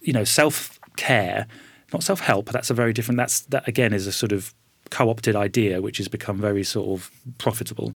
You 0.00 0.12
know, 0.12 0.22
self 0.22 0.78
care, 0.96 1.48
not 1.92 2.04
self 2.04 2.20
help. 2.20 2.50
That's 2.50 2.70
a 2.70 2.74
very 2.74 2.92
different. 2.92 3.16
That's 3.16 3.40
that 3.46 3.66
again 3.66 3.92
is 3.92 4.06
a 4.06 4.12
sort 4.12 4.30
of 4.30 4.54
co-opted 4.90 5.34
idea 5.34 5.82
which 5.82 5.98
has 5.98 6.06
become 6.06 6.40
very 6.40 6.62
sort 6.62 6.88
of 6.88 7.10
profitable. 7.38 7.92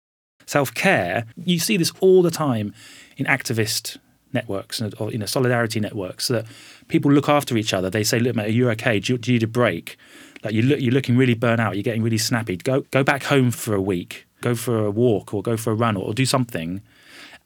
Self 0.45 0.73
care, 0.73 1.25
you 1.35 1.59
see 1.59 1.75
this 1.75 1.91
all 1.99 2.21
the 2.21 2.31
time 2.31 2.73
in 3.17 3.25
activist 3.25 3.97
networks 4.31 4.79
and 4.79 4.95
you 5.11 5.17
know 5.17 5.25
solidarity 5.25 5.81
networks 5.81 6.29
that 6.29 6.45
people 6.87 7.11
look 7.11 7.27
after 7.27 7.57
each 7.57 7.73
other. 7.73 7.89
They 7.89 8.05
say, 8.05 8.19
"Look, 8.19 8.37
mate, 8.37 8.47
are 8.47 8.57
you 8.59 8.69
okay? 8.69 9.01
Do 9.01 9.13
you, 9.13 9.17
do 9.17 9.33
you 9.33 9.35
need 9.35 9.43
a 9.43 9.47
break? 9.47 9.97
Like 10.45 10.53
you 10.53 10.61
look, 10.61 10.79
you're 10.79 10.93
looking 10.93 11.17
really 11.17 11.33
burnt 11.33 11.59
out. 11.59 11.75
You're 11.75 11.83
getting 11.83 12.03
really 12.03 12.17
snappy. 12.17 12.55
Go 12.55 12.85
go 12.91 13.03
back 13.03 13.23
home 13.23 13.51
for 13.51 13.75
a 13.75 13.81
week. 13.81 14.27
Go 14.39 14.55
for 14.55 14.85
a 14.85 14.91
walk 14.91 15.33
or 15.33 15.43
go 15.43 15.57
for 15.57 15.71
a 15.71 15.75
run 15.75 15.97
or, 15.97 16.05
or 16.05 16.13
do 16.13 16.25
something." 16.25 16.81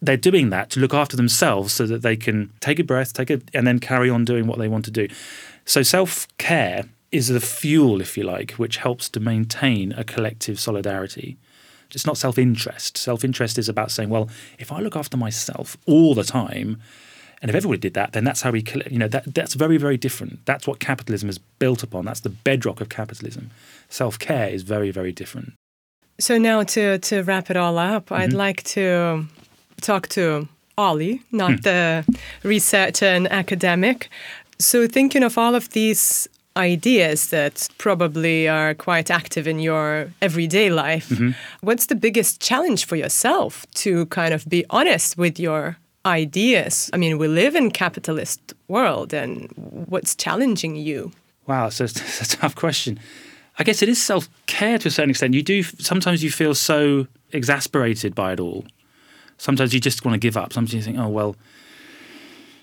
They're 0.05 0.17
doing 0.17 0.49
that 0.49 0.69
to 0.71 0.79
look 0.79 0.93
after 0.93 1.15
themselves 1.17 1.73
so 1.73 1.85
that 1.87 2.01
they 2.01 2.15
can 2.15 2.51
take 2.59 2.79
a 2.79 2.83
breath, 2.83 3.13
take 3.13 3.29
a, 3.29 3.41
and 3.53 3.65
then 3.65 3.79
carry 3.79 4.09
on 4.09 4.25
doing 4.25 4.47
what 4.47 4.57
they 4.57 4.67
want 4.67 4.85
to 4.85 4.91
do. 4.91 5.07
So 5.65 5.81
self 5.83 6.27
care 6.37 6.85
is 7.11 7.27
the 7.27 7.39
fuel, 7.39 8.01
if 8.01 8.17
you 8.17 8.23
like, 8.23 8.51
which 8.51 8.77
helps 8.77 9.09
to 9.09 9.19
maintain 9.19 9.91
a 9.93 10.03
collective 10.03 10.59
solidarity. 10.59 11.37
It's 11.91 12.05
not 12.05 12.17
self 12.17 12.37
interest. 12.37 12.97
Self 12.97 13.23
interest 13.23 13.57
is 13.57 13.69
about 13.69 13.91
saying, 13.91 14.09
well, 14.09 14.29
if 14.59 14.71
I 14.71 14.79
look 14.79 14.95
after 14.95 15.17
myself 15.17 15.77
all 15.85 16.13
the 16.13 16.23
time, 16.23 16.81
and 17.41 17.49
if 17.49 17.55
everybody 17.55 17.79
did 17.79 17.93
that, 17.93 18.13
then 18.13 18.23
that's 18.23 18.41
how 18.41 18.51
we, 18.51 18.63
you 18.89 18.97
know, 18.97 19.07
that, 19.07 19.33
that's 19.33 19.53
very, 19.53 19.77
very 19.77 19.97
different. 19.97 20.45
That's 20.45 20.67
what 20.67 20.79
capitalism 20.79 21.29
is 21.29 21.37
built 21.37 21.83
upon. 21.83 22.05
That's 22.05 22.21
the 22.21 22.29
bedrock 22.29 22.81
of 22.81 22.89
capitalism. 22.89 23.51
Self 23.89 24.17
care 24.19 24.49
is 24.49 24.63
very, 24.63 24.91
very 24.91 25.11
different. 25.11 25.53
So 26.19 26.37
now 26.37 26.63
to 26.63 26.97
to 26.99 27.21
wrap 27.23 27.49
it 27.49 27.57
all 27.57 27.77
up, 27.77 28.05
mm-hmm. 28.05 28.21
I'd 28.21 28.33
like 28.33 28.63
to 28.63 29.27
talk 29.81 30.07
to 30.09 30.47
Oli, 30.77 31.21
not 31.31 31.51
hmm. 31.51 31.61
the 31.61 32.05
researcher 32.43 33.05
and 33.05 33.31
academic. 33.31 34.09
So, 34.59 34.87
thinking 34.87 35.23
of 35.23 35.37
all 35.37 35.55
of 35.55 35.69
these 35.69 36.27
ideas 36.57 37.29
that 37.29 37.67
probably 37.77 38.47
are 38.47 38.73
quite 38.73 39.11
active 39.11 39.47
in 39.47 39.59
your 39.59 40.11
everyday 40.21 40.69
life, 40.69 41.09
mm-hmm. 41.09 41.31
what's 41.61 41.87
the 41.87 41.95
biggest 41.95 42.41
challenge 42.41 42.85
for 42.85 42.95
yourself 42.95 43.65
to 43.73 44.05
kind 44.07 44.33
of 44.33 44.47
be 44.47 44.65
honest 44.69 45.17
with 45.17 45.39
your 45.39 45.77
ideas? 46.05 46.89
I 46.93 46.97
mean, 46.97 47.17
we 47.17 47.27
live 47.27 47.55
in 47.55 47.71
capitalist 47.71 48.53
world, 48.67 49.13
and 49.13 49.51
what's 49.89 50.15
challenging 50.15 50.75
you? 50.75 51.11
Wow, 51.47 51.69
so 51.69 51.83
it's 51.83 52.21
a 52.33 52.37
tough 52.37 52.55
question. 52.55 52.99
I 53.57 53.63
guess 53.63 53.81
it 53.81 53.89
is 53.89 54.01
self 54.01 54.29
care 54.47 54.77
to 54.77 54.87
a 54.87 54.91
certain 54.91 55.09
extent. 55.09 55.33
You 55.33 55.43
do 55.43 55.63
sometimes 55.63 56.23
you 56.23 56.31
feel 56.31 56.55
so 56.55 57.07
exasperated 57.31 58.15
by 58.15 58.33
it 58.33 58.39
all 58.39 58.65
Sometimes 59.37 59.73
you 59.73 59.79
just 59.79 60.05
want 60.05 60.13
to 60.15 60.19
give 60.19 60.37
up. 60.37 60.53
Sometimes 60.53 60.73
you 60.73 60.81
think, 60.81 60.97
oh, 60.97 61.09
well, 61.09 61.35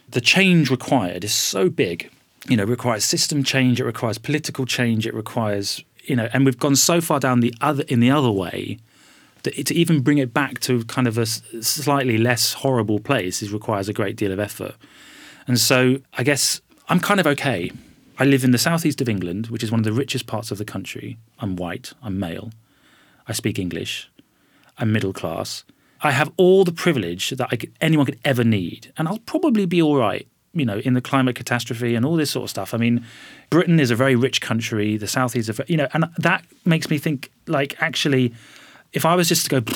the 0.08 0.20
change 0.20 0.70
required 0.70 1.24
is 1.24 1.34
so 1.34 1.68
big. 1.68 2.10
You 2.48 2.56
know, 2.56 2.64
it 2.64 2.68
requires 2.68 3.04
system 3.04 3.44
change, 3.44 3.80
it 3.80 3.84
requires 3.84 4.18
political 4.18 4.66
change, 4.66 5.06
it 5.06 5.14
requires, 5.14 5.82
you 6.04 6.16
know, 6.16 6.28
and 6.32 6.44
we've 6.44 6.58
gone 6.58 6.76
so 6.76 7.00
far 7.00 7.20
down 7.20 7.40
the 7.40 7.54
other 7.60 7.84
in 7.88 8.00
the 8.00 8.10
other 8.10 8.30
way 8.30 8.78
that 9.42 9.66
to 9.66 9.74
even 9.74 10.00
bring 10.00 10.18
it 10.18 10.32
back 10.32 10.60
to 10.60 10.84
kind 10.84 11.06
of 11.06 11.18
a 11.18 11.26
slightly 11.26 12.18
less 12.18 12.52
horrible 12.52 13.00
place 13.00 13.42
is 13.42 13.52
requires 13.52 13.88
a 13.88 13.92
great 13.92 14.16
deal 14.16 14.32
of 14.32 14.40
effort. 14.40 14.74
And 15.46 15.58
so 15.58 15.98
I 16.14 16.22
guess 16.22 16.60
I'm 16.88 17.00
kind 17.00 17.20
of 17.20 17.26
okay. 17.26 17.70
I 18.18 18.24
live 18.24 18.44
in 18.44 18.50
the 18.50 18.58
southeast 18.58 19.00
of 19.00 19.08
England, 19.08 19.48
which 19.48 19.62
is 19.62 19.70
one 19.70 19.80
of 19.80 19.84
the 19.84 19.92
richest 19.92 20.26
parts 20.26 20.50
of 20.50 20.58
the 20.58 20.64
country. 20.64 21.16
I'm 21.38 21.56
white, 21.56 21.92
I'm 22.02 22.18
male, 22.18 22.52
I 23.26 23.32
speak 23.32 23.58
English, 23.58 24.10
I'm 24.78 24.92
middle 24.92 25.12
class. 25.12 25.64
I 26.02 26.10
have 26.10 26.32
all 26.36 26.64
the 26.64 26.72
privilege 26.72 27.30
that 27.30 27.48
could, 27.50 27.72
anyone 27.80 28.06
could 28.06 28.18
ever 28.24 28.44
need, 28.44 28.92
and 28.96 29.08
I'll 29.08 29.18
probably 29.20 29.66
be 29.66 29.80
all 29.80 29.96
right. 29.96 30.26
You 30.54 30.66
know, 30.66 30.80
in 30.80 30.92
the 30.92 31.00
climate 31.00 31.34
catastrophe 31.34 31.94
and 31.94 32.04
all 32.04 32.16
this 32.16 32.30
sort 32.30 32.44
of 32.44 32.50
stuff. 32.50 32.74
I 32.74 32.76
mean, 32.76 33.06
Britain 33.48 33.80
is 33.80 33.90
a 33.90 33.96
very 33.96 34.14
rich 34.14 34.42
country. 34.42 34.98
The 34.98 35.06
South 35.06 35.30
southeast, 35.30 35.48
of 35.48 35.62
you 35.66 35.78
know, 35.78 35.88
and 35.94 36.04
that 36.18 36.44
makes 36.66 36.90
me 36.90 36.98
think 36.98 37.30
like 37.46 37.80
actually, 37.80 38.34
if 38.92 39.06
I 39.06 39.14
was 39.14 39.28
just 39.28 39.48
to 39.48 39.60
go 39.60 39.72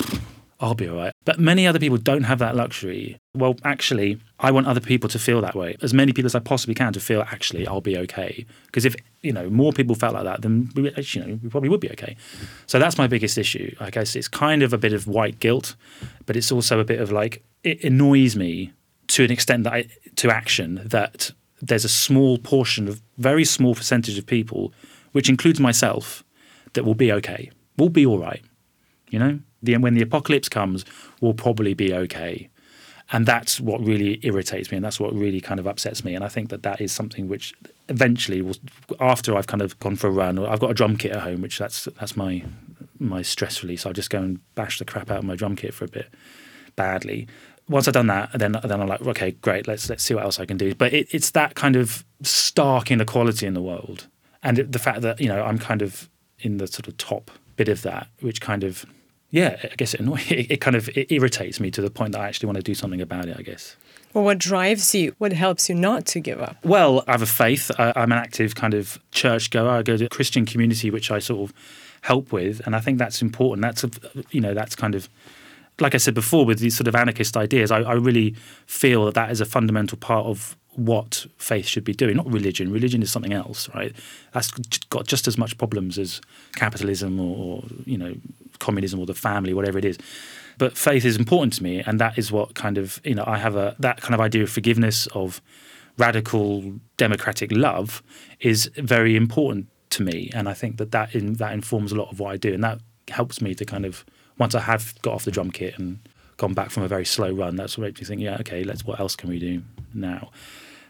I'll 0.59 0.73
be 0.73 0.89
all 0.89 0.97
right. 0.97 1.13
But 1.23 1.39
many 1.39 1.67
other 1.67 1.77
people 1.77 1.97
don't 1.97 2.23
have 2.23 2.39
that 2.39 2.55
luxury. 2.55 3.19
Well, 3.35 3.55
actually, 3.63 4.19
I 4.39 4.49
want 4.49 4.65
other 4.65 4.79
people 4.79 5.07
to 5.09 5.19
feel 5.19 5.39
that 5.41 5.55
way. 5.55 5.77
As 5.83 5.93
many 5.93 6.13
people 6.13 6.25
as 6.25 6.33
I 6.33 6.39
possibly 6.39 6.73
can 6.73 6.93
to 6.93 6.99
feel 6.99 7.21
actually 7.21 7.67
I'll 7.67 7.81
be 7.81 7.97
okay. 7.97 8.45
Because 8.65 8.83
if 8.83 8.95
you 9.21 9.31
know 9.31 9.49
more 9.49 9.71
people 9.71 9.93
felt 9.93 10.15
like 10.15 10.23
that, 10.23 10.41
then 10.41 10.69
we, 10.75 10.91
you 10.97 11.21
know 11.21 11.39
we 11.43 11.49
probably 11.49 11.69
would 11.69 11.79
be 11.79 11.91
okay. 11.91 12.15
So 12.65 12.79
that's 12.79 12.97
my 12.97 13.07
biggest 13.07 13.37
issue. 13.37 13.75
I 13.79 13.91
guess 13.91 14.15
it's 14.15 14.27
kind 14.27 14.63
of 14.63 14.73
a 14.73 14.77
bit 14.77 14.93
of 14.93 15.05
white 15.07 15.39
guilt, 15.39 15.75
but 16.25 16.35
it's 16.35 16.51
also 16.51 16.79
a 16.79 16.85
bit 16.85 16.99
of 16.99 17.11
like 17.11 17.43
it 17.63 17.83
annoys 17.83 18.35
me 18.35 18.73
to 19.09 19.23
an 19.23 19.31
extent 19.31 19.63
that 19.63 19.73
I, 19.73 19.85
to 20.15 20.29
action 20.29 20.81
that 20.85 21.31
there's 21.61 21.85
a 21.85 21.89
small 21.89 22.37
portion 22.37 22.87
of 22.87 23.01
very 23.17 23.45
small 23.45 23.75
percentage 23.75 24.17
of 24.17 24.25
people, 24.25 24.73
which 25.11 25.29
includes 25.29 25.59
myself, 25.59 26.23
that 26.73 26.83
will 26.83 26.95
be 26.95 27.11
okay. 27.11 27.51
We'll 27.77 27.89
be 27.89 28.05
all 28.05 28.19
right. 28.19 28.43
You 29.09 29.19
know, 29.19 29.39
the, 29.67 29.77
when 29.77 29.93
the 29.93 30.01
apocalypse 30.01 30.49
comes, 30.49 30.85
we'll 31.21 31.33
probably 31.33 31.73
be 31.73 31.93
okay. 31.93 32.49
And 33.11 33.25
that's 33.25 33.61
what 33.61 33.79
really 33.81 34.19
irritates 34.23 34.69
me, 34.69 34.77
and 34.77 34.83
that's 34.83 34.99
what 34.99 35.13
really 35.13 35.39
kind 35.39 35.59
of 35.59 35.67
upsets 35.67 36.03
me. 36.03 36.13
And 36.13 36.25
I 36.25 36.27
think 36.27 36.49
that 36.49 36.63
that 36.63 36.81
is 36.81 36.91
something 36.91 37.29
which 37.29 37.53
eventually, 37.87 38.41
will, 38.41 38.55
after 38.99 39.37
I've 39.37 39.47
kind 39.47 39.61
of 39.61 39.79
gone 39.79 39.95
for 39.95 40.07
a 40.07 40.11
run, 40.11 40.37
or 40.37 40.49
I've 40.49 40.59
got 40.59 40.71
a 40.71 40.73
drum 40.73 40.97
kit 40.97 41.11
at 41.11 41.21
home, 41.21 41.41
which 41.41 41.57
that's 41.57 41.85
that's 41.99 42.17
my 42.17 42.43
my 42.99 43.21
stress 43.21 43.63
release. 43.63 43.85
I'll 43.85 43.93
just 43.93 44.09
go 44.09 44.21
and 44.21 44.39
bash 44.55 44.79
the 44.79 44.85
crap 44.85 45.09
out 45.09 45.19
of 45.19 45.23
my 45.23 45.35
drum 45.35 45.55
kit 45.55 45.73
for 45.73 45.85
a 45.85 45.87
bit 45.87 46.07
badly. 46.75 47.27
Once 47.69 47.87
I've 47.87 47.93
done 47.93 48.07
that, 48.07 48.31
then 48.33 48.57
then 48.63 48.81
I'm 48.81 48.87
like, 48.87 49.01
okay, 49.01 49.31
great, 49.31 49.67
let's 49.67 49.89
let's 49.89 50.03
see 50.03 50.13
what 50.13 50.23
else 50.23 50.37
I 50.37 50.45
can 50.45 50.57
do. 50.57 50.75
But 50.75 50.93
it, 50.93 51.07
it's 51.11 51.31
that 51.31 51.55
kind 51.55 51.77
of 51.77 52.03
stark 52.23 52.91
inequality 52.91 53.45
in 53.45 53.53
the 53.53 53.61
world, 53.61 54.07
and 54.43 54.59
it, 54.59 54.73
the 54.73 54.79
fact 54.79 55.01
that 55.01 55.21
you 55.21 55.29
know 55.29 55.43
I'm 55.43 55.59
kind 55.59 55.81
of 55.81 56.09
in 56.39 56.57
the 56.57 56.67
sort 56.67 56.89
of 56.89 56.97
top 56.97 57.31
bit 57.55 57.69
of 57.69 57.83
that, 57.83 58.07
which 58.19 58.41
kind 58.41 58.65
of 58.65 58.85
yeah, 59.29 59.57
I 59.63 59.75
guess 59.75 59.93
it 59.93 59.99
annoys. 59.99 60.31
It, 60.31 60.51
it 60.51 60.61
kind 60.61 60.75
of 60.75 60.89
it 60.89 61.11
irritates 61.11 61.59
me 61.59 61.71
to 61.71 61.81
the 61.81 61.89
point 61.89 62.13
that 62.13 62.21
I 62.21 62.27
actually 62.27 62.47
want 62.47 62.57
to 62.57 62.63
do 62.63 62.75
something 62.75 63.01
about 63.01 63.27
it. 63.27 63.37
I 63.37 63.41
guess. 63.41 63.75
Well, 64.13 64.23
what 64.23 64.37
drives 64.37 64.95
you? 64.95 65.13
What 65.17 65.33
helps 65.33 65.69
you 65.69 65.75
not 65.75 66.05
to 66.07 66.19
give 66.19 66.41
up? 66.41 66.57
Well, 66.63 67.03
I 67.07 67.11
have 67.11 67.21
a 67.21 67.27
faith. 67.27 67.69
I, 67.77 67.93
I'm 67.95 68.11
an 68.11 68.17
active 68.17 68.55
kind 68.55 68.73
of 68.73 68.99
church 69.11 69.49
goer. 69.49 69.69
I 69.69 69.83
go 69.83 69.97
to 69.97 70.05
a 70.05 70.09
Christian 70.09 70.45
community, 70.45 70.89
which 70.89 71.11
I 71.11 71.19
sort 71.19 71.49
of 71.49 71.55
help 72.01 72.31
with, 72.31 72.61
and 72.65 72.75
I 72.75 72.79
think 72.79 72.99
that's 72.99 73.21
important. 73.21 73.61
That's 73.61 73.83
a, 73.83 73.91
you 74.31 74.41
know 74.41 74.53
that's 74.53 74.75
kind 74.75 74.95
of 74.95 75.09
like 75.79 75.93
I 75.93 75.97
said 75.97 76.13
before 76.13 76.45
with 76.45 76.59
these 76.59 76.75
sort 76.75 76.87
of 76.87 76.95
anarchist 76.95 77.37
ideas. 77.37 77.71
I, 77.71 77.81
I 77.81 77.93
really 77.93 78.35
feel 78.65 79.05
that 79.05 79.13
that 79.15 79.31
is 79.31 79.41
a 79.41 79.45
fundamental 79.45 79.97
part 79.97 80.25
of 80.25 80.57
what 80.77 81.25
faith 81.37 81.65
should 81.65 81.83
be 81.83 81.93
doing, 81.93 82.15
not 82.15 82.31
religion. 82.31 82.71
Religion 82.71 83.01
is 83.01 83.11
something 83.11 83.33
else, 83.33 83.67
right? 83.73 83.95
That's 84.31 84.51
got 84.89 85.07
just 85.07 85.27
as 85.27 85.37
much 85.37 85.57
problems 85.57 85.97
as 85.97 86.21
capitalism 86.55 87.19
or, 87.19 87.35
or, 87.37 87.63
you 87.85 87.97
know 87.97 88.15
communism 88.59 88.99
or 88.99 89.05
the 89.05 89.13
family, 89.13 89.53
whatever 89.53 89.77
it 89.77 89.85
is. 89.85 89.97
But 90.57 90.77
faith 90.77 91.05
is 91.05 91.17
important 91.17 91.53
to 91.53 91.63
me, 91.63 91.81
and 91.85 91.99
that 91.99 92.17
is 92.17 92.31
what 92.31 92.55
kind 92.55 92.77
of 92.77 93.01
you 93.03 93.15
know 93.15 93.23
I 93.25 93.37
have 93.37 93.55
a 93.55 93.75
that 93.79 94.01
kind 94.01 94.13
of 94.13 94.21
idea 94.21 94.43
of 94.43 94.49
forgiveness 94.49 95.07
of 95.07 95.41
radical 95.97 96.79
democratic 96.97 97.51
love 97.51 98.03
is 98.39 98.69
very 98.75 99.15
important 99.15 99.67
to 99.91 100.03
me, 100.03 100.29
and 100.33 100.47
I 100.47 100.53
think 100.53 100.77
that 100.77 100.91
that 100.91 101.15
in, 101.15 101.33
that 101.33 101.53
informs 101.53 101.91
a 101.91 101.95
lot 101.95 102.11
of 102.11 102.19
what 102.19 102.33
I 102.33 102.37
do, 102.37 102.53
and 102.53 102.63
that 102.63 102.79
helps 103.07 103.41
me 103.41 103.55
to 103.55 103.65
kind 103.65 103.85
of 103.85 104.05
once 104.37 104.53
I 104.53 104.61
have 104.61 104.93
got 105.01 105.15
off 105.15 105.25
the 105.25 105.31
drum 105.31 105.49
kit 105.49 105.77
and 105.79 105.99
gone 106.37 106.53
back 106.53 106.69
from 106.69 106.83
a 106.83 106.87
very 106.87 107.05
slow 107.05 107.31
run, 107.31 107.55
that's 107.55 107.77
what 107.77 107.85
makes 107.85 107.99
me 107.99 108.05
think, 108.05 108.21
yeah, 108.21 108.37
okay, 108.39 108.63
let's 108.63 108.85
what 108.85 108.99
else 108.99 109.15
can 109.15 109.29
we 109.29 109.39
do 109.39 109.63
now? 109.93 110.29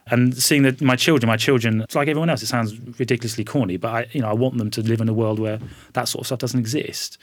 And 0.10 0.36
seeing 0.36 0.64
that 0.64 0.82
my 0.82 0.96
children, 0.96 1.28
my 1.28 1.38
children, 1.38 1.82
it's 1.82 1.96
like 1.96 2.08
everyone 2.08 2.30
else. 2.30 2.42
It 2.42 2.48
sounds 2.48 2.78
ridiculously 3.00 3.44
corny, 3.44 3.78
but 3.78 3.90
I, 3.90 4.08
you 4.12 4.22
know, 4.22 4.30
I 4.30 4.34
want 4.34 4.58
them 4.58 4.70
to 4.72 4.82
live 4.82 5.02
in 5.02 5.10
a 5.10 5.14
world 5.14 5.40
where 5.40 5.60
that 5.94 6.08
sort 6.08 6.22
of 6.22 6.28
stuff 6.28 6.40
doesn't 6.40 6.60
exist. 6.60 7.18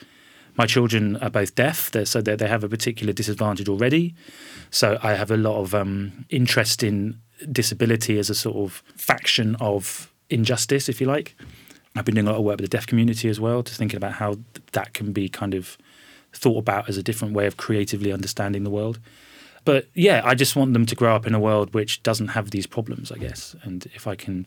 My 0.57 0.67
children 0.67 1.17
are 1.17 1.31
both 1.31 1.55
deaf, 1.55 1.91
so 2.05 2.21
they 2.21 2.37
they 2.37 2.47
have 2.47 2.63
a 2.63 2.69
particular 2.69 3.13
disadvantage 3.13 3.69
already. 3.69 4.15
So 4.71 4.99
I 5.03 5.15
have 5.15 5.31
a 5.31 5.37
lot 5.37 5.61
of 5.61 5.75
um, 5.75 6.27
interest 6.31 6.83
in 6.83 7.21
disability 7.51 8.19
as 8.19 8.31
a 8.31 8.35
sort 8.35 8.57
of 8.57 8.83
faction 8.97 9.57
of 9.57 10.13
injustice, 10.31 10.89
if 10.89 11.01
you 11.01 11.07
like. 11.07 11.37
I've 11.97 12.05
been 12.05 12.15
doing 12.15 12.27
a 12.27 12.31
lot 12.31 12.39
of 12.39 12.45
work 12.45 12.57
with 12.57 12.71
the 12.71 12.77
deaf 12.77 12.87
community 12.87 13.29
as 13.29 13.39
well, 13.41 13.63
just 13.63 13.79
thinking 13.79 13.97
about 13.97 14.15
how 14.15 14.37
that 14.73 14.95
can 14.95 15.13
be 15.13 15.29
kind 15.29 15.55
of 15.55 15.77
thought 16.33 16.59
about 16.59 16.89
as 16.89 16.97
a 16.97 17.03
different 17.03 17.35
way 17.35 17.47
of 17.47 17.57
creatively 17.57 18.13
understanding 18.13 18.65
the 18.65 18.71
world. 18.71 18.99
But 19.65 19.89
yeah, 19.95 20.21
I 20.25 20.35
just 20.35 20.57
want 20.57 20.73
them 20.75 20.87
to 20.87 20.95
grow 20.95 21.15
up 21.15 21.27
in 21.27 21.35
a 21.35 21.41
world 21.41 21.73
which 21.75 22.03
doesn't 22.03 22.29
have 22.29 22.51
these 22.51 22.67
problems, 22.67 23.11
I 23.11 23.17
guess. 23.17 23.57
And 23.63 23.87
if 23.95 24.07
I 24.07 24.15
can 24.15 24.47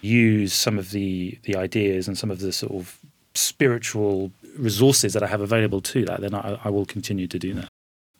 use 0.00 0.52
some 0.52 0.78
of 0.78 0.90
the 0.90 1.38
the 1.44 1.56
ideas 1.56 2.08
and 2.08 2.16
some 2.18 2.30
of 2.30 2.40
the 2.40 2.52
sort 2.52 2.72
of 2.72 2.98
spiritual 3.34 4.30
resources 4.58 5.12
that 5.14 5.22
I 5.22 5.26
have 5.26 5.40
available 5.40 5.80
to 5.80 6.04
that, 6.04 6.20
then 6.20 6.34
I, 6.34 6.58
I 6.64 6.68
will 6.70 6.84
continue 6.84 7.26
to 7.26 7.38
do 7.38 7.54
that. 7.54 7.68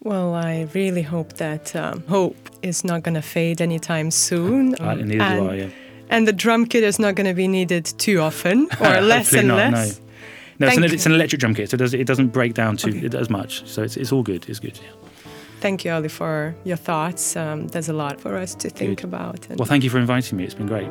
Well, 0.00 0.34
I 0.34 0.68
really 0.74 1.02
hope 1.02 1.34
that 1.34 1.76
um, 1.76 2.02
hope 2.08 2.36
is 2.62 2.84
not 2.84 3.04
going 3.04 3.14
to 3.14 3.22
fade 3.22 3.60
anytime 3.60 4.10
soon. 4.10 4.74
I, 4.80 4.92
Uh, 4.92 4.94
neither 4.96 5.22
and, 5.22 5.40
do 5.40 5.50
I. 5.50 5.54
Yeah. 5.54 5.68
And 6.10 6.26
the 6.26 6.32
drum 6.32 6.66
kit 6.66 6.82
is 6.82 6.98
not 6.98 7.14
going 7.14 7.26
to 7.26 7.34
be 7.34 7.46
needed 7.46 7.84
too 7.84 8.20
often, 8.20 8.68
or 8.80 9.00
less 9.00 9.32
and 9.32 9.48
not, 9.48 9.72
less. 9.72 9.98
No. 9.98 10.06
No, 10.58 10.66
it's 10.68 10.76
an, 10.76 10.84
it's 10.84 11.06
an, 11.06 11.12
electric 11.12 11.40
drum 11.40 11.54
kit, 11.54 11.70
so 11.70 11.74
it, 11.74 11.78
does, 11.78 11.94
it 11.94 12.06
doesn't 12.06 12.28
break 12.28 12.54
down 12.54 12.76
too 12.76 12.90
okay. 13.04 13.18
as 13.18 13.28
much. 13.30 13.66
So 13.66 13.82
it's, 13.82 13.96
it's 13.96 14.12
all 14.12 14.22
good. 14.22 14.48
It's 14.48 14.60
good. 14.60 14.78
Yeah. 14.78 14.90
Thank 15.62 15.84
you, 15.84 15.92
Oli, 15.92 16.08
for 16.08 16.56
your 16.64 16.76
thoughts. 16.76 17.36
Um, 17.36 17.68
there's 17.68 17.88
a 17.88 17.92
lot 17.92 18.20
for 18.20 18.36
us 18.36 18.52
to 18.56 18.68
think 18.68 18.98
good. 18.98 19.04
about. 19.04 19.46
well, 19.56 19.64
thank 19.64 19.84
you 19.84 19.90
for 19.90 20.00
inviting 20.00 20.36
me. 20.36 20.42
It's 20.42 20.54
been 20.54 20.66
great. 20.66 20.90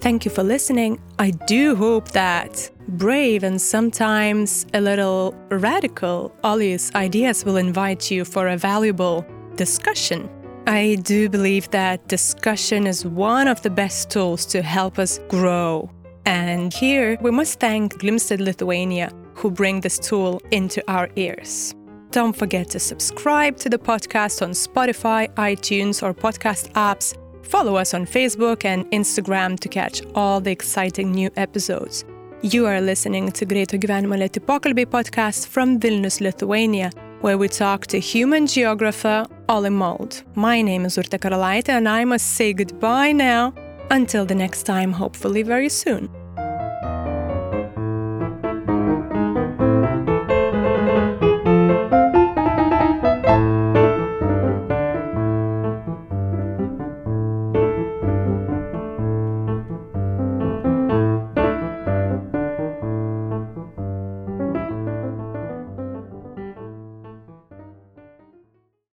Thank 0.00 0.24
you 0.24 0.30
for 0.30 0.44
listening. 0.44 1.00
I 1.18 1.32
do 1.32 1.74
hope 1.74 2.12
that 2.12 2.70
brave 2.90 3.42
and 3.42 3.60
sometimes 3.60 4.66
a 4.72 4.80
little 4.80 5.34
radical 5.50 6.32
Oli's 6.44 6.94
ideas 6.94 7.44
will 7.44 7.56
invite 7.56 8.08
you 8.08 8.24
for 8.24 8.46
a 8.46 8.56
valuable 8.56 9.26
discussion. 9.56 10.30
I 10.68 10.96
do 11.02 11.28
believe 11.28 11.70
that 11.70 12.06
discussion 12.06 12.86
is 12.86 13.04
one 13.04 13.48
of 13.48 13.62
the 13.62 13.70
best 13.70 14.10
tools 14.10 14.46
to 14.46 14.62
help 14.62 15.00
us 15.00 15.18
grow. 15.28 15.90
And 16.26 16.74
here 16.74 17.16
we 17.22 17.30
must 17.30 17.60
thank 17.60 17.94
Glimstedt 18.00 18.40
Lithuania, 18.40 19.10
who 19.34 19.50
bring 19.50 19.80
this 19.80 19.98
tool 19.98 20.42
into 20.50 20.82
our 20.90 21.08
ears. 21.16 21.74
Don't 22.10 22.36
forget 22.36 22.68
to 22.70 22.78
subscribe 22.78 23.56
to 23.58 23.68
the 23.68 23.78
podcast 23.78 24.42
on 24.42 24.50
Spotify, 24.50 25.32
iTunes, 25.34 26.02
or 26.02 26.12
podcast 26.12 26.70
apps 26.72 27.14
Follow 27.46 27.76
us 27.76 27.94
on 27.94 28.06
Facebook 28.06 28.64
and 28.64 28.84
Instagram 28.90 29.58
to 29.60 29.68
catch 29.68 30.02
all 30.14 30.40
the 30.40 30.50
exciting 30.50 31.12
new 31.12 31.30
episodes. 31.36 32.04
You 32.42 32.66
are 32.66 32.80
listening 32.80 33.30
to 33.32 33.46
Greito 33.46 33.78
Gyvenimo 33.78 34.16
Lėti 34.18 34.40
pokalbiai 34.40 34.86
podcast 34.86 35.46
from 35.46 35.78
Vilnius, 35.78 36.20
Lithuania, 36.20 36.90
where 37.20 37.38
we 37.38 37.48
talk 37.48 37.86
to 37.88 38.00
human 38.00 38.46
geographer 38.46 39.26
Oli 39.48 39.70
Mould. 39.70 40.24
My 40.34 40.60
name 40.60 40.84
is 40.86 40.96
Urte 40.96 41.18
Karalaite 41.18 41.68
and 41.68 41.88
I 41.88 42.04
must 42.04 42.34
say 42.34 42.52
goodbye 42.52 43.12
now. 43.12 43.54
Until 43.90 44.26
the 44.26 44.34
next 44.34 44.64
time, 44.64 44.92
hopefully 44.92 45.42
very 45.42 45.68
soon. 45.68 46.10